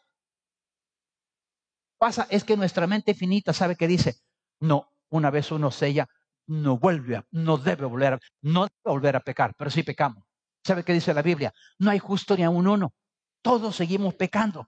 Pasa, 1.99 2.27
es 2.29 2.45
que 2.45 2.55
nuestra 2.55 2.87
mente 2.87 3.13
finita 3.13 3.51
sabe 3.51 3.75
que 3.75 3.87
dice, 3.87 4.15
no, 4.61 4.89
una 5.09 5.29
vez 5.29 5.51
uno 5.51 5.69
sella, 5.69 6.07
no 6.47 6.79
vuelve, 6.79 7.17
a, 7.17 7.25
no 7.31 7.57
debe 7.57 7.85
volver, 7.85 8.13
a, 8.13 8.19
no 8.41 8.61
debe 8.61 8.73
volver 8.85 9.15
a 9.17 9.19
pecar, 9.19 9.53
pero 9.57 9.69
sí 9.69 9.83
pecamos. 9.83 10.23
¿Sabe 10.63 10.83
qué 10.83 10.93
dice 10.93 11.13
la 11.13 11.21
Biblia? 11.21 11.53
No 11.77 11.91
hay 11.91 11.99
justo 11.99 12.37
ni 12.37 12.43
a 12.43 12.49
un 12.49 12.67
uno. 12.67 12.93
Todos 13.41 13.75
seguimos 13.75 14.15
pecando. 14.15 14.67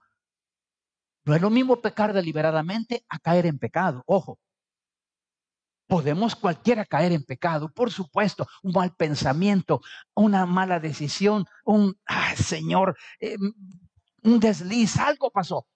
No 1.24 1.34
es 1.34 1.40
lo 1.40 1.48
mismo 1.48 1.80
pecar 1.80 2.12
deliberadamente 2.12 3.04
a 3.08 3.18
caer 3.18 3.46
en 3.46 3.58
pecado. 3.58 4.02
Ojo. 4.06 4.38
Podemos 5.86 6.36
cualquiera 6.36 6.84
caer 6.84 7.12
en 7.12 7.24
pecado, 7.24 7.68
por 7.70 7.90
supuesto, 7.90 8.46
un 8.62 8.72
mal 8.72 8.94
pensamiento, 8.94 9.80
una 10.14 10.46
mala 10.46 10.80
decisión, 10.80 11.46
un, 11.64 11.98
Señor, 12.36 12.96
eh, 13.20 13.36
un 14.22 14.40
desliz, 14.40 14.98
algo 14.98 15.30
pasó. 15.30 15.66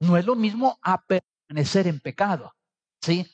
No 0.00 0.16
es 0.16 0.24
lo 0.24 0.34
mismo 0.34 0.78
a 0.82 1.02
permanecer 1.02 1.86
en 1.86 2.00
pecado, 2.00 2.54
¿sí? 3.02 3.26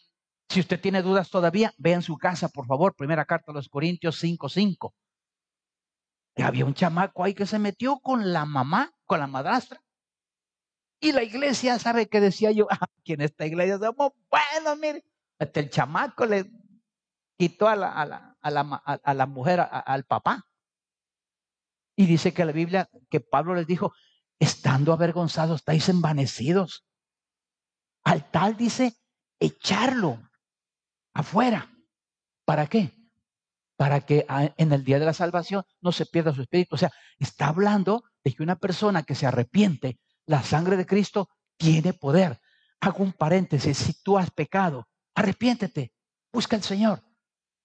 Si 0.48 0.61
usted 0.61 0.81
tiene 0.81 1.03
dudas 1.03 1.31
todavía, 1.31 1.74
ve 1.79 1.92
en 1.92 2.03
su 2.03 2.16
casa, 2.16 2.48
por 2.48 2.66
favor, 2.66 2.94
primera 2.94 3.24
carta 3.24 3.53
a 3.53 3.55
los 3.55 3.68
Corintios 3.68 4.22
5:5. 4.22 4.94
Y 6.37 6.42
había 6.42 6.64
un 6.64 6.74
chamaco 6.74 7.24
ahí 7.24 7.35
que 7.35 7.46
se 7.46 7.59
metió 7.59 7.98
con 8.00 8.33
la 8.33 8.44
mamá, 8.44 8.92
con 9.05 9.20
la 9.20 9.27
madrastra. 9.27 9.81
Y 11.00 11.12
la 11.12 11.22
iglesia, 11.22 11.79
¿sabe 11.79 12.09
qué 12.09 12.20
decía 12.20 12.50
yo? 12.50 12.66
Aquí 12.98 13.12
en 13.12 13.20
esta 13.20 13.46
iglesia 13.46 13.79
somos 13.79 14.12
bueno, 14.31 14.77
mire. 14.77 15.05
Hasta 15.38 15.61
el 15.61 15.70
chamaco 15.70 16.27
le 16.27 16.50
quitó 17.37 17.68
a 17.68 17.77
la, 17.77 17.92
a 17.92 18.07
la, 18.07 18.37
a 18.40 18.50
la, 18.50 18.61
a 18.61 19.14
la 19.14 19.27
mujer, 19.27 19.61
al 19.61 20.05
papá. 20.05 20.46
Y 21.96 22.07
dice 22.07 22.33
que 22.33 22.44
la 22.44 22.53
Biblia, 22.53 22.88
que 23.11 23.20
Pablo 23.20 23.55
les 23.55 23.66
dijo, 23.66 23.92
estando 24.44 24.92
avergonzados, 24.92 25.61
estáis 25.61 25.88
envanecidos. 25.88 26.85
Al 28.04 28.30
tal 28.30 28.57
dice, 28.57 28.94
echarlo 29.40 30.30
afuera. 31.14 31.70
¿Para 32.44 32.66
qué? 32.66 32.92
Para 33.76 34.02
que 34.02 34.26
en 34.28 34.72
el 34.72 34.85
día 34.85 34.98
de 34.98 35.07
la 35.07 35.14
salvación 35.14 35.64
no 35.80 35.92
se 35.92 36.07
pierda 36.07 36.35
su 36.35 36.42
espíritu. 36.42 36.74
O 36.74 36.78
sea, 36.78 36.92
está 37.18 37.48
hablando 37.48 38.04
de 38.22 38.35
que 38.35 38.42
una 38.42 38.57
persona 38.57 39.02
que 39.02 39.14
se 39.14 39.26
arrepiente, 39.26 39.98
la 40.26 40.42
sangre 40.42 40.76
de 40.76 40.87
Cristo 40.87 41.28
tiene 41.57 41.92
poder. 41.92 42.40
Hago 42.80 43.02
un 43.02 43.12
paréntesis, 43.12 43.78
si 43.78 44.02
tú 44.02 44.18
has 44.18 44.30
pecado, 44.30 44.88
arrepiéntete, 45.14 45.92
busca 46.33 46.57
al 46.57 46.62
Señor. 46.62 47.02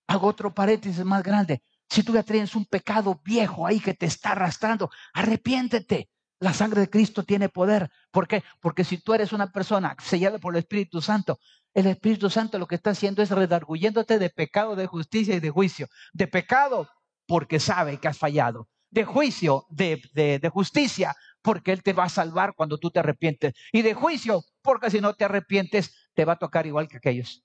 Hago 0.08 0.28
otro 0.28 0.54
paréntesis 0.54 1.04
más 1.04 1.24
grande. 1.24 1.62
Si 1.90 2.04
tú 2.04 2.14
ya 2.14 2.24
tienes 2.24 2.56
un 2.56 2.66
pecado 2.66 3.20
viejo 3.24 3.68
ahí 3.68 3.80
que 3.80 3.94
te 3.94 4.06
está 4.06 4.32
arrastrando, 4.32 4.90
arrepiéntete. 5.14 6.10
La 6.40 6.54
sangre 6.54 6.82
de 6.82 6.90
Cristo 6.90 7.24
tiene 7.24 7.50
poder. 7.50 7.90
¿Por 8.12 8.28
qué? 8.28 8.44
Porque 8.62 8.84
si 8.84 8.98
tú 8.98 9.14
eres 9.14 9.34
una 9.34 9.52
persona 9.52 9.96
sellada 10.02 10.40
por 10.40 10.54
el 10.54 10.60
Espíritu 10.60 11.02
Santo, 11.02 11.40
el 11.74 11.88
Espíritu 11.88 12.30
Santo 12.30 12.58
lo 12.58 12.68
que 12.68 12.76
está 12.76 12.92
haciendo 12.92 13.22
es 13.22 13.30
redarguyéndote 13.30 14.20
de 14.20 14.30
pecado, 14.30 14.76
de 14.76 14.88
justicia 14.88 15.36
y 15.36 15.40
de 15.40 15.50
juicio. 15.50 15.88
De 16.14 16.28
pecado, 16.28 16.90
porque 17.28 17.60
sabe 17.60 18.00
que 18.00 18.08
has 18.08 18.18
fallado. 18.18 18.68
De 18.90 19.06
juicio, 19.06 19.66
de, 19.70 20.02
de, 20.14 20.50
justicia, 20.50 21.16
porque 21.44 21.72
Él 21.72 21.84
te 21.84 21.94
va 21.94 22.06
a 22.06 22.10
salvar 22.10 22.56
cuando 22.56 22.80
tú 22.80 22.90
te 22.90 23.00
arrepientes. 23.00 23.54
Y 23.72 23.84
de 23.84 23.94
juicio, 23.94 24.44
porque 24.64 24.90
si 24.90 25.00
no 25.00 25.14
te 25.14 25.26
arrepientes, 25.26 25.94
te 26.16 26.26
va 26.26 26.34
a 26.34 26.40
tocar 26.40 26.66
igual 26.66 26.88
que 26.88 26.98
aquellos. 26.98 27.44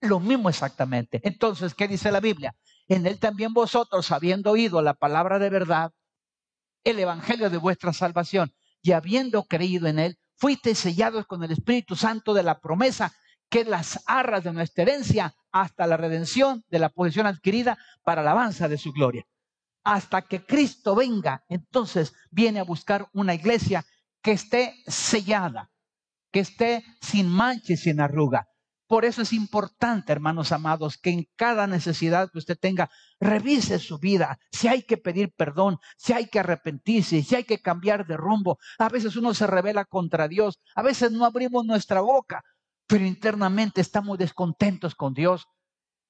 Lo 0.00 0.20
mismo 0.20 0.48
exactamente. 0.48 1.20
Entonces, 1.24 1.74
¿qué 1.74 1.88
dice 1.88 2.12
la 2.12 2.20
Biblia? 2.20 2.54
En 2.86 3.06
Él 3.06 3.18
también 3.18 3.52
vosotros, 3.52 4.12
habiendo 4.12 4.52
oído 4.52 4.82
la 4.82 4.94
palabra 4.94 5.40
de 5.40 5.50
verdad, 5.50 5.92
el 6.84 6.98
evangelio 6.98 7.50
de 7.50 7.56
vuestra 7.56 7.92
salvación, 7.92 8.52
y 8.82 8.92
habiendo 8.92 9.44
creído 9.44 9.86
en 9.88 9.98
Él, 9.98 10.18
fuiste 10.36 10.74
sellados 10.74 11.26
con 11.26 11.42
el 11.42 11.52
Espíritu 11.52 11.96
Santo 11.96 12.34
de 12.34 12.42
la 12.42 12.60
promesa 12.60 13.12
que 13.48 13.64
las 13.64 14.02
arras 14.06 14.44
de 14.44 14.52
nuestra 14.52 14.82
herencia 14.82 15.34
hasta 15.52 15.86
la 15.86 15.96
redención 15.96 16.64
de 16.68 16.78
la 16.78 16.88
posesión 16.88 17.26
adquirida 17.26 17.78
para 18.02 18.20
alabanza 18.20 18.68
de 18.68 18.78
su 18.78 18.92
gloria. 18.92 19.24
Hasta 19.84 20.22
que 20.22 20.44
Cristo 20.44 20.94
venga, 20.94 21.44
entonces 21.48 22.12
viene 22.30 22.60
a 22.60 22.64
buscar 22.64 23.08
una 23.12 23.34
iglesia 23.34 23.84
que 24.22 24.32
esté 24.32 24.74
sellada, 24.86 25.70
que 26.32 26.40
esté 26.40 26.84
sin 27.00 27.28
mancha 27.28 27.74
y 27.74 27.76
sin 27.76 28.00
arruga. 28.00 28.48
Por 28.94 29.04
eso 29.04 29.22
es 29.22 29.32
importante, 29.32 30.12
hermanos 30.12 30.52
amados, 30.52 30.98
que 30.98 31.10
en 31.10 31.28
cada 31.34 31.66
necesidad 31.66 32.30
que 32.30 32.38
usted 32.38 32.56
tenga, 32.56 32.92
revise 33.18 33.80
su 33.80 33.98
vida. 33.98 34.38
Si 34.52 34.68
hay 34.68 34.84
que 34.84 34.96
pedir 34.96 35.34
perdón, 35.34 35.80
si 35.96 36.12
hay 36.12 36.28
que 36.28 36.38
arrepentirse, 36.38 37.24
si 37.24 37.34
hay 37.34 37.42
que 37.42 37.60
cambiar 37.60 38.06
de 38.06 38.16
rumbo. 38.16 38.56
A 38.78 38.88
veces 38.88 39.16
uno 39.16 39.34
se 39.34 39.48
revela 39.48 39.84
contra 39.84 40.28
Dios, 40.28 40.60
a 40.76 40.82
veces 40.82 41.10
no 41.10 41.24
abrimos 41.24 41.66
nuestra 41.66 42.02
boca, 42.02 42.44
pero 42.86 43.04
internamente 43.04 43.80
estamos 43.80 44.16
descontentos 44.16 44.94
con 44.94 45.12
Dios. 45.12 45.48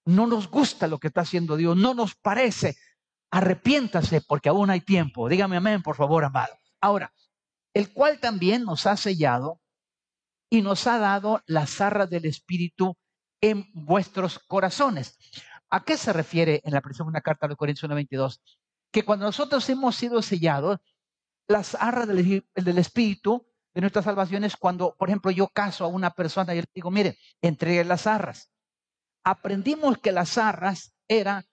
No 0.04 0.26
nos 0.26 0.50
gusta 0.50 0.86
lo 0.86 0.98
que 0.98 1.08
está 1.08 1.22
haciendo 1.22 1.56
Dios, 1.56 1.78
no 1.78 1.94
nos 1.94 2.14
parece. 2.14 2.76
Arrepiéntase 3.30 4.20
porque 4.20 4.50
aún 4.50 4.68
hay 4.68 4.82
tiempo. 4.82 5.30
Dígame 5.30 5.56
amén, 5.56 5.82
por 5.82 5.96
favor, 5.96 6.22
amado. 6.22 6.52
Ahora, 6.82 7.14
el 7.72 7.94
cual 7.94 8.20
también 8.20 8.64
nos 8.64 8.86
ha 8.86 8.98
sellado 8.98 9.62
y 10.54 10.62
nos 10.62 10.86
ha 10.86 10.98
dado 11.00 11.42
la 11.46 11.66
zarra 11.66 12.06
del 12.06 12.26
Espíritu 12.26 12.96
en 13.40 13.68
vuestros 13.74 14.38
corazones. 14.38 15.18
¿A 15.68 15.82
qué 15.82 15.96
se 15.96 16.12
refiere 16.12 16.60
en 16.62 16.74
la 16.74 16.82
segunda 16.92 17.20
carta 17.22 17.48
de 17.48 17.56
Corintios 17.56 17.90
1.22? 17.90 18.40
Que 18.92 19.04
cuando 19.04 19.26
nosotros 19.26 19.68
hemos 19.68 19.96
sido 19.96 20.22
sellados, 20.22 20.78
las 21.48 21.74
arras 21.74 22.06
del, 22.06 22.78
Espíritu 22.78 23.44
de 23.74 23.80
nuestra 23.80 24.02
salvación 24.02 24.44
es 24.44 24.56
cuando, 24.56 24.94
por 24.96 25.08
ejemplo, 25.08 25.32
yo 25.32 25.48
caso 25.48 25.84
a 25.84 25.88
una 25.88 26.10
persona 26.10 26.54
y 26.54 26.60
le 26.60 26.66
digo, 26.72 26.92
mire, 26.92 27.18
entregue 27.42 27.82
las 27.82 28.06
arras. 28.06 28.52
Aprendimos 29.24 29.98
que 29.98 30.12
las 30.12 30.38
arras 30.38 30.94
era 31.08 31.44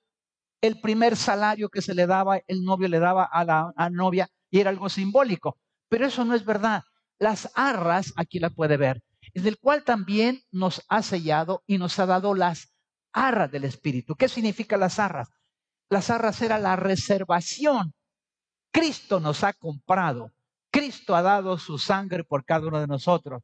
el 0.62 0.80
primer 0.80 1.16
salario 1.16 1.70
que 1.70 1.82
se 1.82 1.96
le 1.96 2.06
daba, 2.06 2.38
el 2.46 2.64
novio 2.64 2.88
le 2.88 3.00
daba 3.00 3.24
a 3.24 3.44
la 3.44 3.90
novia 3.90 4.30
y 4.52 4.60
era 4.60 4.70
algo 4.70 4.90
simbólico. 4.90 5.58
Pero 5.90 6.06
eso 6.06 6.24
no 6.24 6.36
es 6.36 6.46
verdad. 6.46 6.84
Las 7.22 7.52
arras, 7.56 8.14
aquí 8.18 8.40
la 8.40 8.50
puede 8.50 8.76
ver, 8.76 9.02
es 9.34 9.44
del 9.44 9.60
cual 9.60 9.84
también 9.84 10.42
nos 10.52 10.84
ha 10.90 11.04
sellado 11.04 11.64
y 11.68 11.78
nos 11.78 12.00
ha 12.00 12.06
dado 12.06 12.34
las 12.34 12.74
arras 13.14 13.52
del 13.52 13.64
Espíritu. 13.64 14.16
¿Qué 14.16 14.28
significa 14.28 14.76
las 14.76 15.00
arras? 15.00 15.30
Las 15.90 16.10
arras 16.10 16.42
era 16.42 16.58
la 16.58 16.76
reservación 16.76 17.94
Cristo 18.72 19.20
nos 19.20 19.44
ha 19.44 19.54
comprado. 19.54 20.32
Cristo 20.72 21.16
ha 21.16 21.22
dado 21.22 21.58
su 21.58 21.78
sangre 21.78 22.24
por 22.24 22.46
cada 22.46 22.68
uno 22.68 22.80
de 22.80 22.88
nosotros. 22.88 23.44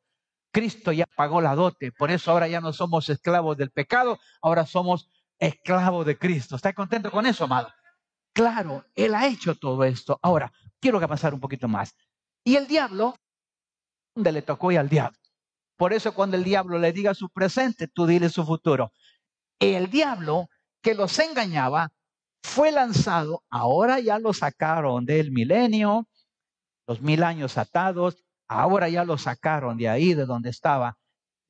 Cristo 0.51 0.93
ya 0.93 1.05
pagó 1.05 1.41
la 1.41 1.55
dote. 1.55 1.91
Por 1.91 2.09
eso 2.09 2.31
ahora 2.31 2.47
ya 2.47 2.61
no 2.61 2.71
somos 2.71 3.09
esclavos 3.09 3.57
del 3.57 3.69
pecado, 3.69 4.17
ahora 4.41 4.65
somos 4.65 5.09
esclavos 5.37 6.05
de 6.05 6.17
Cristo. 6.17 6.55
¿Está 6.55 6.73
contento 6.73 7.11
con 7.11 7.25
eso, 7.25 7.43
amado? 7.43 7.71
Claro, 8.33 8.85
Él 8.95 9.13
ha 9.13 9.27
hecho 9.27 9.55
todo 9.55 9.83
esto. 9.83 10.17
Ahora, 10.21 10.51
quiero 10.79 10.99
que 10.99 11.07
pasar 11.07 11.33
un 11.33 11.41
poquito 11.41 11.67
más. 11.67 11.93
Y 12.45 12.55
el 12.55 12.67
diablo, 12.67 13.15
¿dónde 14.17 14.31
le 14.31 14.41
tocó 14.41 14.71
y 14.71 14.77
al 14.77 14.89
diablo? 14.89 15.19
Por 15.77 15.93
eso 15.93 16.15
cuando 16.15 16.37
el 16.37 16.43
diablo 16.43 16.79
le 16.79 16.91
diga 16.91 17.13
su 17.13 17.29
presente, 17.29 17.87
tú 17.87 18.07
dile 18.07 18.29
su 18.29 18.43
futuro. 18.43 18.91
El 19.59 19.91
diablo 19.91 20.49
que 20.81 20.95
los 20.95 21.19
engañaba 21.19 21.91
fue 22.41 22.71
lanzado, 22.71 23.43
ahora 23.51 23.99
ya 23.99 24.17
lo 24.17 24.33
sacaron 24.33 25.05
del 25.05 25.31
milenio, 25.31 26.07
los 26.87 26.99
mil 26.99 27.21
años 27.21 27.59
atados, 27.59 28.25
ahora 28.47 28.89
ya 28.89 29.03
lo 29.03 29.19
sacaron 29.19 29.77
de 29.77 29.87
ahí, 29.87 30.15
de 30.15 30.25
donde 30.25 30.49
estaba, 30.49 30.97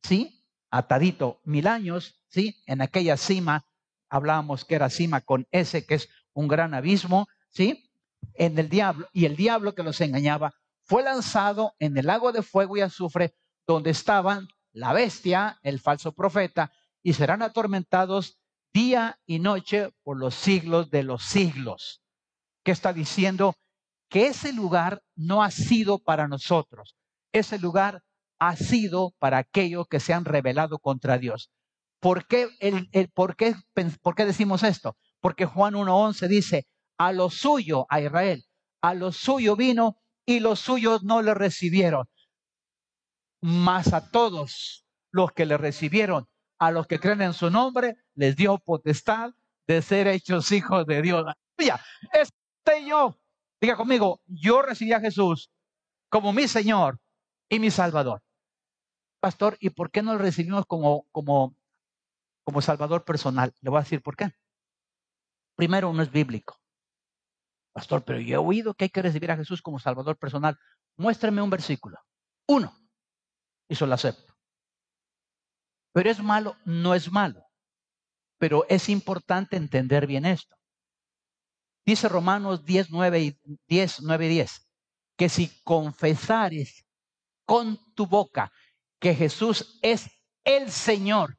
¿sí? 0.03 0.43
Atadito 0.70 1.39
mil 1.45 1.68
años, 1.68 2.22
¿sí? 2.28 2.61
En 2.65 2.82
aquella 2.82 3.15
cima, 3.15 3.65
hablábamos 4.09 4.65
que 4.65 4.76
era 4.76 4.89
cima 4.89 5.22
con 5.22 5.47
ese, 5.51 5.86
que 5.86 5.95
es 5.95 6.09
un 6.34 6.49
gran 6.49 6.74
abismo, 6.74 7.28
¿sí? 7.49 7.89
En 8.34 8.59
el 8.59 8.68
diablo, 8.68 9.07
y 9.13 9.24
el 9.24 9.38
diablo 9.38 9.74
que 9.74 9.84
los 9.84 10.01
engañaba 10.01 10.53
fue 10.88 11.03
lanzado 11.03 11.75
en 11.79 11.97
el 11.97 12.07
lago 12.07 12.31
de 12.31 12.41
fuego 12.41 12.77
y 12.77 12.81
azufre 12.81 13.35
donde 13.67 13.91
estaban 13.91 14.47
la 14.71 14.93
bestia, 14.93 15.59
el 15.63 15.79
falso 15.79 16.13
profeta, 16.13 16.71
y 17.03 17.13
serán 17.13 17.41
atormentados 17.41 18.39
día 18.73 19.19
y 19.25 19.39
noche 19.39 19.89
por 20.03 20.17
los 20.17 20.35
siglos 20.35 20.89
de 20.89 21.03
los 21.03 21.23
siglos. 21.23 22.01
¿Qué 22.63 22.71
está 22.71 22.93
diciendo? 22.93 23.55
Que 24.09 24.27
ese 24.27 24.53
lugar 24.53 25.03
no 25.15 25.43
ha 25.43 25.51
sido 25.51 25.99
para 25.99 26.27
nosotros. 26.27 26.95
Ese 27.33 27.59
lugar 27.59 28.03
ha 28.39 28.55
sido 28.55 29.13
para 29.19 29.39
aquellos 29.39 29.88
que 29.88 29.99
se 29.99 30.13
han 30.13 30.25
rebelado 30.25 30.79
contra 30.79 31.17
Dios. 31.17 31.51
¿Por 31.99 32.27
qué, 32.27 32.47
por 33.13 33.35
qué 33.35 34.25
decimos 34.25 34.63
esto? 34.63 34.95
Porque 35.19 35.45
Juan 35.45 35.73
1.11 35.73 36.27
dice, 36.27 36.67
a 36.97 37.11
lo 37.11 37.29
suyo, 37.29 37.85
a 37.89 37.99
Israel, 37.99 38.45
a 38.81 38.93
lo 38.93 39.11
suyo 39.11 39.55
vino 39.55 39.97
y 40.28 40.39
los 40.41 40.59
suyos 40.59 41.03
no 41.03 41.23
le 41.23 41.34
recibieron 41.34 42.05
mas 43.41 43.93
a 43.93 44.09
todos 44.09 44.86
los 45.11 45.32
que 45.32 45.45
le 45.45 45.57
recibieron, 45.57 46.28
a 46.59 46.71
los 46.71 46.88
que 46.88 46.99
creen 46.99 47.21
en 47.21 47.34
su 47.34 47.49
nombre, 47.49 47.95
les 48.15 48.36
dio 48.36 48.57
potestad 48.59 49.32
de 49.67 49.82
ser 49.82 50.07
hechos 50.07 50.51
hijos 50.51 50.86
de 50.86 51.01
Dios. 51.01 51.25
Mira, 51.57 51.80
este 52.13 52.86
yo, 52.86 53.17
diga 53.61 53.75
conmigo, 53.75 54.21
yo 54.25 54.61
recibí 54.61 54.93
a 54.93 54.99
Jesús 54.99 55.51
como 56.09 56.34
mi 56.34 56.47
Señor 56.47 56.99
y 57.49 57.59
mi 57.59 57.71
Salvador. 57.71 58.21
Pastor, 59.19 59.57
¿y 59.59 59.69
por 59.71 59.91
qué 59.91 60.01
no 60.01 60.13
lo 60.13 60.19
recibimos 60.19 60.65
como, 60.65 61.07
como, 61.11 61.55
como 62.43 62.61
Salvador 62.61 63.03
personal? 63.03 63.53
Le 63.61 63.69
voy 63.69 63.80
a 63.80 63.84
decir 63.84 64.01
por 64.01 64.15
qué. 64.15 64.32
Primero, 65.55 65.91
no 65.91 66.03
es 66.03 66.11
bíblico. 66.11 66.59
Pastor, 67.78 68.03
pero 68.03 68.19
yo 68.19 68.34
he 68.34 68.38
oído 68.38 68.73
que 68.73 68.86
hay 68.86 68.89
que 68.89 69.03
recibir 69.03 69.30
a 69.30 69.38
Jesús 69.38 69.61
como 69.61 69.78
Salvador 69.78 70.17
personal. 70.17 70.57
Muéstrame 70.95 71.43
un 71.43 71.51
versículo. 71.51 71.99
Uno 72.47 72.75
eso 73.69 73.86
lo 73.86 73.93
acepto. 73.93 74.36
Pero 75.93 76.09
es 76.09 76.17
malo, 76.19 76.57
no 76.65 76.95
es 76.95 77.11
malo. 77.11 77.45
Pero 78.39 78.65
es 78.67 78.89
importante 78.89 79.57
entender 79.57 80.07
bien 80.07 80.25
esto. 80.25 80.55
Dice 81.86 82.09
Romanos 82.09 82.65
10, 82.65 82.89
9 82.89 83.19
y 83.21 83.39
10, 83.67 84.01
9 84.01 84.25
y 84.25 84.30
10, 84.30 84.67
que 85.15 85.30
si 85.30 85.61
confesares 85.63 86.84
con 87.45 87.78
tu 87.93 88.07
boca 88.07 88.51
que 88.99 89.13
Jesús 89.13 89.78
es 89.84 90.09
el 90.43 90.71
Señor, 90.71 91.38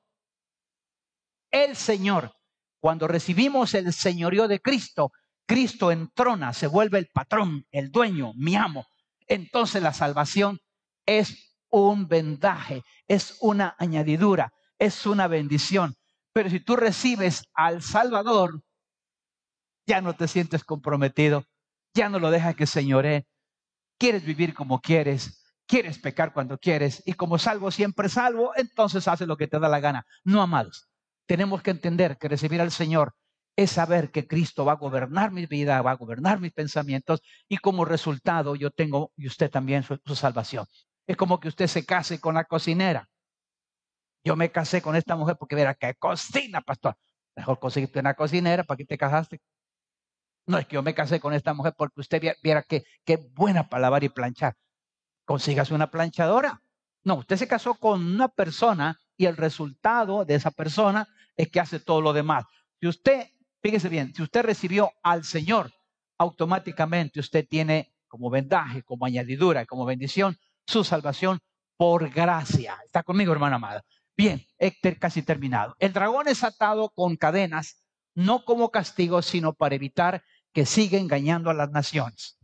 el 1.51 1.75
Señor, 1.75 2.33
cuando 2.79 3.09
recibimos 3.09 3.75
el 3.75 3.93
señorío 3.93 4.47
de 4.47 4.61
Cristo, 4.61 5.11
Cristo 5.49 5.91
entrona, 5.91 6.53
se 6.53 6.67
vuelve 6.67 6.99
el 6.99 7.09
patrón, 7.09 7.67
el 7.71 7.91
dueño, 7.91 8.35
mi 8.35 8.55
amo. 8.55 8.87
Entonces 9.27 9.83
la 9.83 9.95
salvación 9.95 10.61
es 11.07 11.57
un 11.71 12.07
vendaje, 12.07 12.83
es 13.07 13.39
una 13.41 13.75
añadidura, 13.79 14.53
es 14.79 15.07
una 15.07 15.27
bendición. 15.27 15.95
Pero 16.35 16.51
si 16.51 16.61
tú 16.61 16.77
recibes 16.77 17.45
al 17.55 17.81
Salvador, 17.83 18.61
ya 19.87 20.03
no 20.03 20.15
te 20.15 20.29
sientes 20.29 20.65
comprometido, 20.65 21.45
ya 21.95 22.11
no 22.11 22.19
lo 22.19 22.31
dejas 22.31 22.55
que 22.55 22.67
señore, 22.67 23.27
quieres 23.99 24.27
vivir 24.27 24.53
como 24.53 24.83
quieres, 24.83 25.43
quieres 25.67 25.99
pecar 25.99 26.35
cuando 26.35 26.59
quieres, 26.59 27.03
y 27.07 27.15
como 27.15 27.39
salvo 27.39 27.71
siempre 27.71 28.11
salvo, 28.11 28.53
entonces 28.55 29.09
hace 29.09 29.25
lo 29.25 29.39
que 29.39 29.49
te 29.49 29.59
da 29.59 29.71
la 29.71 29.81
gana. 29.81 30.07
No, 30.25 30.43
amados, 30.43 30.91
tenemos 31.25 31.63
que 31.63 31.71
entender 31.71 32.19
que 32.19 32.29
recibir 32.29 32.61
al 32.61 32.71
Señor 32.71 33.15
es 33.59 33.73
saber 33.73 34.13
que 34.13 34.29
Cristo 34.29 34.65
va 34.65 34.75
a 34.75 34.77
gobernar 34.77 35.33
mi 35.33 35.47
vida, 35.47 35.83
va 35.83 35.91
a 35.91 35.97
gobernar 35.97 36.39
mis 36.39 36.53
pensamientos, 36.53 37.23
y 37.49 37.57
como 37.57 37.85
resultado 37.85 38.55
yo 38.55 38.71
tengo 38.71 39.11
y 39.17 39.27
usted 39.27 39.51
también 39.51 39.83
su, 39.83 40.15
salvación. 40.15 40.65
Es 41.09 41.17
como 41.17 41.41
que 41.41 41.49
usted 41.49 41.67
se 41.67 41.85
case 41.85 42.21
con 42.21 42.37
la 42.37 42.45
cocinera. 42.45 43.09
Yo 44.23 44.37
me 44.37 44.53
casé 44.53 44.81
con 44.81 44.95
esta 44.95 45.17
mujer 45.17 45.37
porque 45.41 45.57
verá 45.57 45.75
que 45.75 45.93
cocina, 45.97 46.61
pastor. 46.61 46.97
Mejor 47.35 47.59
conseguiste 47.59 47.99
una 47.99 48.15
cocinera, 48.15 48.63
¿para 48.63 48.79
qué 48.79 48.85
te 48.85 48.97
casaste? 48.97 49.41
No 50.47 50.57
es 50.59 50.67
que 50.69 50.75
yo 50.75 50.85
me 50.85 50.95
casé 50.95 51.19
con 51.19 51.35
esta 51.35 51.53
mujer 51.53 51.75
porque 51.77 52.01
usted 52.01 52.23
viera 52.41 52.63
que 52.63 52.85
qué 53.05 53.17
buena 53.17 53.69
para 53.69 53.81
lavar 53.81 54.05
y 54.05 54.09
planchar. 54.09 54.55
Consígase 55.25 55.75
una 55.75 55.91
planchadora. 55.91 56.63
No, 57.03 57.17
usted 57.17 57.35
se 57.35 57.49
casó 57.49 57.75
con 57.75 58.07
una 58.07 58.29
persona 58.29 59.01
y 59.17 59.27
el 59.27 59.37
resultado 59.37 60.25
de 60.25 60.37
esa 60.37 60.53
persona 60.53 61.09
es 61.37 61.51
que 61.51 61.59
hace 61.59 61.81
todo 61.81 62.01
lo 62.01 62.13
demás. 62.13 62.45
Si 62.81 62.87
usted, 62.87 63.33
fíjese 63.63 63.89
bien, 63.89 64.15
si 64.15 64.23
usted 64.23 64.43
recibió 64.43 64.93
al 65.03 65.25
Señor, 65.25 65.73
automáticamente 66.19 67.21
usted 67.21 67.47
tiene 67.49 67.95
como 68.09 68.31
vendaje, 68.31 68.83
como 68.83 69.07
añadidura, 69.07 69.67
como 69.67 69.85
bendición, 69.85 70.39
su 70.67 70.85
salvación 70.85 71.41
por 71.77 72.11
gracia. 72.11 72.79
¿Está 72.85 73.03
conmigo, 73.03 73.33
hermana 73.33 73.57
amada? 73.57 73.85
Bien, 74.17 74.45
Héctor 74.59 74.99
casi 74.99 75.23
terminado. 75.23 75.77
El 75.79 75.93
dragón 75.93 76.27
es 76.27 76.43
atado 76.43 76.91
con 76.91 77.17
cadenas, 77.17 77.85
no 78.15 78.45
como 78.45 78.71
castigo, 78.71 79.23
sino 79.23 79.55
para 79.55 79.77
evitar 79.77 80.25
que 80.53 80.67
siga 80.67 80.99
engañando 80.99 81.51
a 81.51 81.55
las 81.55 81.71
naciones. 81.71 82.39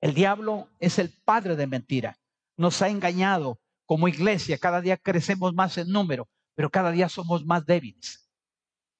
El 0.00 0.14
diablo 0.14 0.68
es 0.78 1.00
el 1.00 1.12
padre 1.24 1.56
de 1.56 1.66
mentira. 1.66 2.16
Nos 2.56 2.80
ha 2.82 2.88
engañado 2.88 3.58
como 3.86 4.06
iglesia. 4.06 4.58
Cada 4.58 4.80
día 4.80 4.96
crecemos 4.96 5.52
más 5.54 5.76
en 5.78 5.88
número, 5.88 6.28
pero 6.54 6.70
cada 6.70 6.92
día 6.92 7.08
somos 7.08 7.44
más 7.44 7.66
débiles. 7.66 8.27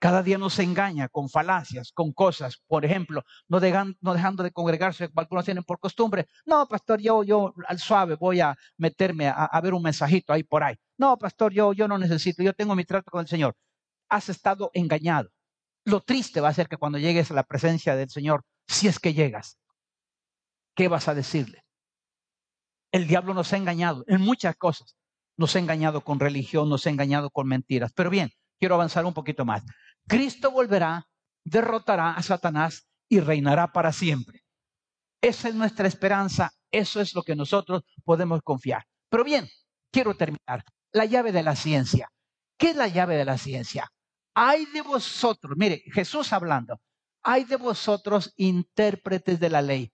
Cada 0.01 0.23
día 0.23 0.39
nos 0.39 0.59
engaña 0.61 1.09
con 1.09 1.29
falacias, 1.29 1.91
con 1.93 2.13
cosas. 2.13 2.63
Por 2.69 2.85
ejemplo, 2.85 3.25
no, 3.49 3.59
dejando 3.59 4.43
de 4.45 4.53
congregarse, 4.53 5.11
algunos 5.15 5.45
tienen 5.45 5.65
por 5.65 5.81
costumbre. 5.81 6.29
No, 6.47 6.69
pastor, 6.69 7.01
yo, 7.01 7.25
yo 7.25 7.53
al 7.67 7.79
suave 7.81 8.15
voy 8.15 8.41
a 8.41 8.57
meterme 8.77 9.27
a, 9.29 9.61
ver 9.61 9.75
un 9.75 9.83
mensajito 9.83 10.33
ahí 10.33 10.45
por 10.45 10.63
ahí. 10.63 10.77
No, 10.97 11.19
pastor, 11.19 11.53
yo, 11.53 11.73
yo 11.73 11.89
no 11.89 11.99
necesito, 11.99 12.43
yo 12.43 12.53
tengo 12.53 12.77
mi 12.77 12.85
trato 12.85 13.11
con 13.11 13.23
el 13.23 13.29
Señor. 13.29 13.57
Has 14.09 14.29
estado 14.29 14.71
engañado. 14.73 15.31
Lo 15.85 16.01
triste 16.01 16.41
va 16.41 16.49
a 16.49 16.55
ser 16.55 16.69
que 16.69 16.77
cuando 16.77 16.99
llegues 16.99 17.31
a 17.31 17.35
la 17.35 17.43
presencia 17.43 17.97
del 17.97 18.11
Señor, 18.11 18.45
si 18.69 18.87
es 18.87 19.01
que 19.01 19.15
llegas, 19.15 19.59
¿qué 20.77 20.87
vas 20.87 21.09
a 21.09 21.15
decirle? 21.15 21.65
El 22.93 23.09
diablo 23.09 23.35
nos 23.35 23.53
ha 23.53 23.57
engañado 23.57 24.05
en 24.07 24.21
muchas 24.21 24.57
cosas. 24.57 24.97
Nos 25.37 25.57
ha 25.57 25.59
engañado 25.59 26.03
con 26.03 26.21
religión, 26.21 26.69
nos 26.69 26.87
ha 26.87 26.91
engañado 26.91 27.31
con 27.31 27.49
mentiras. 27.49 27.93
Pero 27.95 28.11
bien, 28.11 28.31
quiero 28.59 28.75
avanzar 28.75 29.05
un 29.05 29.15
poquito 29.15 29.45
más. 29.45 29.63
Cristo 30.09 30.51
volverá, 30.51 31.07
derrotará 31.45 32.13
a 32.13 32.23
Satanás 32.23 32.89
y 33.09 33.21
reinará 33.21 33.73
para 33.73 33.93
siempre. 33.93 34.43
Esa 35.21 35.49
es 35.49 35.55
nuestra 35.55 35.87
esperanza, 35.87 36.51
eso 36.71 37.01
es 37.01 37.15
lo 37.15 37.23
que 37.23 37.37
nosotros 37.37 37.83
podemos 38.05 38.41
confiar. 38.43 38.87
Pero 39.11 39.23
bien, 39.23 39.49
quiero 39.93 40.17
terminar. 40.17 40.65
La 40.93 41.05
llave 41.05 41.33
de 41.33 41.43
la 41.43 41.55
ciencia. 41.55 42.11
¿Qué 42.57 42.71
es 42.71 42.77
la 42.77 42.89
llave 42.89 43.17
de 43.17 43.27
la 43.27 43.37
ciencia? 43.37 43.93
Hay 44.35 44.65
de 44.67 44.81
vosotros, 44.81 45.55
mire, 45.57 45.83
Jesús 45.93 46.33
hablando, 46.33 46.81
hay 47.23 47.45
de 47.45 47.57
vosotros 47.57 48.33
intérpretes 48.37 49.39
de 49.39 49.51
la 49.51 49.61
ley, 49.61 49.93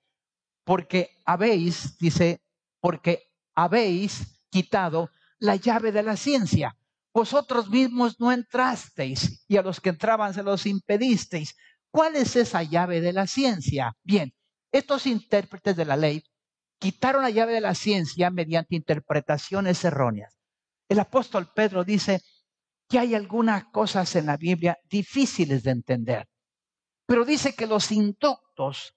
porque 0.64 1.18
habéis, 1.24 1.98
dice, 1.98 2.40
porque 2.80 3.32
habéis 3.54 4.44
quitado 4.50 5.10
la 5.38 5.56
llave 5.56 5.90
de 5.90 6.02
la 6.02 6.16
ciencia 6.16 6.76
vosotros 7.14 7.70
mismos 7.70 8.18
no 8.18 8.32
entrasteis 8.32 9.44
y 9.46 9.56
a 9.56 9.62
los 9.62 9.80
que 9.80 9.90
entraban 9.90 10.34
se 10.34 10.42
los 10.42 10.66
impedisteis. 10.66 11.56
¿Cuál 11.92 12.16
es 12.16 12.34
esa 12.34 12.64
llave 12.64 13.00
de 13.00 13.12
la 13.12 13.28
ciencia? 13.28 13.96
Bien, 14.02 14.34
estos 14.72 15.06
intérpretes 15.06 15.76
de 15.76 15.84
la 15.84 15.96
ley 15.96 16.24
quitaron 16.80 17.22
la 17.22 17.30
llave 17.30 17.52
de 17.52 17.60
la 17.60 17.76
ciencia 17.76 18.30
mediante 18.30 18.74
interpretaciones 18.74 19.84
erróneas. 19.84 20.36
El 20.88 20.98
apóstol 20.98 21.52
Pedro 21.54 21.84
dice 21.84 22.20
que 22.88 22.98
hay 22.98 23.14
algunas 23.14 23.66
cosas 23.66 24.16
en 24.16 24.26
la 24.26 24.36
Biblia 24.36 24.76
difíciles 24.90 25.62
de 25.62 25.70
entender, 25.70 26.26
pero 27.06 27.24
dice 27.24 27.54
que 27.54 27.68
los 27.68 27.92
inductos 27.92 28.96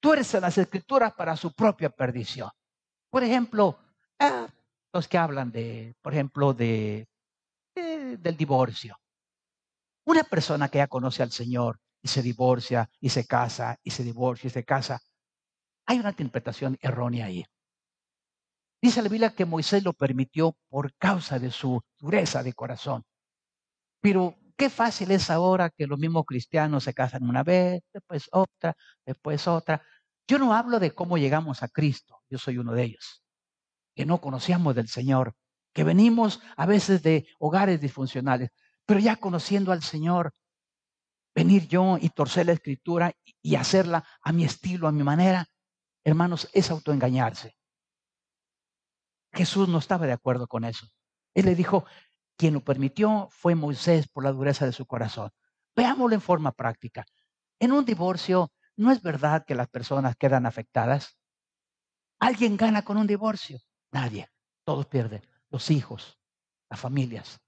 tuercen 0.00 0.42
las 0.42 0.58
escrituras 0.58 1.14
para 1.14 1.36
su 1.36 1.54
propia 1.54 1.88
perdición. 1.88 2.50
Por 3.10 3.22
ejemplo, 3.22 3.78
ah, 4.18 4.48
los 4.92 5.06
que 5.06 5.18
hablan 5.18 5.52
de, 5.52 5.94
por 6.02 6.12
ejemplo, 6.12 6.52
de, 6.52 7.08
del 7.74 8.36
divorcio. 8.36 8.98
Una 10.06 10.22
persona 10.24 10.68
que 10.68 10.78
ya 10.78 10.86
conoce 10.86 11.22
al 11.22 11.32
Señor 11.32 11.80
y 12.02 12.08
se 12.08 12.22
divorcia 12.22 12.90
y 13.00 13.08
se 13.08 13.26
casa 13.26 13.78
y 13.82 13.90
se 13.90 14.04
divorcia 14.04 14.48
y 14.48 14.50
se 14.50 14.64
casa, 14.64 15.00
hay 15.86 15.98
una 15.98 16.10
interpretación 16.10 16.76
errónea 16.80 17.26
ahí. 17.26 17.44
Dice 18.82 19.02
la 19.02 19.08
Biblia 19.08 19.34
que 19.34 19.46
Moisés 19.46 19.82
lo 19.82 19.94
permitió 19.94 20.54
por 20.68 20.94
causa 20.96 21.38
de 21.38 21.50
su 21.50 21.80
dureza 21.98 22.42
de 22.42 22.52
corazón. 22.52 23.02
Pero 24.00 24.36
qué 24.58 24.68
fácil 24.68 25.10
es 25.10 25.30
ahora 25.30 25.70
que 25.70 25.86
los 25.86 25.98
mismos 25.98 26.24
cristianos 26.26 26.84
se 26.84 26.92
casan 26.92 27.22
una 27.28 27.42
vez, 27.42 27.82
después 27.92 28.28
otra, 28.30 28.76
después 29.06 29.48
otra. 29.48 29.82
Yo 30.28 30.38
no 30.38 30.54
hablo 30.54 30.78
de 30.78 30.94
cómo 30.94 31.16
llegamos 31.16 31.62
a 31.62 31.68
Cristo, 31.68 32.22
yo 32.28 32.38
soy 32.38 32.58
uno 32.58 32.72
de 32.72 32.84
ellos, 32.84 33.22
que 33.94 34.06
no 34.06 34.20
conocíamos 34.20 34.74
del 34.74 34.88
Señor, 34.88 35.34
que 35.74 35.84
venimos 35.84 36.40
a 36.56 36.64
veces 36.64 37.02
de 37.02 37.26
hogares 37.38 37.80
disfuncionales, 37.80 38.50
pero 38.86 39.00
ya 39.00 39.16
conociendo 39.16 39.72
al 39.72 39.82
Señor, 39.82 40.32
venir 41.34 41.66
yo 41.66 41.98
y 42.00 42.08
torcer 42.10 42.46
la 42.46 42.52
escritura 42.52 43.12
y 43.42 43.56
hacerla 43.56 44.04
a 44.22 44.32
mi 44.32 44.44
estilo, 44.44 44.86
a 44.86 44.92
mi 44.92 45.02
manera, 45.02 45.46
hermanos, 46.04 46.48
es 46.52 46.70
autoengañarse. 46.70 47.56
Jesús 49.32 49.68
no 49.68 49.78
estaba 49.78 50.06
de 50.06 50.12
acuerdo 50.12 50.46
con 50.46 50.64
eso. 50.64 50.86
Él 51.34 51.46
le 51.46 51.56
dijo, 51.56 51.84
quien 52.36 52.54
lo 52.54 52.64
permitió 52.64 53.28
fue 53.32 53.56
Moisés 53.56 54.06
por 54.06 54.22
la 54.22 54.32
dureza 54.32 54.64
de 54.64 54.72
su 54.72 54.86
corazón. 54.86 55.30
Veámoslo 55.74 56.14
en 56.14 56.20
forma 56.20 56.52
práctica. 56.52 57.04
En 57.58 57.72
un 57.72 57.84
divorcio, 57.84 58.52
¿no 58.76 58.92
es 58.92 59.02
verdad 59.02 59.44
que 59.44 59.56
las 59.56 59.68
personas 59.68 60.14
quedan 60.14 60.46
afectadas? 60.46 61.18
¿Alguien 62.20 62.56
gana 62.56 62.82
con 62.82 62.96
un 62.96 63.08
divorcio? 63.08 63.58
Nadie. 63.90 64.28
Todos 64.64 64.86
pierden. 64.86 65.33
Los 65.54 65.70
hijos, 65.70 66.18
las 66.68 66.80
familias. 66.80 67.38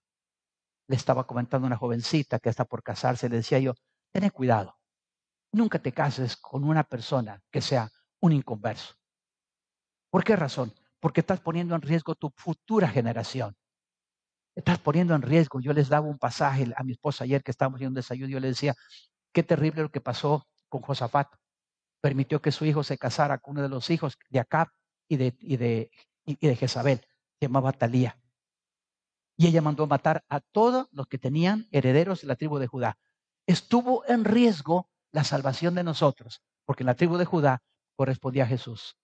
Le 0.89 0.95
estaba 0.95 1.27
comentando 1.27 1.67
a 1.67 1.71
una 1.71 1.77
jovencita 1.77 2.39
que 2.39 2.49
está 2.49 2.65
por 2.65 2.85
casarse, 2.85 3.29
le 3.29 3.37
decía 3.37 3.59
yo, 3.59 3.75
ten 4.13 4.31
cuidado. 4.31 4.79
Nunca 5.53 5.81
te 5.81 5.91
cases 5.93 6.37
con 6.37 6.63
una 6.63 6.85
persona 6.85 7.43
que 7.51 7.61
sea 7.61 7.91
un 8.21 8.31
inconverso. 8.31 8.95
¿Por 10.09 10.23
qué 10.23 10.37
razón? 10.37 10.73
porque 11.01 11.21
estás 11.21 11.41
poniendo 11.41 11.75
en 11.75 11.83
riesgo 11.83 12.15
tu 12.15 12.31
futura 12.37 12.89
generación. 12.89 13.57
Estás 14.55 14.79
poniendo 14.79 15.15
en 15.15 15.23
riesgo. 15.23 15.61
Yo 15.61 15.73
les 15.73 15.89
daba 15.89 16.07
un 16.07 16.19
pasaje 16.19 16.73
a 16.77 16.83
mi 16.83 16.93
esposa 16.93 17.25
ayer 17.25 17.43
que 17.43 17.51
estábamos 17.51 17.81
en 17.81 17.89
un 17.89 17.95
desayuno. 17.95 18.31
Yo 18.31 18.41
le 18.41 18.49
decía, 18.49 18.75
qué 19.33 19.43
terrible 19.43 19.83
lo 19.83 19.91
que 19.91 20.01
pasó 20.01 20.47
con 20.69 20.81
Josafat. 20.81 21.29
Permitió 22.01 22.41
que 22.41 22.53
su 22.53 22.65
hijo 22.65 22.83
se 22.83 22.99
casara 22.99 23.39
con 23.39 23.53
uno 23.53 23.63
de 23.63 23.69
los 23.69 23.91
hijos 23.91 24.19
de 24.31 24.41
Acab 24.41 24.69
y 25.09 25.17
de, 25.17 25.37
y 25.39 25.57
de, 25.57 25.91
y 26.25 26.47
de 26.47 26.57
Jezabel. 26.57 27.07
Llamaba 27.41 27.73
Talía. 27.73 28.19
Y 29.37 29.47
ella 29.47 29.61
mandó 29.61 29.87
matar 29.87 30.25
a 30.29 30.41
todos 30.41 30.89
los 30.93 31.07
que 31.07 31.19
tenían 31.19 31.69
herederos 31.71 32.23
de 32.23 32.29
la 32.29 32.37
tribu 32.37 32.59
de 32.59 32.67
Judá. 32.67 32.99
Estuvo 33.47 34.05
en 34.07 34.25
riesgo 34.25 34.89
la 35.13 35.25
salvación 35.25 35.75
de 35.75 35.85
nosotros, 35.85 36.43
porque 36.65 36.83
en 36.83 36.89
la 36.89 36.95
tribu 36.95 37.17
de 37.17 37.27
Judá 37.27 37.63
correspondía 37.97 38.45
a 38.45 38.49
Jesús. 38.49 38.97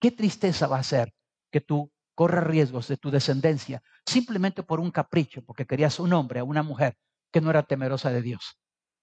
Qué 0.00 0.10
tristeza 0.10 0.66
va 0.66 0.78
a 0.78 0.82
ser 0.82 1.14
que 1.50 1.60
tú 1.60 1.92
corras 2.14 2.44
riesgos 2.44 2.88
de 2.88 2.96
tu 2.96 3.10
descendencia 3.10 3.82
simplemente 4.06 4.62
por 4.62 4.80
un 4.80 4.90
capricho, 4.90 5.42
porque 5.44 5.66
querías 5.66 5.98
un 6.00 6.12
hombre 6.12 6.40
o 6.40 6.44
una 6.44 6.62
mujer 6.62 6.96
que 7.32 7.40
no 7.40 7.50
era 7.50 7.62
temerosa 7.62 8.10
de 8.10 8.22
Dios. 8.22 8.58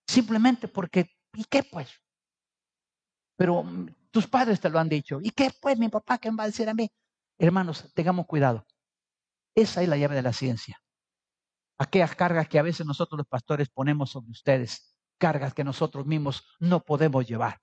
Simplemente 0.07 0.67
porque, 0.67 1.11
¿y 1.33 1.45
qué 1.45 1.63
pues? 1.63 2.01
Pero 3.37 3.63
mm, 3.63 3.87
tus 4.11 4.27
padres 4.27 4.59
te 4.59 4.69
lo 4.69 4.79
han 4.79 4.89
dicho. 4.89 5.19
¿Y 5.21 5.31
qué 5.31 5.51
pues 5.61 5.77
mi 5.77 5.89
papá 5.89 6.17
qué 6.17 6.31
me 6.31 6.37
va 6.37 6.43
a 6.43 6.47
decir 6.47 6.67
a 6.69 6.73
mí? 6.73 6.91
Hermanos, 7.39 7.91
tengamos 7.95 8.27
cuidado. 8.27 8.67
Esa 9.55 9.81
es 9.81 9.89
la 9.89 9.97
llave 9.97 10.15
de 10.15 10.21
la 10.21 10.33
ciencia. 10.33 10.79
Aquellas 11.79 12.15
cargas 12.15 12.47
que 12.47 12.59
a 12.59 12.63
veces 12.63 12.85
nosotros 12.85 13.17
los 13.17 13.27
pastores 13.27 13.69
ponemos 13.69 14.11
sobre 14.11 14.29
ustedes, 14.29 14.95
cargas 15.17 15.53
que 15.53 15.63
nosotros 15.63 16.05
mismos 16.05 16.45
no 16.59 16.83
podemos 16.83 17.25
llevar 17.25 17.59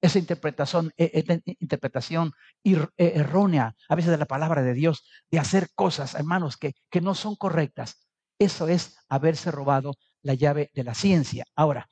esa 0.00 0.18
interpretación, 0.18 0.92
e, 0.96 1.04
e, 1.14 1.56
interpretación 1.58 2.32
e, 2.64 2.86
errónea 2.96 3.74
a 3.88 3.94
veces 3.94 4.10
de 4.10 4.18
la 4.18 4.26
palabra 4.26 4.62
de 4.62 4.74
Dios, 4.74 5.04
de 5.30 5.38
hacer 5.38 5.70
cosas, 5.74 6.14
hermanos, 6.14 6.56
que, 6.56 6.74
que 6.90 7.00
no 7.00 7.14
son 7.14 7.36
correctas. 7.36 8.06
Eso 8.38 8.68
es 8.68 8.98
haberse 9.08 9.50
robado 9.50 9.94
la 10.22 10.34
llave 10.34 10.70
de 10.74 10.84
la 10.84 10.94
ciencia. 10.94 11.44
Ahora, 11.54 11.88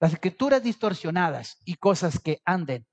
las 0.00 0.12
escrituras 0.12 0.62
distorsionadas 0.62 1.58
y 1.64 1.74
cosas 1.74 2.18
que 2.18 2.40
anden, 2.44 2.86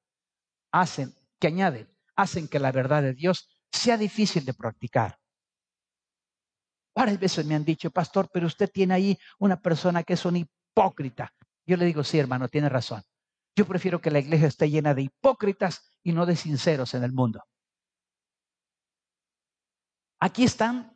hacen, 0.72 1.16
que 1.40 1.48
añaden, 1.48 1.90
hacen 2.16 2.48
que 2.48 2.60
la 2.60 2.72
verdad 2.72 3.02
de 3.02 3.14
Dios 3.14 3.50
sea 3.72 3.98
difícil 3.98 4.46
de 4.46 4.54
practicar. 4.54 5.18
Varias 6.96 7.20
veces 7.20 7.46
me 7.46 7.56
han 7.56 7.64
dicho, 7.64 7.90
pastor, 7.90 8.30
pero 8.34 8.48
usted 8.48 8.70
tiene 8.70 8.94
ahí 8.94 9.18
una 9.40 9.60
persona 9.60 10.04
que 10.04 10.14
es 10.14 10.26
un 10.26 10.38
hipócrita. 10.38 11.34
Yo 11.66 11.78
le 11.78 11.86
digo, 11.86 12.04
sí, 12.04 12.20
hermano, 12.20 12.50
tiene 12.50 12.68
razón. 12.68 13.02
Yo 13.56 13.66
prefiero 13.66 14.02
que 14.02 14.12
la 14.12 14.20
iglesia 14.20 14.48
esté 14.48 14.70
llena 14.70 14.94
de 14.94 15.04
hipócritas 15.04 15.82
y 16.04 16.12
no 16.12 16.26
de 16.26 16.36
sinceros 16.36 16.94
en 16.94 17.04
el 17.04 17.12
mundo. 17.12 17.44
Aquí 20.20 20.44
están 20.44 20.94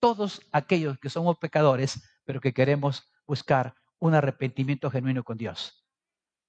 todos 0.00 0.42
aquellos 0.52 0.98
que 0.98 1.10
somos 1.10 1.38
pecadores, 1.38 2.00
pero 2.24 2.40
que 2.40 2.52
queremos 2.52 3.10
buscar 3.26 3.74
un 3.98 4.14
arrepentimiento 4.14 4.90
genuino 4.90 5.24
con 5.24 5.36
Dios. 5.36 5.84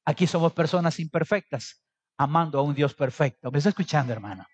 Aquí 0.06 0.28
somos 0.28 0.54
personas 0.54 1.00
imperfectas, 1.00 1.84
amando 2.20 2.60
a 2.60 2.62
un 2.62 2.76
Dios 2.76 2.94
perfecto. 2.94 3.50
¿Me 3.50 3.60
está 3.60 3.70
escuchando, 3.70 4.12
hermano? 4.12 4.46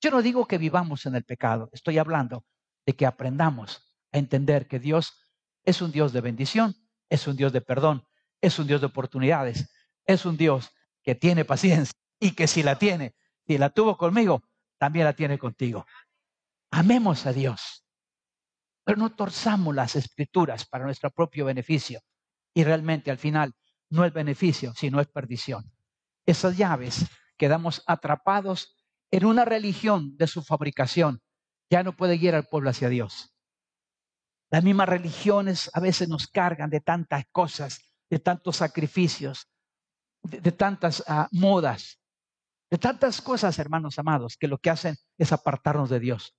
Yo 0.00 0.10
no 0.10 0.22
digo 0.22 0.46
que 0.46 0.56
vivamos 0.56 1.04
en 1.04 1.16
el 1.16 1.24
pecado, 1.24 1.68
estoy 1.72 1.98
hablando 1.98 2.44
de 2.86 2.94
que 2.94 3.06
aprendamos 3.06 3.82
a 4.12 4.18
entender 4.18 4.68
que 4.68 4.78
Dios 4.78 5.26
es 5.64 5.82
un 5.82 5.90
Dios 5.90 6.12
de 6.12 6.20
bendición, 6.20 6.76
es 7.08 7.26
un 7.26 7.36
Dios 7.36 7.52
de 7.52 7.60
perdón, 7.60 8.06
es 8.40 8.58
un 8.58 8.68
Dios 8.68 8.80
de 8.80 8.86
oportunidades, 8.86 9.68
es 10.06 10.24
un 10.26 10.36
Dios 10.36 10.70
que 11.02 11.16
tiene 11.16 11.44
paciencia 11.44 11.92
y 12.20 12.32
que 12.32 12.46
si 12.46 12.62
la 12.62 12.78
tiene, 12.78 13.16
si 13.46 13.58
la 13.58 13.70
tuvo 13.70 13.96
conmigo, 13.96 14.44
también 14.78 15.06
la 15.06 15.14
tiene 15.14 15.38
contigo. 15.38 15.84
Amemos 16.70 17.26
a 17.26 17.32
Dios, 17.32 17.84
pero 18.84 18.98
no 18.98 19.12
torzamos 19.12 19.74
las 19.74 19.96
escrituras 19.96 20.66
para 20.66 20.84
nuestro 20.84 21.10
propio 21.10 21.46
beneficio. 21.46 22.00
Y 22.52 22.62
realmente 22.62 23.10
al 23.10 23.18
final 23.18 23.54
no 23.90 24.04
es 24.04 24.12
beneficio, 24.12 24.72
sino 24.76 25.00
es 25.00 25.08
perdición. 25.08 25.73
Esas 26.26 26.56
llaves 26.56 27.06
quedamos 27.36 27.82
atrapados 27.86 28.76
en 29.10 29.26
una 29.26 29.44
religión 29.44 30.16
de 30.16 30.26
su 30.26 30.42
fabricación. 30.42 31.22
Ya 31.70 31.82
no 31.82 31.96
puede 31.96 32.18
guiar 32.18 32.34
al 32.34 32.46
pueblo 32.46 32.70
hacia 32.70 32.88
Dios. 32.88 33.34
Las 34.50 34.62
mismas 34.62 34.88
religiones 34.88 35.70
a 35.74 35.80
veces 35.80 36.08
nos 36.08 36.28
cargan 36.28 36.70
de 36.70 36.80
tantas 36.80 37.24
cosas, 37.32 37.90
de 38.08 38.18
tantos 38.18 38.56
sacrificios, 38.56 39.50
de, 40.22 40.52
tantas 40.52 41.02
ah, 41.08 41.28
modas, 41.32 42.00
de 42.70 42.78
tantas 42.78 43.20
cosas, 43.20 43.58
hermanos 43.58 43.98
amados, 43.98 44.36
que 44.36 44.48
lo 44.48 44.58
que 44.58 44.70
hacen 44.70 44.96
es 45.18 45.32
apartarnos 45.32 45.90
de 45.90 46.00
Dios. 46.00 46.36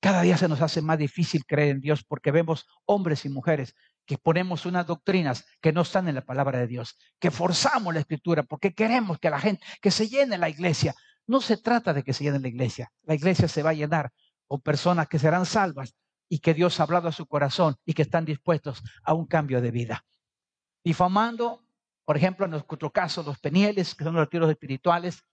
Cada 0.00 0.22
día 0.22 0.36
se 0.36 0.48
nos 0.48 0.60
hace 0.60 0.82
más 0.82 0.98
difícil 0.98 1.44
creer 1.46 1.70
en 1.70 1.80
Dios 1.80 2.04
porque 2.04 2.30
vemos 2.30 2.66
hombres 2.84 3.24
y 3.24 3.28
mujeres 3.28 3.74
que 4.06 4.18
ponemos 4.18 4.64
unas 4.66 4.86
doctrinas 4.86 5.44
que 5.60 5.72
no 5.72 5.82
están 5.82 6.08
en 6.08 6.14
la 6.14 6.24
palabra 6.24 6.58
de 6.60 6.66
Dios, 6.66 6.96
que 7.18 7.30
forzamos 7.30 7.92
la 7.92 8.00
escritura 8.00 8.42
porque 8.44 8.74
queremos 8.74 9.18
que 9.18 9.30
la 9.30 9.40
gente, 9.40 9.64
que 9.80 9.90
se 9.90 10.08
llene 10.08 10.38
la 10.38 10.48
iglesia. 10.48 10.94
No 11.26 11.40
se 11.40 11.56
trata 11.56 11.92
de 11.92 12.04
que 12.04 12.12
se 12.12 12.24
llene 12.24 12.38
la 12.38 12.48
iglesia. 12.48 12.92
La 13.02 13.14
iglesia 13.14 13.48
se 13.48 13.62
va 13.62 13.70
a 13.70 13.74
llenar 13.74 14.12
con 14.46 14.60
personas 14.60 15.08
que 15.08 15.18
serán 15.18 15.44
salvas 15.44 15.94
y 16.28 16.38
que 16.38 16.54
Dios 16.54 16.78
ha 16.78 16.84
hablado 16.84 17.08
a 17.08 17.12
su 17.12 17.26
corazón 17.26 17.76
y 17.84 17.94
que 17.94 18.02
están 18.02 18.24
dispuestos 18.24 18.82
a 19.02 19.12
un 19.12 19.26
cambio 19.26 19.60
de 19.60 19.72
vida. 19.72 20.04
Difamando 20.84 21.66
por 22.06 22.16
ejemplo, 22.16 22.44
en 22.44 22.52
nuestro 22.52 22.92
caso, 22.92 23.24
los 23.24 23.40
penieles, 23.40 23.96
que 23.96 24.04
son 24.04 24.14
los 24.14 24.24
retiros 24.24 24.48
espirituales, 24.48 25.24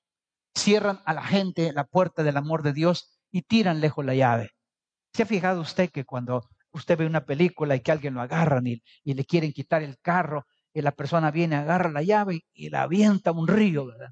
cierran 0.56 1.02
a 1.06 1.14
la 1.14 1.24
gente 1.24 1.72
la 1.72 1.86
puerta 1.86 2.24
del 2.24 2.36
amor 2.36 2.64
de 2.64 2.74
Dios 2.74 3.20
y 3.32 3.44
tiran 3.44 3.80
lejos 3.80 4.04
la 4.04 4.16
llave. 4.16 4.50
¿Se 5.14 5.22
ha 5.22 5.26
fijado 5.28 5.62
usted 5.62 5.92
que 5.92 6.04
cuando 6.04 6.50
usted 6.74 6.98
ve 6.98 7.06
una 7.06 7.26
película 7.26 7.76
y 7.76 7.82
que 7.82 7.92
alguien 7.92 8.16
lo 8.16 8.22
agarran 8.22 8.68
y, 8.68 8.82
le 9.04 9.26
quieren 9.26 9.54
quitar 9.54 9.84
el 9.84 10.00
carro, 10.00 10.46
y 10.74 10.82
la 10.82 10.92
persona 10.92 11.32
viene, 11.32 11.56
agarra 11.56 11.90
la 11.92 12.02
llave 12.02 12.46
y 12.52 12.70
la 12.70 12.82
avienta 12.82 13.30
a 13.30 13.34
un 13.34 13.48
río, 13.48 13.86
¿verdad? 13.86 14.12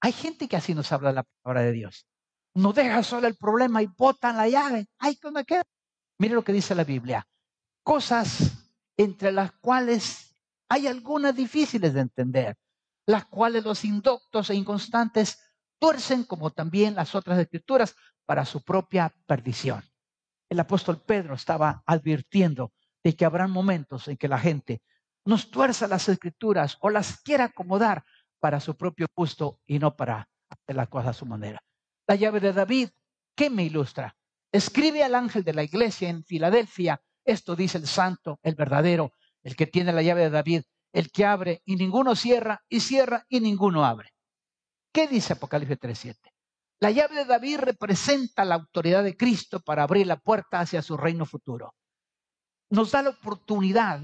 Hay 0.00 0.12
gente 0.12 0.48
que 0.48 0.56
así 0.56 0.74
nos 0.74 0.92
habla 0.92 1.12
la 1.12 1.24
palabra 1.42 1.62
de 1.62 1.72
Dios. 1.72 2.06
No 2.54 2.72
deja 2.72 3.02
solo 3.02 3.26
el 3.26 3.36
problema 3.36 3.82
y 3.82 3.86
botan 3.86 4.36
la 4.36 4.48
llave. 4.48 4.86
Ay, 4.98 5.18
¿dónde 5.20 5.44
queda? 5.44 5.64
Mire 6.18 6.34
lo 6.34 6.44
que 6.44 6.52
dice 6.52 6.74
la 6.74 6.84
Biblia. 6.84 7.26
Cosas 7.82 8.70
entre 8.96 9.32
las 9.32 9.52
cuales 9.52 10.36
hay 10.68 10.86
algunas 10.86 11.34
difíciles 11.34 11.94
de 11.94 12.00
entender, 12.00 12.56
las 13.06 13.26
cuales 13.26 13.64
los 13.64 13.84
indoctos 13.84 14.50
e 14.50 14.54
inconstantes 14.54 15.38
tuercen 15.80 16.24
como 16.24 16.50
también 16.52 16.94
las 16.94 17.14
otras 17.14 17.38
escrituras 17.38 17.96
para 18.24 18.44
su 18.44 18.62
propia 18.62 19.12
perdición. 19.26 19.82
El 20.54 20.60
apóstol 20.60 21.02
Pedro 21.02 21.34
estaba 21.34 21.82
advirtiendo 21.84 22.72
de 23.02 23.16
que 23.16 23.24
habrán 23.24 23.50
momentos 23.50 24.06
en 24.06 24.16
que 24.16 24.28
la 24.28 24.38
gente 24.38 24.82
nos 25.24 25.50
tuerza 25.50 25.88
las 25.88 26.08
escrituras 26.08 26.78
o 26.80 26.90
las 26.90 27.20
quiera 27.22 27.46
acomodar 27.46 28.04
para 28.38 28.60
su 28.60 28.76
propio 28.76 29.08
gusto 29.16 29.58
y 29.66 29.80
no 29.80 29.96
para 29.96 30.28
hacer 30.48 30.76
las 30.76 30.88
cosas 30.88 31.08
a 31.08 31.12
su 31.18 31.26
manera. 31.26 31.60
La 32.06 32.14
llave 32.14 32.38
de 32.38 32.52
David, 32.52 32.90
¿qué 33.34 33.50
me 33.50 33.64
ilustra? 33.64 34.16
Escribe 34.52 35.02
al 35.02 35.16
ángel 35.16 35.42
de 35.42 35.54
la 35.54 35.64
iglesia 35.64 36.08
en 36.08 36.22
Filadelfia, 36.22 37.02
esto 37.24 37.56
dice 37.56 37.78
el 37.78 37.88
santo, 37.88 38.38
el 38.44 38.54
verdadero, 38.54 39.12
el 39.42 39.56
que 39.56 39.66
tiene 39.66 39.92
la 39.92 40.02
llave 40.02 40.22
de 40.22 40.30
David, 40.30 40.62
el 40.92 41.10
que 41.10 41.24
abre 41.24 41.62
y 41.64 41.74
ninguno 41.74 42.14
cierra, 42.14 42.62
y 42.68 42.78
cierra 42.78 43.26
y 43.28 43.40
ninguno 43.40 43.84
abre. 43.84 44.14
¿Qué 44.92 45.08
dice 45.08 45.32
Apocalipsis 45.32 45.80
3.7? 45.80 46.33
La 46.84 46.90
llave 46.90 47.14
de 47.14 47.24
David 47.24 47.60
representa 47.60 48.44
la 48.44 48.56
autoridad 48.56 49.02
de 49.02 49.16
Cristo 49.16 49.58
para 49.58 49.84
abrir 49.84 50.06
la 50.06 50.18
puerta 50.18 50.60
hacia 50.60 50.82
su 50.82 50.98
reino 50.98 51.24
futuro. 51.24 51.74
Nos 52.68 52.90
da 52.90 53.00
la 53.00 53.08
oportunidad, 53.08 54.02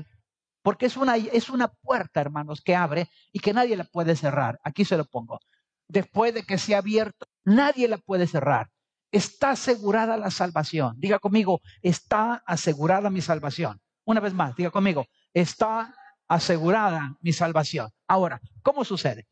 porque 0.62 0.86
es 0.86 0.96
una, 0.96 1.18
es 1.18 1.50
una 1.50 1.68
puerta, 1.68 2.22
hermanos, 2.22 2.62
que 2.62 2.74
abre 2.74 3.10
y 3.32 3.40
que 3.40 3.52
nadie 3.52 3.76
la 3.76 3.84
puede 3.84 4.16
cerrar. 4.16 4.58
Aquí 4.64 4.86
se 4.86 4.96
lo 4.96 5.04
pongo. 5.04 5.40
Después 5.88 6.32
de 6.32 6.44
que 6.44 6.56
sea 6.56 6.78
abierto, 6.78 7.26
nadie 7.44 7.86
la 7.86 7.98
puede 7.98 8.26
cerrar 8.26 8.70
está 9.12 9.50
asegurada 9.50 10.16
la 10.16 10.30
salvación. 10.30 10.94
Diga 10.96 11.18
conmigo, 11.18 11.60
está 11.82 12.42
asegurada 12.46 13.10
mi 13.10 13.20
salvación. 13.20 13.78
Una 14.04 14.20
vez 14.20 14.32
más, 14.32 14.56
diga 14.56 14.70
conmigo, 14.70 15.04
está 15.34 15.94
asegurada 16.28 17.16
mi 17.20 17.34
salvación. 17.34 17.90
Ahora, 18.06 18.40
¿cómo 18.62 18.84
sucede? 18.84 19.26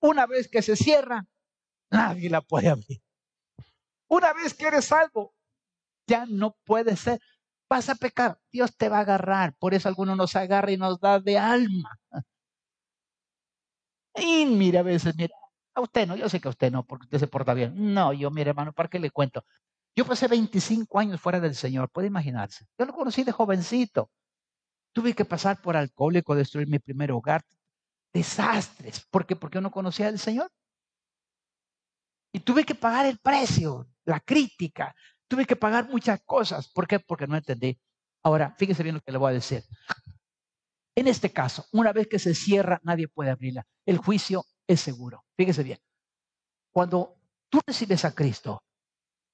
Una 0.00 0.26
vez 0.26 0.48
que 0.48 0.62
se 0.62 0.76
cierra, 0.76 1.24
nadie 1.92 2.30
la 2.30 2.40
puede 2.40 2.68
abrir. 2.68 3.00
Una 4.08 4.32
vez 4.32 4.54
que 4.54 4.66
eres 4.66 4.86
salvo, 4.86 5.34
ya 6.06 6.26
no 6.26 6.56
puede 6.64 6.96
ser. 6.96 7.20
Vas 7.68 7.88
a 7.88 7.94
pecar, 7.94 8.38
Dios 8.50 8.76
te 8.76 8.88
va 8.88 8.98
a 8.98 9.00
agarrar. 9.00 9.54
Por 9.58 9.74
eso 9.74 9.88
algunos 9.88 10.16
nos 10.16 10.36
agarra 10.36 10.70
y 10.72 10.76
nos 10.76 11.00
da 11.00 11.20
de 11.20 11.38
alma. 11.38 11.98
Y 14.14 14.46
mira, 14.46 14.80
a 14.80 14.82
veces, 14.82 15.14
mira, 15.16 15.34
a 15.74 15.80
usted 15.80 16.06
no, 16.06 16.16
yo 16.16 16.28
sé 16.28 16.40
que 16.40 16.48
a 16.48 16.50
usted 16.50 16.70
no, 16.70 16.84
porque 16.84 17.04
usted 17.04 17.18
se 17.18 17.26
porta 17.26 17.54
bien. 17.54 17.94
No, 17.94 18.12
yo, 18.12 18.30
mire, 18.30 18.50
hermano, 18.50 18.72
¿para 18.72 18.88
qué 18.88 18.98
le 18.98 19.10
cuento? 19.10 19.44
Yo 19.96 20.04
pasé 20.06 20.28
25 20.28 20.98
años 20.98 21.20
fuera 21.20 21.40
del 21.40 21.54
Señor, 21.54 21.90
puede 21.90 22.08
imaginarse. 22.08 22.66
Yo 22.78 22.86
lo 22.86 22.92
conocí 22.92 23.24
de 23.24 23.32
jovencito. 23.32 24.10
Tuve 24.92 25.14
que 25.14 25.24
pasar 25.24 25.60
por 25.62 25.76
alcohólico, 25.76 26.34
destruir 26.34 26.68
mi 26.68 26.78
primer 26.78 27.12
hogar. 27.12 27.42
Desastres. 28.12 29.06
¿Por 29.10 29.26
qué? 29.26 29.36
Porque 29.36 29.56
yo 29.56 29.60
no 29.62 29.70
conocía 29.70 30.08
al 30.08 30.18
Señor. 30.18 30.50
Y 32.32 32.40
tuve 32.40 32.64
que 32.64 32.74
pagar 32.74 33.06
el 33.06 33.18
precio, 33.18 33.88
la 34.04 34.20
crítica. 34.20 34.94
Tuve 35.28 35.44
que 35.44 35.56
pagar 35.56 35.88
muchas 35.88 36.20
cosas. 36.24 36.68
¿Por 36.68 36.86
qué? 36.86 36.98
Porque 36.98 37.26
no 37.26 37.36
entendí. 37.36 37.78
Ahora, 38.22 38.54
fíjese 38.58 38.82
bien 38.82 38.94
lo 38.96 39.00
que 39.00 39.12
le 39.12 39.18
voy 39.18 39.30
a 39.30 39.34
decir. 39.34 39.64
En 40.94 41.08
este 41.08 41.32
caso, 41.32 41.66
una 41.72 41.92
vez 41.92 42.06
que 42.06 42.18
se 42.18 42.34
cierra, 42.34 42.80
nadie 42.84 43.08
puede 43.08 43.30
abrirla. 43.30 43.66
El 43.86 43.98
juicio 43.98 44.44
es 44.66 44.80
seguro. 44.80 45.24
Fíjese 45.36 45.62
bien. 45.62 45.78
Cuando 46.70 47.16
tú 47.48 47.60
recibes 47.66 48.04
a 48.04 48.14
Cristo, 48.14 48.62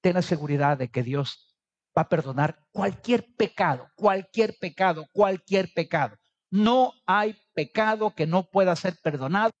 ten 0.01 0.15
la 0.15 0.21
seguridad 0.21 0.77
de 0.77 0.89
que 0.89 1.03
Dios 1.03 1.57
va 1.97 2.03
a 2.03 2.09
perdonar 2.09 2.65
cualquier 2.71 3.35
pecado, 3.35 3.89
cualquier 3.95 4.57
pecado, 4.57 5.07
cualquier 5.11 5.71
pecado. 5.73 6.17
No 6.51 6.93
hay 7.05 7.37
pecado 7.53 8.13
que 8.15 8.25
no 8.25 8.49
pueda 8.49 8.75
ser 8.75 8.97
perdonado. 9.01 9.51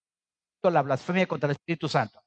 La 0.63 0.81
blasfemia 0.81 1.27
contra 1.27 1.47
el 1.47 1.55
Espíritu 1.55 1.87
Santo. 1.87 2.21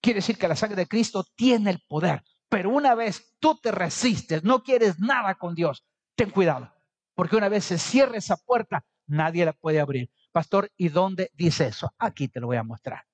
Quiere 0.00 0.18
decir 0.18 0.38
que 0.38 0.48
la 0.48 0.56
sangre 0.56 0.76
de 0.76 0.86
Cristo 0.86 1.24
tiene 1.34 1.70
el 1.70 1.80
poder. 1.86 2.22
Pero 2.48 2.70
una 2.70 2.94
vez 2.94 3.36
tú 3.38 3.58
te 3.60 3.70
resistes, 3.70 4.42
no 4.42 4.62
quieres 4.62 4.98
nada 4.98 5.34
con 5.34 5.54
Dios, 5.54 5.84
ten 6.14 6.30
cuidado. 6.30 6.72
Porque 7.14 7.36
una 7.36 7.48
vez 7.48 7.64
se 7.64 7.78
cierra 7.78 8.16
esa 8.16 8.36
puerta, 8.36 8.84
nadie 9.06 9.44
la 9.44 9.52
puede 9.52 9.80
abrir. 9.80 10.10
Pastor, 10.32 10.70
¿y 10.76 10.88
dónde 10.88 11.30
dice 11.34 11.66
eso? 11.66 11.92
Aquí 11.98 12.28
te 12.28 12.40
lo 12.40 12.46
voy 12.46 12.56
a 12.56 12.62
mostrar. 12.62 13.04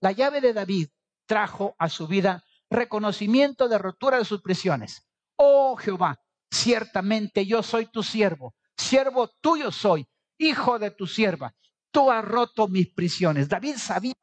La 0.00 0.12
llave 0.12 0.40
de 0.40 0.52
David 0.52 0.88
trajo 1.26 1.74
a 1.78 1.88
su 1.88 2.06
vida 2.06 2.44
reconocimiento 2.70 3.68
de 3.68 3.78
rotura 3.78 4.18
de 4.18 4.24
sus 4.24 4.42
prisiones. 4.42 5.06
Oh 5.36 5.76
Jehová, 5.76 6.20
ciertamente 6.50 7.46
yo 7.46 7.62
soy 7.62 7.86
tu 7.86 8.02
siervo, 8.02 8.54
siervo 8.76 9.28
tuyo 9.40 9.70
soy, 9.70 10.06
hijo 10.38 10.78
de 10.78 10.90
tu 10.90 11.06
sierva. 11.06 11.54
Tú 11.90 12.10
has 12.10 12.24
roto 12.24 12.68
mis 12.68 12.92
prisiones. 12.92 13.48
David 13.48 13.76
sabía, 13.76 14.14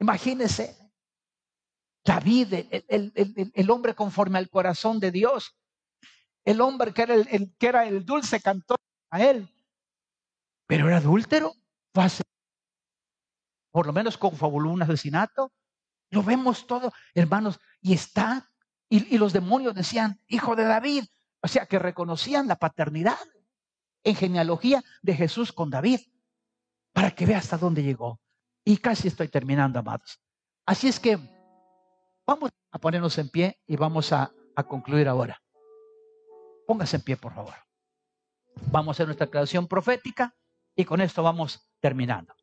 imagínese, 0.00 0.76
David, 2.04 2.54
el, 2.88 3.70
hombre 3.70 3.94
conforme 3.94 4.38
al 4.38 4.48
corazón 4.48 4.98
de 4.98 5.10
Dios, 5.10 5.56
el 6.44 6.60
hombre 6.60 6.92
que 6.92 7.02
era 7.02 7.14
el, 7.14 7.54
que 7.58 7.66
era 7.66 7.86
el 7.86 8.04
dulce 8.04 8.40
cantor 8.40 8.78
a 9.10 9.22
él, 9.22 9.48
pero 10.66 10.88
era 10.88 10.96
adúltero, 10.96 11.54
por 13.70 13.86
lo 13.86 13.92
menos 13.92 14.16
confabuló 14.16 14.70
un 14.70 14.82
asesinato. 14.82 15.52
Lo 16.10 16.22
vemos 16.22 16.66
todo, 16.66 16.92
hermanos, 17.14 17.60
y 17.80 17.92
está, 17.92 18.50
y, 18.88 19.16
los 19.18 19.32
demonios 19.32 19.74
decían, 19.74 20.20
hijo 20.26 20.56
de 20.56 20.64
David, 20.64 21.04
o 21.42 21.48
sea, 21.48 21.66
que 21.66 21.78
reconocían 21.78 22.48
la 22.48 22.56
paternidad 22.56 23.18
en 24.02 24.16
genealogía 24.16 24.82
de 25.02 25.14
Jesús 25.14 25.52
con 25.52 25.70
David, 25.70 26.00
para 26.92 27.12
que 27.12 27.26
vea 27.26 27.38
hasta 27.38 27.58
dónde 27.58 27.82
llegó. 27.82 28.18
Y 28.64 28.76
casi 28.78 29.08
estoy 29.08 29.28
terminando, 29.28 29.78
amados. 29.78 30.20
Así 30.66 30.88
es 30.88 31.00
que 31.00 31.18
vamos 32.26 32.50
a 32.70 32.78
ponernos 32.78 33.16
en 33.18 33.28
pie 33.28 33.60
y 33.66 33.76
vamos 33.76 34.12
a, 34.12 34.32
a 34.54 34.62
concluir 34.64 35.08
ahora. 35.08 35.42
Póngase 36.66 36.96
en 36.96 37.02
pie, 37.02 37.16
por 37.16 37.34
favor. 37.34 37.54
Vamos 38.70 38.88
a 38.88 38.92
hacer 38.92 39.06
nuestra 39.06 39.26
creación 39.26 39.66
profética. 39.66 40.34
Y 40.76 40.84
con 40.84 41.00
esto 41.00 41.22
vamos 41.22 41.68
terminando. 41.80 42.34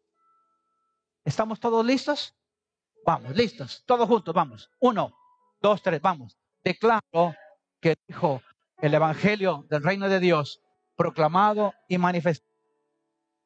¿Estamos 1.24 1.59
todos 1.59 1.86
listos? 1.86 2.36
Vamos, 3.05 3.36
listos, 3.36 3.84
todos 3.86 4.07
juntos, 4.07 4.34
vamos. 4.34 4.70
Uno, 4.80 5.18
dos, 5.61 5.82
tres, 5.82 6.01
vamos. 6.01 6.38
Declaro 6.63 7.36
que 7.80 7.95
dijo 8.07 8.41
el 8.80 8.93
Evangelio 8.93 9.65
del 9.70 9.84
Reino 9.84 10.09
de 10.09 10.20
Dios, 10.20 10.61
proclamado 10.95 11.74
y 11.88 11.97
manifestado. 11.97 12.51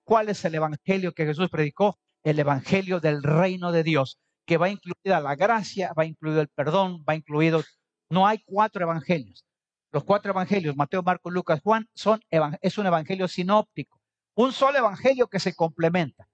¿Cuál 0.04 0.30
es 0.30 0.44
el 0.46 0.56
Evangelio 0.56 1.14
que 1.14 1.26
Jesús 1.26 1.50
predicó? 1.50 2.00
El 2.24 2.40
Evangelio 2.40 3.00
del 3.00 3.24
Reino 3.24 3.72
de 3.72 3.84
Dios, 3.84 4.20
que 4.46 4.58
va 4.58 4.70
incluida 4.70 5.20
la 5.20 5.36
gracia, 5.36 5.94
va 5.98 6.06
incluido 6.06 6.42
el 6.42 6.50
perdón, 6.50 7.04
va 7.08 7.16
incluido... 7.16 7.64
No 8.10 8.28
hay 8.28 8.44
cuatro 8.46 8.84
evangelios. 8.84 9.46
Los 9.92 10.04
cuatro 10.04 10.32
evangelios, 10.32 10.76
Mateo, 10.76 11.02
Marcos, 11.04 11.34
Lucas, 11.34 11.62
Juan, 11.64 11.88
son, 11.94 12.22
es 12.30 12.78
un 12.78 12.86
evangelio 12.86 13.28
sinóptico. 13.28 14.00
Un 14.36 14.52
solo 14.52 14.78
evangelio 14.78 15.28
que 15.28 15.40
se 15.40 15.56
complementa. 15.56 16.28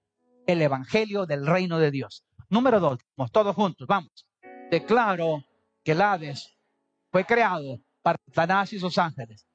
El 0.46 0.62
evangelio 0.62 1.26
del 1.26 1.46
reino 1.46 1.78
de 1.80 1.92
Dios. 1.92 2.24
Número 2.50 2.80
dos, 2.80 3.00
todos 3.32 3.56
juntos, 3.56 3.88
vamos. 3.88 4.28
Declaro 4.72 5.44
que 5.84 5.92
el 5.92 6.02
Hades 6.02 6.58
fue 7.12 7.26
creado 7.26 7.80
para 8.02 8.20
Satanás 8.28 8.74
y 8.74 8.80
sus 8.80 8.98
ángeles. 8.98 9.48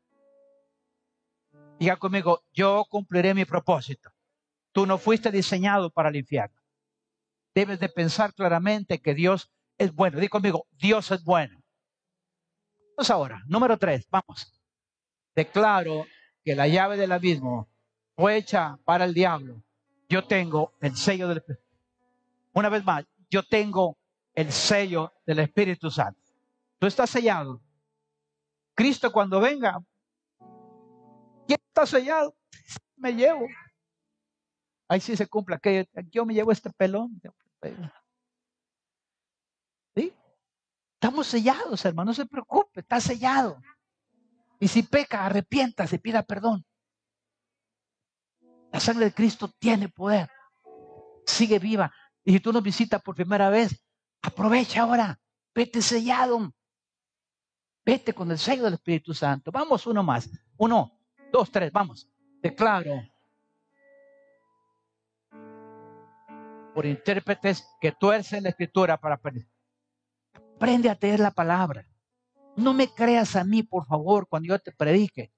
Diga 1.79 1.97
conmigo, 1.97 2.45
yo 2.53 2.85
cumpliré 2.89 3.35
mi 3.35 3.45
propósito. 3.45 4.12
Tú 4.73 4.87
no 4.87 4.99
fuiste 4.99 5.31
diseñado 5.31 5.91
para 5.91 6.09
el 6.09 6.17
infierno. 6.17 6.61
Debes 7.55 7.79
de 7.79 7.89
pensar 7.89 8.35
claramente 8.35 9.01
que 9.01 9.15
Dios 9.15 9.51
es 9.79 9.95
bueno. 9.95 10.19
Diga 10.19 10.31
conmigo, 10.31 10.67
Dios 10.73 11.11
es 11.11 11.23
bueno. 11.23 11.63
Vamos 12.97 13.11
ahora, 13.11 13.43
número 13.47 13.77
tres, 13.79 14.07
vamos. 14.11 14.53
Declaro 15.35 16.07
que 16.45 16.55
la 16.55 16.69
llave 16.69 16.97
del 16.97 17.13
abismo 17.13 17.69
fue 18.17 18.37
hecha 18.37 18.79
para 18.85 19.05
el 19.05 19.15
diablo, 19.15 19.63
yo 20.09 20.25
tengo 20.27 20.75
el 20.81 20.97
sello 20.97 21.29
del. 21.29 21.43
Una 22.53 22.69
vez 22.69 22.85
más, 22.85 23.05
yo 23.31 23.43
tengo 23.43 23.97
el 24.35 24.53
sello 24.53 25.13
del 25.27 25.39
Espíritu 25.39 25.91
Santo. 25.91 26.21
Tú 26.79 26.87
estás 26.87 27.11
sellado. 27.11 27.61
Cristo 28.75 29.11
cuando 29.13 29.41
venga, 29.41 29.79
¿quién 31.47 31.61
está 31.67 31.87
sellado? 31.87 32.35
Me 32.97 33.15
llevo. 33.15 33.47
Ahí 34.89 35.01
sí 35.01 35.17
se 35.17 35.27
cumple 35.27 35.59
que 35.59 35.89
yo 36.11 36.27
me 36.27 36.35
llevo 36.35 36.53
este 36.53 36.71
pelón. 36.71 37.21
¿Sí? 39.95 40.13
Estamos 40.95 41.27
sellados, 41.27 41.85
hermano, 41.85 42.11
no 42.11 42.15
se 42.15 42.27
preocupe, 42.27 42.81
está 42.81 43.01
sellado. 43.01 43.61
Y 44.61 44.69
si 44.69 44.83
peca, 44.83 45.27
arrepiéntase, 45.27 45.99
pida 45.99 46.23
perdón. 46.23 46.65
La 48.71 48.81
sangre 48.81 49.07
de 49.07 49.15
Cristo 49.15 49.49
tiene 49.59 49.89
poder. 49.89 50.31
Sigue 51.27 51.59
viva. 51.59 51.93
Y 52.25 52.33
si 52.33 52.41
tú 52.41 52.53
nos 52.53 52.63
visitas 52.63 53.03
por 53.03 53.15
primera 53.15 53.51
vez, 53.51 53.85
aprovecha 54.23 54.83
ahora. 54.83 55.19
Vete 55.55 55.83
sellado. 55.83 56.53
Vete 57.85 58.15
con 58.15 58.31
el 58.31 58.39
sello 58.39 58.65
del 58.65 58.75
Espíritu 58.75 59.13
Santo. 59.13 59.51
Vamos 59.51 59.87
uno 59.87 60.03
más. 60.03 60.31
Uno, 60.57 60.99
dos, 61.33 61.51
tres, 61.51 61.73
vamos. 61.73 62.09
Declaro 62.41 63.12
por 66.75 66.87
intérpretes 66.87 67.67
que 67.81 67.93
tuercen 67.93 68.45
la 68.45 68.51
escritura 68.51 68.99
para 68.99 69.17
aprender. 69.17 69.47
Aprende 70.57 70.89
a 70.91 70.95
tener 70.95 71.21
la 71.21 71.31
palabra. 71.31 71.87
No 72.57 72.73
me 72.75 72.89
creas 72.89 73.37
a 73.37 73.45
mí, 73.45 73.63
por 73.63 73.87
favor, 73.87 74.27
cuando 74.29 74.49
yo 74.49 74.59
te 74.59 74.73
predique. 74.73 75.33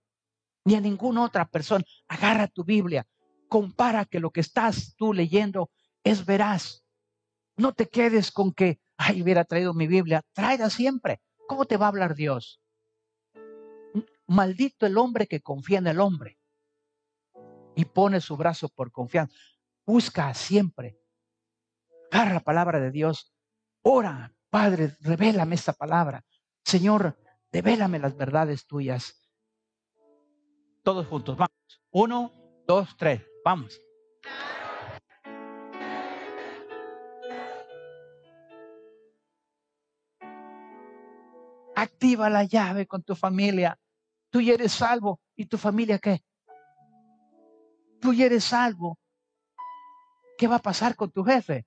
ni 0.67 0.75
a 0.75 0.81
ninguna 0.81 1.23
otra 1.25 1.45
persona. 1.45 1.85
Agarra 2.09 2.49
tu 2.49 2.65
Biblia, 2.65 3.07
compara 3.49 4.07
que 4.07 4.19
lo 4.19 4.31
que 4.31 4.41
estás 4.41 4.95
tú 4.97 5.13
leyendo 5.13 5.71
es 6.03 6.25
veraz. 6.25 6.85
No 7.57 7.73
te 7.75 7.87
quedes 7.87 8.33
con 8.33 8.53
que, 8.53 8.81
ay, 8.97 9.23
hubiera 9.23 9.45
traído 9.45 9.75
mi 9.75 9.87
Biblia. 9.87 10.23
Tráela 10.33 10.71
siempre. 10.71 11.21
¿Cómo 11.47 11.67
te 11.67 11.77
va 11.77 11.87
a 11.87 11.89
hablar 11.91 12.15
Dios? 12.15 12.63
Maldito 14.27 14.87
el 14.87 14.97
hombre 14.97 15.27
que 15.27 15.43
confía 15.43 15.79
en 15.79 15.87
el 15.87 16.01
hombre 16.01 16.39
y 17.77 17.85
pone 17.85 18.23
su 18.23 18.37
brazo 18.37 18.71
por 18.71 18.91
confianza. 18.91 19.37
Busca 19.85 20.33
siempre. 20.33 20.99
La 22.15 22.39
palabra 22.39 22.79
de 22.79 22.93
Dios. 22.93 23.35
Ora, 23.83 24.33
Padre, 24.49 24.97
revélame 25.01 25.57
esta 25.57 25.73
palabra. 25.73 26.25
Señor, 26.65 27.19
revélame 27.51 27.99
las 27.99 28.17
verdades 28.17 28.67
tuyas. 28.67 29.21
Todos 30.85 31.09
juntos, 31.09 31.37
vamos. 31.37 31.83
Uno, 31.91 32.33
dos, 32.69 32.97
tres, 32.97 33.21
vamos. 33.45 33.81
Activa 41.75 42.31
la 42.31 42.45
llave 42.45 42.87
con 42.87 43.03
tu 43.03 43.17
familia. 43.17 43.77
Tú 44.31 44.41
ya 44.41 44.55
eres 44.55 44.71
salvo. 44.71 45.21
¿Y 45.35 45.47
tu 45.47 45.59
familia 45.59 45.99
qué? 45.99 46.23
Tú 48.01 48.15
ya 48.15 48.27
eres 48.27 48.45
salvo. 48.45 49.01
¿Qué 50.39 50.47
va 50.47 50.57
a 50.57 50.63
pasar 50.63 50.95
con 50.95 51.11
tu 51.11 51.25
jefe? 51.25 51.67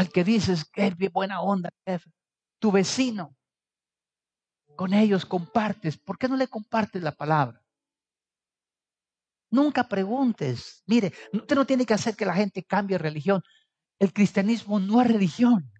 Al 0.00 0.08
que 0.08 0.24
dices 0.24 0.64
que 0.64 0.86
es 0.86 1.12
buena 1.12 1.42
onda. 1.42 1.68
Tu 2.58 2.72
vecino. 2.72 3.36
Con 4.74 4.94
ellos 4.94 5.26
compartes. 5.26 5.98
¿Por 5.98 6.16
qué 6.16 6.26
no 6.26 6.36
le 6.36 6.48
compartes 6.48 7.02
la 7.02 7.12
palabra? 7.12 7.62
Nunca 9.50 9.86
preguntes. 9.86 10.82
Mire, 10.86 11.12
usted 11.34 11.54
no 11.54 11.66
tiene 11.66 11.84
que 11.84 11.92
hacer 11.92 12.16
que 12.16 12.24
la 12.24 12.32
gente 12.32 12.64
cambie 12.64 12.96
religión. 12.96 13.42
El 13.98 14.14
cristianismo 14.14 14.80
no 14.80 15.02
es 15.02 15.06
religión. 15.06 15.70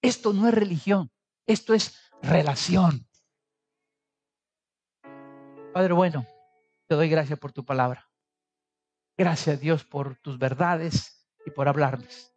Esto 0.00 0.32
no 0.32 0.48
es 0.48 0.54
religión. 0.54 1.12
Esto 1.46 1.74
es 1.74 2.00
relación. 2.22 3.06
Padre 5.74 5.92
bueno, 5.92 6.26
te 6.88 6.94
doy 6.94 7.10
gracias 7.10 7.38
por 7.38 7.52
tu 7.52 7.62
palabra. 7.62 8.08
Gracias 9.18 9.60
Dios 9.60 9.84
por 9.84 10.16
tus 10.16 10.38
verdades 10.38 11.28
y 11.44 11.50
por 11.50 11.68
hablarnos. 11.68 12.30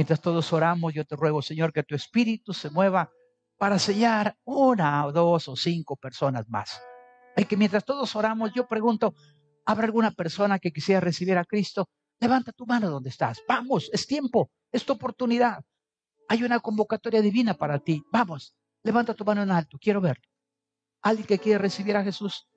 Mientras 0.00 0.22
todos 0.22 0.50
oramos, 0.54 0.94
yo 0.94 1.04
te 1.04 1.14
ruego, 1.14 1.42
Señor, 1.42 1.74
que 1.74 1.82
tu 1.82 1.94
espíritu 1.94 2.54
se 2.54 2.70
mueva 2.70 3.10
para 3.58 3.78
sellar 3.78 4.34
una 4.44 5.04
o 5.04 5.12
dos 5.12 5.46
o 5.46 5.56
cinco 5.56 5.94
personas 5.94 6.48
más. 6.48 6.80
Y 7.36 7.44
que 7.44 7.58
mientras 7.58 7.84
todos 7.84 8.16
oramos, 8.16 8.50
yo 8.54 8.66
pregunto, 8.66 9.12
¿habrá 9.66 9.84
alguna 9.84 10.12
persona 10.12 10.58
que 10.58 10.72
quisiera 10.72 11.00
recibir 11.00 11.36
a 11.36 11.44
Cristo? 11.44 11.90
Levanta 12.18 12.50
tu 12.52 12.64
mano 12.64 12.88
donde 12.88 13.10
estás. 13.10 13.42
Vamos, 13.46 13.90
es 13.92 14.06
tiempo, 14.06 14.50
es 14.72 14.86
tu 14.86 14.94
oportunidad. 14.94 15.62
Hay 16.30 16.44
una 16.44 16.60
convocatoria 16.60 17.20
divina 17.20 17.52
para 17.52 17.78
ti. 17.78 18.02
Vamos, 18.10 18.54
Levanta 18.82 19.12
tu 19.12 19.26
mano 19.26 19.42
en 19.42 19.50
alto, 19.50 19.76
quiero 19.78 20.00
verlo. 20.00 20.24
Alguien 21.02 21.26
que 21.26 21.38
quiere 21.38 21.58
recibir 21.58 21.94
a 21.98 22.02
Jesús. 22.02 22.48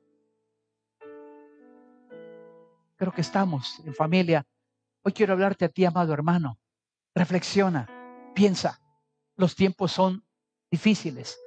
Creo 2.96 3.12
que 3.12 3.20
estamos 3.20 3.82
en 3.86 3.94
familia. 3.94 4.48
Hoy 5.02 5.12
quiero 5.12 5.34
hablarte 5.34 5.66
a 5.66 5.70
ti, 5.70 5.84
amado 5.84 6.14
hermano. 6.14 6.58
Reflexiona, 7.16 7.88
piensa. 8.34 8.82
Los 9.36 9.56
tiempos 9.56 9.92
son 9.92 10.26
difíciles. 10.72 11.38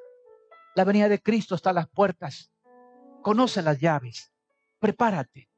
La 0.76 0.84
venida 0.84 1.08
de 1.08 1.20
Cristo 1.20 1.54
está 1.54 1.70
a 1.70 1.74
las 1.74 1.88
puertas. 1.88 2.52
Conoce 3.22 3.62
las 3.62 3.80
llaves. 3.80 4.32
Prepárate. 4.78 5.48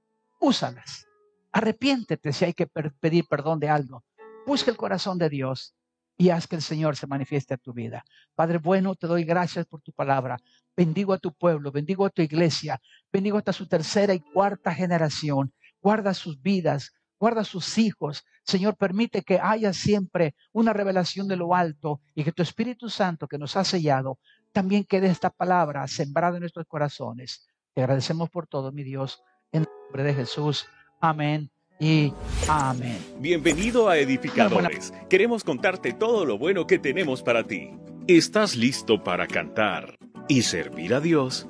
Úsalas. 0.41 1.07
Arrepiéntete 1.53 2.33
si 2.33 2.47
hay 2.47 2.55
que 2.55 2.67
pedir 2.67 3.27
perdón 3.29 3.61
de 3.61 3.69
algo. 3.69 4.05
Busca 4.47 4.71
el 4.71 4.77
corazón 4.77 5.19
de 5.19 5.29
Dios 5.29 5.75
y 6.17 6.31
haz 6.31 6.47
que 6.47 6.57
el 6.57 6.63
Señor 6.63 6.97
se 6.97 7.07
manifieste 7.07 7.55
a 7.55 7.59
tu 7.59 7.73
vida. 7.73 8.05
Padre 8.35 8.59
bueno, 8.59 8.95
te 8.95 9.07
doy 9.07 9.25
gracias 9.25 9.67
por 9.67 9.83
tu 9.83 9.93
palabra. 9.93 10.39
Bendigo 10.77 11.13
a 11.13 11.19
tu 11.19 11.33
pueblo, 11.35 11.71
bendigo 11.71 12.07
a 12.07 12.11
tu 12.11 12.23
iglesia, 12.23 12.81
bendigo 13.13 13.39
hasta 13.39 13.53
su 13.53 13.69
tercera 13.69 14.15
y 14.15 14.21
cuarta 14.21 14.75
generación. 14.75 15.53
Guarda 15.81 16.15
sus 16.15 16.41
vidas, 16.41 16.93
guarda 17.19 17.45
sus 17.45 17.79
hijos. 17.79 18.25
Señor, 18.45 18.77
permite 18.77 19.23
que 19.23 19.39
haya 19.41 19.73
siempre 19.73 20.35
una 20.53 20.73
revelación 20.73 21.29
de 21.29 21.37
lo 21.37 21.55
alto 21.55 22.01
y 22.15 22.25
que 22.25 22.33
tu 22.33 22.43
Espíritu 22.43 22.89
Santo 22.89 23.29
que 23.29 23.39
nos 23.39 23.57
ha 23.57 23.65
sellado 23.65 24.19
también 24.53 24.85
quede 24.85 25.09
esta 25.09 25.31
palabra 25.31 25.87
sembrada 25.87 26.37
en 26.37 26.41
nuestros 26.41 26.67
corazones. 26.67 27.47
Te 27.75 27.83
agradecemos 27.83 28.31
por 28.31 28.47
todo, 28.47 28.73
mi 28.73 28.83
Dios, 28.83 29.23
en 29.53 29.63
el 29.63 29.69
nombre 29.85 30.03
de 30.05 30.15
Jesús. 30.15 30.67
Amén 31.01 31.51
y 31.79 32.13
amén. 32.49 32.99
Bienvenido 33.21 33.89
a 33.89 33.99
Edificadores. 33.99 34.93
Queremos 35.09 35.45
contarte 35.45 35.93
todo 35.93 36.25
lo 36.25 36.39
bueno 36.39 36.67
que 36.67 36.79
tenemos 36.79 37.23
para 37.23 37.47
ti. 37.47 37.71
¿Estás 38.09 38.57
listo 38.57 39.05
para 39.05 39.27
cantar 39.27 39.99
y 40.29 40.43
servir 40.43 40.95
a 40.95 41.01
Dios? 41.01 41.47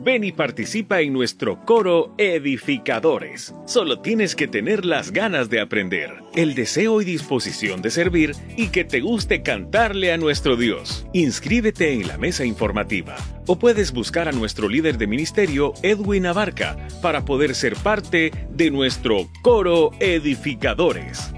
Ven 0.00 0.22
y 0.22 0.30
participa 0.30 1.00
en 1.00 1.12
nuestro 1.12 1.64
coro 1.64 2.14
Edificadores. 2.18 3.52
Solo 3.66 3.98
tienes 3.98 4.36
que 4.36 4.46
tener 4.46 4.84
las 4.84 5.10
ganas 5.10 5.50
de 5.50 5.60
aprender, 5.60 6.22
el 6.36 6.54
deseo 6.54 7.02
y 7.02 7.04
disposición 7.04 7.82
de 7.82 7.90
servir 7.90 8.36
y 8.56 8.68
que 8.68 8.84
te 8.84 9.00
guste 9.00 9.42
cantarle 9.42 10.12
a 10.12 10.16
nuestro 10.16 10.56
Dios. 10.56 11.04
Inscríbete 11.12 11.92
en 11.94 12.06
la 12.06 12.16
mesa 12.16 12.44
informativa 12.44 13.16
o 13.48 13.58
puedes 13.58 13.90
buscar 13.92 14.28
a 14.28 14.32
nuestro 14.32 14.68
líder 14.68 14.98
de 14.98 15.08
ministerio 15.08 15.74
Edwin 15.82 16.26
Abarca 16.26 16.76
para 17.02 17.24
poder 17.24 17.56
ser 17.56 17.74
parte 17.74 18.30
de 18.50 18.70
nuestro 18.70 19.28
coro 19.42 19.90
Edificadores. 19.98 21.32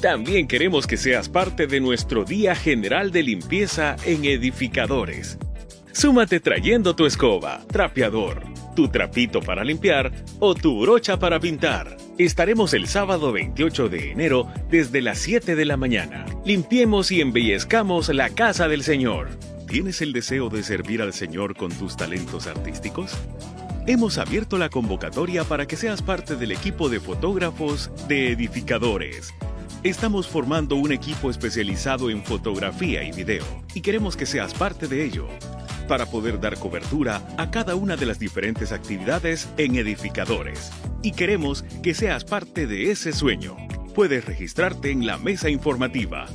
También 0.00 0.48
queremos 0.48 0.86
que 0.86 0.96
seas 0.96 1.28
parte 1.28 1.66
de 1.66 1.80
nuestro 1.80 2.24
Día 2.24 2.54
General 2.54 3.12
de 3.12 3.22
Limpieza 3.22 3.96
en 4.06 4.24
Edificadores 4.24 5.38
Súmate 5.92 6.40
trayendo 6.40 6.96
tu 6.96 7.04
escoba, 7.04 7.60
trapeador, 7.66 8.44
tu 8.74 8.88
trapito 8.88 9.40
para 9.40 9.62
limpiar 9.62 10.10
o 10.40 10.54
tu 10.54 10.80
brocha 10.80 11.18
para 11.18 11.38
pintar. 11.38 11.98
Estaremos 12.16 12.72
el 12.72 12.88
sábado 12.88 13.30
28 13.30 13.90
de 13.90 14.10
enero 14.10 14.48
desde 14.70 15.02
las 15.02 15.18
7 15.18 15.54
de 15.54 15.64
la 15.66 15.76
mañana. 15.76 16.24
Limpiemos 16.46 17.12
y 17.12 17.20
embellezcamos 17.20 18.08
la 18.08 18.30
casa 18.30 18.68
del 18.68 18.82
Señor. 18.82 19.28
¿Tienes 19.68 20.00
el 20.00 20.14
deseo 20.14 20.48
de 20.48 20.62
servir 20.62 21.02
al 21.02 21.12
Señor 21.12 21.54
con 21.54 21.70
tus 21.70 21.94
talentos 21.94 22.46
artísticos? 22.46 23.12
Hemos 23.86 24.16
abierto 24.16 24.56
la 24.56 24.70
convocatoria 24.70 25.44
para 25.44 25.66
que 25.66 25.76
seas 25.76 26.00
parte 26.00 26.36
del 26.36 26.52
equipo 26.52 26.88
de 26.88 27.00
fotógrafos 27.00 27.90
de 28.08 28.32
edificadores. 28.32 29.34
Estamos 29.82 30.26
formando 30.26 30.76
un 30.76 30.92
equipo 30.92 31.28
especializado 31.28 32.08
en 32.08 32.24
fotografía 32.24 33.02
y 33.02 33.12
video 33.12 33.44
y 33.74 33.82
queremos 33.82 34.16
que 34.16 34.26
seas 34.26 34.54
parte 34.54 34.86
de 34.86 35.04
ello 35.04 35.28
para 35.92 36.06
poder 36.06 36.40
dar 36.40 36.58
cobertura 36.58 37.20
a 37.36 37.50
cada 37.50 37.74
una 37.74 37.96
de 37.96 38.06
las 38.06 38.18
diferentes 38.18 38.72
actividades 38.72 39.50
en 39.58 39.76
edificadores. 39.76 40.72
Y 41.02 41.12
queremos 41.12 41.66
que 41.82 41.92
seas 41.92 42.24
parte 42.24 42.66
de 42.66 42.90
ese 42.90 43.12
sueño. 43.12 43.58
Puedes 43.94 44.24
registrarte 44.24 44.90
en 44.90 45.06
la 45.06 45.18
mesa 45.18 45.50
informativa. 45.50 46.28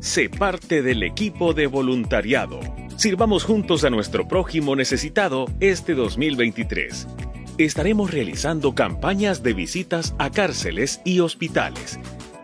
Sé 0.00 0.30
parte 0.30 0.80
del 0.80 1.02
equipo 1.02 1.52
de 1.52 1.66
voluntariado. 1.66 2.60
Sirvamos 2.96 3.44
juntos 3.44 3.84
a 3.84 3.90
nuestro 3.90 4.26
prójimo 4.26 4.76
necesitado 4.76 5.44
este 5.60 5.92
2023. 5.92 7.06
Estaremos 7.58 8.12
realizando 8.12 8.74
campañas 8.74 9.42
de 9.42 9.52
visitas 9.52 10.14
a 10.18 10.30
cárceles 10.30 11.02
y 11.04 11.20
hospitales 11.20 11.98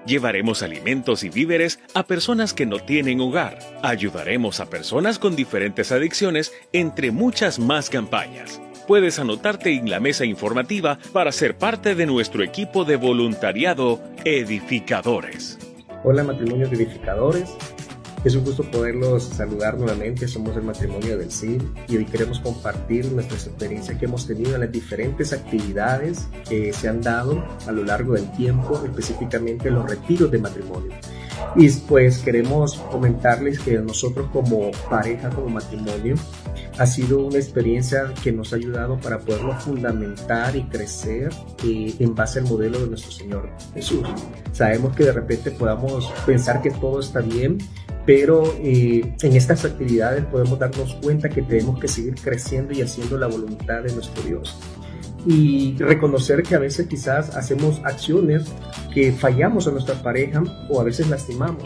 Llevaremos 0.08 0.62
alimentos 0.62 1.22
y 1.22 1.28
víveres 1.28 1.80
a 1.92 2.02
personas 2.02 2.54
que 2.54 2.64
no 2.64 2.78
tienen 2.78 3.20
hogar. 3.20 3.58
Ayudaremos 3.82 4.58
a 4.58 4.70
personas 4.70 5.18
con 5.18 5.36
diferentes 5.36 5.92
adicciones, 5.92 6.50
entre 6.72 7.10
muchas 7.10 7.58
más 7.58 7.90
campañas. 7.90 8.58
Puedes 8.86 9.18
anotarte 9.18 9.70
en 9.74 9.90
la 9.90 10.00
mesa 10.00 10.24
informativa 10.24 10.98
para 11.12 11.30
ser 11.30 11.58
parte 11.58 11.94
de 11.94 12.06
nuestro 12.06 12.42
equipo 12.42 12.86
de 12.86 12.96
voluntariado 12.96 14.00
Edificadores. 14.24 15.58
Hola 16.04 16.24
matrimonios 16.24 16.72
edificadores, 16.72 17.54
es 18.24 18.34
un 18.34 18.44
gusto 18.44 18.64
poderlos 18.64 19.24
saludar 19.24 19.78
nuevamente. 19.78 20.26
Somos 20.26 20.56
el 20.56 20.62
matrimonio 20.62 21.18
del 21.18 21.30
CID 21.30 21.62
y 21.88 21.96
hoy 21.96 22.04
queremos 22.04 22.40
compartir 22.40 23.10
nuestras 23.12 23.46
experiencias 23.46 23.98
que 23.98 24.06
hemos 24.06 24.26
tenido 24.26 24.54
en 24.54 24.62
las 24.62 24.72
diferentes 24.72 25.32
actividades 25.32 26.26
que 26.48 26.72
se 26.72 26.88
han 26.88 27.00
dado 27.00 27.44
a 27.66 27.72
lo 27.72 27.84
largo 27.84 28.14
del 28.14 28.30
tiempo, 28.32 28.82
específicamente 28.84 29.70
los 29.70 29.88
retiros 29.88 30.30
de 30.30 30.38
matrimonio. 30.38 30.92
Y 31.54 31.70
pues 31.70 32.18
queremos 32.18 32.74
comentarles 32.90 33.60
que 33.60 33.78
nosotros 33.78 34.28
como 34.32 34.70
pareja, 34.90 35.30
como 35.30 35.48
matrimonio, 35.48 36.16
ha 36.78 36.86
sido 36.86 37.26
una 37.26 37.38
experiencia 37.38 38.12
que 38.22 38.32
nos 38.32 38.52
ha 38.52 38.56
ayudado 38.56 38.98
para 38.98 39.18
poderlo 39.18 39.54
fundamentar 39.58 40.54
y 40.56 40.64
crecer 40.64 41.30
eh, 41.64 41.94
en 41.98 42.14
base 42.14 42.40
al 42.40 42.46
modelo 42.46 42.80
de 42.80 42.88
nuestro 42.88 43.10
Señor 43.10 43.50
Jesús. 43.74 44.06
Sabemos 44.52 44.94
que 44.94 45.04
de 45.04 45.12
repente 45.12 45.50
podamos 45.50 46.06
pensar 46.26 46.62
que 46.62 46.70
todo 46.70 47.00
está 47.00 47.20
bien, 47.20 47.58
pero 48.08 48.42
eh, 48.62 49.02
en 49.20 49.36
estas 49.36 49.66
actividades 49.66 50.24
podemos 50.24 50.58
darnos 50.58 50.94
cuenta 50.94 51.28
que 51.28 51.42
tenemos 51.42 51.78
que 51.78 51.88
seguir 51.88 52.14
creciendo 52.14 52.72
y 52.72 52.80
haciendo 52.80 53.18
la 53.18 53.26
voluntad 53.26 53.82
de 53.82 53.92
nuestro 53.92 54.22
Dios. 54.22 54.58
y 55.26 55.76
reconocer 55.76 56.42
que 56.42 56.54
a 56.54 56.58
veces 56.58 56.86
quizás 56.86 57.36
hacemos 57.36 57.82
acciones 57.84 58.44
que 58.94 59.12
fallamos 59.12 59.66
a 59.66 59.72
nuestra 59.72 60.02
pareja 60.02 60.42
o 60.70 60.80
a 60.80 60.84
veces 60.84 61.10
lastimamos. 61.10 61.64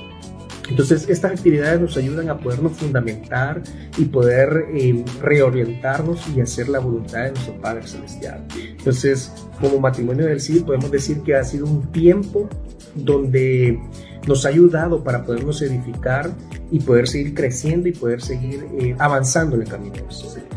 Entonces, 0.69 1.09
estas 1.09 1.33
actividades 1.33 1.81
nos 1.81 1.97
ayudan 1.97 2.29
a 2.29 2.39
podernos 2.39 2.73
fundamentar 2.73 3.63
y 3.97 4.07
poder 4.07 4.65
eh, 4.75 5.05
reorientarnos 5.21 6.27
y 6.35 6.41
hacer 6.41 6.69
la 6.69 6.81
voluntad 6.81 7.25
de 7.25 7.31
nuestro 7.33 7.61
Padre 7.61 7.87
Celestial. 7.87 8.45
Entonces, 8.79 9.31
como 9.61 9.79
matrimonio 9.79 10.27
del 10.27 10.41
sí, 10.41 10.59
podemos 10.59 10.91
decir 10.91 11.21
que 11.23 11.37
ha 11.37 11.45
sido 11.45 11.67
un 11.67 11.93
tiempo 11.93 12.49
donde 12.97 13.79
nos 14.27 14.47
ha 14.47 14.49
ayudado 14.49 15.03
para 15.03 15.25
podernos 15.25 15.61
edificar 15.63 16.31
y 16.71 16.81
poder 16.81 17.09
seguir 17.09 17.35
creciendo 17.35 17.89
y 17.89 17.93
poder 17.93 18.23
seguir 18.23 18.67
eh, 18.79 18.97
avanzando 18.99 19.57
en 19.57 19.63
el 19.63 19.69
camino 19.69 19.97
de. 20.09 20.52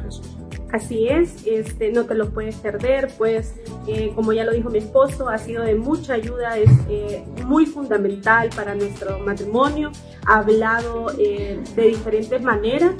Así 0.75 1.07
es, 1.07 1.47
este, 1.47 1.93
no 1.93 2.03
te 2.03 2.15
lo 2.15 2.31
puedes 2.31 2.57
perder, 2.57 3.07
pues 3.17 3.55
eh, 3.87 4.11
como 4.13 4.33
ya 4.33 4.43
lo 4.43 4.51
dijo 4.51 4.69
mi 4.69 4.79
esposo, 4.79 5.29
ha 5.29 5.37
sido 5.37 5.63
de 5.63 5.75
mucha 5.75 6.15
ayuda, 6.15 6.57
es 6.57 6.69
eh, 6.89 7.23
muy 7.45 7.65
fundamental 7.65 8.49
para 8.53 8.75
nuestro 8.75 9.19
matrimonio, 9.19 9.93
ha 10.25 10.39
hablado 10.39 11.13
eh, 11.17 11.61
de 11.77 11.81
diferentes 11.81 12.41
maneras, 12.41 12.93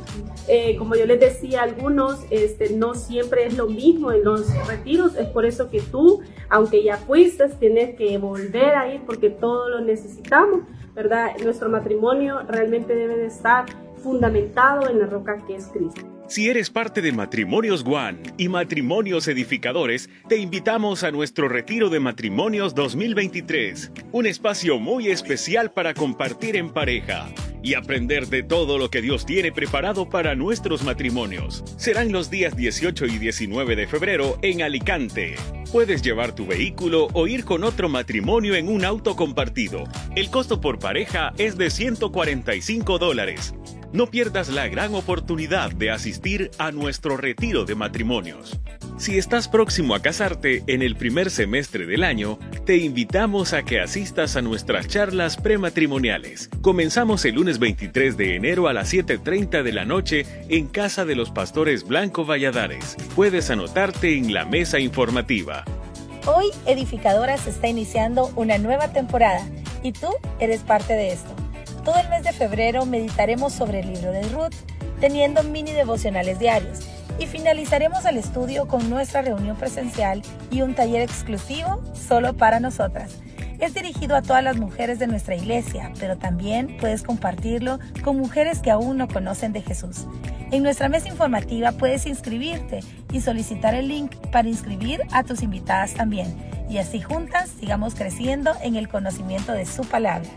como 0.78 0.96
yo 0.96 1.06
les 1.06 1.20
decía 1.20 1.64
algunos, 1.64 2.22
este, 2.30 2.70
no 2.70 2.94
siempre 2.94 3.46
es 3.46 3.58
lo 3.58 3.68
mismo 3.68 4.14
en 4.14 4.24
los 4.24 4.48
retiros, 4.68 5.14
es 5.16 5.28
por 5.28 5.46
eso 5.46 5.70
que 5.70 5.82
tú, 5.82 6.22
aunque 6.50 6.82
ya 6.82 6.96
fuiste, 6.96 7.50
tienes 7.60 7.98
que 7.98 8.18
volver 8.20 8.74
a 8.76 8.94
ir 8.94 9.02
porque 9.06 9.30
todo 9.30 9.68
lo 9.68 9.82
necesitamos, 9.82 10.62
¿verdad? 10.94 11.32
Nuestro 11.44 11.68
matrimonio 11.68 12.40
realmente 12.48 12.96
debe 12.96 13.18
de 13.18 13.26
estar 13.26 13.66
fundamentado 13.98 14.88
en 14.90 15.00
la 15.00 15.08
roca 15.08 15.44
que 15.46 15.56
es 15.56 15.68
Cristo. 15.68 16.15
Si 16.28 16.50
eres 16.50 16.72
parte 16.72 17.04
de 17.04 17.12
Matrimonios 17.12 17.84
One 17.86 18.18
y 18.38 18.50
Matrimonios 18.50 19.28
Edificadores, 19.28 20.10
te 20.28 20.38
invitamos 20.38 21.04
a 21.04 21.12
nuestro 21.12 21.48
Retiro 21.48 21.90
de 21.90 22.00
Matrimonios 22.00 22.74
2023, 22.74 23.92
un 24.12 24.26
espacio 24.26 24.80
muy 24.80 25.10
especial 25.10 25.72
para 25.72 25.94
compartir 25.94 26.56
en 26.56 26.72
pareja 26.72 27.30
y 27.62 27.76
aprender 27.76 28.28
de 28.28 28.42
todo 28.42 28.80
lo 28.80 28.90
que 28.90 29.04
Dios 29.04 29.28
tiene 29.28 29.52
preparado 29.52 30.10
para 30.10 30.34
nuestros 30.34 30.84
matrimonios. 30.84 31.64
Serán 31.78 32.12
los 32.12 32.32
días 32.32 32.56
18 32.56 33.06
y 33.06 33.20
19 33.20 33.76
de 33.76 33.86
febrero 33.86 34.40
en 34.42 34.64
Alicante. 34.64 35.36
Puedes 35.72 36.02
llevar 36.02 36.34
tu 36.34 36.48
vehículo 36.48 37.08
o 37.14 37.28
ir 37.28 37.46
con 37.46 37.64
otro 37.64 37.88
matrimonio 37.88 38.56
en 38.56 38.70
un 38.70 38.84
auto 38.84 39.16
compartido. 39.16 39.84
El 40.16 40.32
costo 40.32 40.60
por 40.60 40.80
pareja 40.80 41.34
es 41.38 41.58
de 41.58 41.70
145 41.70 42.98
dólares. 42.98 43.54
No 43.96 44.08
pierdas 44.08 44.50
la 44.50 44.68
gran 44.68 44.94
oportunidad 44.94 45.72
de 45.72 45.90
asistir 45.90 46.52
a 46.58 46.74
nuestro 46.74 47.16
retiro 47.16 47.64
de 47.64 47.76
matrimonios. 47.76 48.60
Si 48.98 49.18
estás 49.18 49.48
próximo 49.48 49.96
a 49.96 50.02
casarte 50.02 50.64
en 50.68 50.82
el 50.82 50.98
primer 50.98 51.32
semestre 51.32 51.86
del 51.86 52.04
año, 52.04 52.38
te 52.66 52.76
invitamos 52.76 53.54
a 53.54 53.64
que 53.64 53.80
asistas 53.80 54.36
a 54.36 54.42
nuestras 54.42 54.90
charlas 54.90 55.38
prematrimoniales. 55.38 56.50
Comenzamos 56.60 57.24
el 57.24 57.36
lunes 57.36 57.58
23 57.58 58.18
de 58.18 58.36
enero 58.36 58.68
a 58.68 58.74
las 58.74 58.94
7.30 58.94 59.64
de 59.64 59.72
la 59.72 59.86
noche 59.86 60.26
en 60.50 60.68
Casa 60.68 61.06
de 61.06 61.16
los 61.16 61.32
Pastores 61.32 61.88
Blanco 61.88 62.26
Valladares. 62.26 62.98
Puedes 63.16 63.50
anotarte 63.50 64.18
en 64.18 64.34
la 64.34 64.44
mesa 64.44 64.78
informativa. 64.78 65.64
Hoy 66.26 66.48
Edificadoras 66.66 67.48
está 67.48 67.70
iniciando 67.70 68.30
una 68.36 68.58
nueva 68.58 68.92
temporada 68.92 69.48
y 69.84 69.94
tú 69.94 70.10
eres 70.42 70.64
parte 70.64 70.92
de 70.92 71.14
esto. 71.14 71.45
Todo 71.86 72.00
el 72.00 72.10
mes 72.10 72.24
de 72.24 72.34
febrero 72.34 72.88
meditaremos 72.88 73.54
sobre 73.54 73.82
el 73.82 73.94
libro 73.94 74.12
de 74.12 74.24
Ruth, 74.30 74.56
teniendo 75.00 75.44
mini 75.44 75.72
devocionales 75.72 76.40
diarios, 76.40 76.80
y 77.20 77.28
finalizaremos 77.28 78.06
el 78.06 78.18
estudio 78.18 78.68
con 78.68 78.90
nuestra 78.90 79.22
reunión 79.22 79.56
presencial 79.56 80.24
y 80.50 80.64
un 80.64 80.74
taller 80.74 81.02
exclusivo 81.02 81.84
solo 81.94 82.36
para 82.36 82.60
nosotras. 82.60 83.18
Es 83.60 83.76
dirigido 83.76 84.16
a 84.16 84.24
todas 84.24 84.44
las 84.44 84.58
mujeres 84.58 84.98
de 84.98 85.06
nuestra 85.06 85.36
iglesia, 85.36 85.94
pero 86.00 86.18
también 86.18 86.76
puedes 86.80 87.04
compartirlo 87.04 87.78
con 88.04 88.18
mujeres 88.18 88.60
que 88.62 88.72
aún 88.72 88.98
no 88.98 89.08
conocen 89.08 89.54
de 89.54 89.62
Jesús. 89.62 90.08
En 90.50 90.64
nuestra 90.64 90.90
mesa 90.90 91.08
informativa 91.08 91.72
puedes 91.72 92.08
inscribirte 92.08 92.80
y 93.12 93.22
solicitar 93.22 93.76
el 93.76 93.90
link 93.90 94.16
para 94.32 94.48
inscribir 94.48 95.02
a 95.12 95.24
tus 95.24 95.44
invitadas 95.44 95.94
también. 95.94 96.36
Y 96.68 96.80
así 96.80 97.00
juntas 97.00 97.52
sigamos 97.60 97.94
creciendo 97.94 98.54
en 98.64 98.76
el 98.76 98.90
conocimiento 98.90 99.52
de 99.52 99.68
su 99.68 99.84
palabra. 99.84 100.28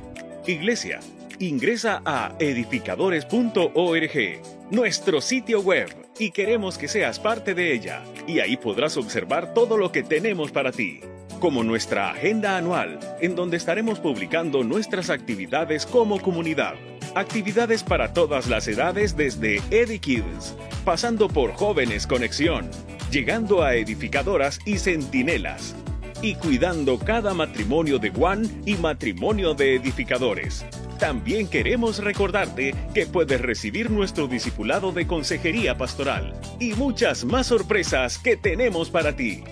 Iglesia 0.46 1.01
Ingresa 1.41 2.03
a 2.05 2.34
edificadores.org, 2.41 4.43
nuestro 4.72 5.20
sitio 5.20 5.61
web, 5.61 5.89
y 6.18 6.32
queremos 6.32 6.76
que 6.76 6.89
seas 6.89 7.20
parte 7.20 7.55
de 7.55 7.72
ella. 7.72 8.03
Y 8.26 8.41
ahí 8.41 8.57
podrás 8.57 8.97
observar 8.97 9.55
todo 9.55 9.76
lo 9.76 9.93
que 9.93 10.03
tenemos 10.03 10.51
para 10.51 10.72
ti, 10.72 10.99
como 11.39 11.62
nuestra 11.62 12.11
agenda 12.11 12.57
anual, 12.57 12.99
en 13.20 13.36
donde 13.36 13.57
estaremos 13.57 14.01
publicando 14.01 14.64
nuestras 14.64 15.11
actividades 15.11 15.86
como 15.86 16.20
comunidad. 16.20 16.74
Actividades 17.14 17.84
para 17.84 18.12
todas 18.12 18.49
las 18.49 18.66
edades 18.66 19.16
desde 19.16 19.62
EdiKids, 19.70 20.57
pasando 20.84 21.28
por 21.28 21.53
Jóvenes 21.53 22.09
Conexión, 22.09 22.68
llegando 23.12 23.62
a 23.62 23.76
edificadoras 23.76 24.59
y 24.66 24.78
centinelas, 24.78 25.76
y 26.20 26.34
cuidando 26.34 26.99
cada 26.99 27.32
matrimonio 27.32 28.01
de 28.01 28.11
Juan 28.11 28.43
y 28.66 28.74
matrimonio 28.74 29.55
de 29.55 29.76
edificadores. 29.76 30.66
También 30.99 31.46
queremos 31.46 32.03
recordarte 32.03 32.74
que 32.92 33.07
puedes 33.07 33.40
recibir 33.40 33.90
nuestro 33.90 34.26
discipulado 34.26 34.90
de 34.90 35.07
consejería 35.07 35.78
pastoral 35.78 36.34
y 36.59 36.72
muchas 36.74 37.24
más 37.24 37.46
sorpresas 37.46 38.18
que 38.18 38.36
tenemos 38.36 38.90
para 38.90 39.14
ti. 39.14 39.44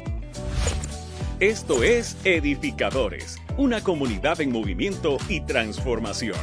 Esto 1.38 1.84
es 1.84 2.16
Edificadores, 2.24 3.38
una 3.56 3.82
comunidad 3.82 4.40
en 4.40 4.50
movimiento 4.50 5.18
y 5.28 5.40
transformación 5.42 6.36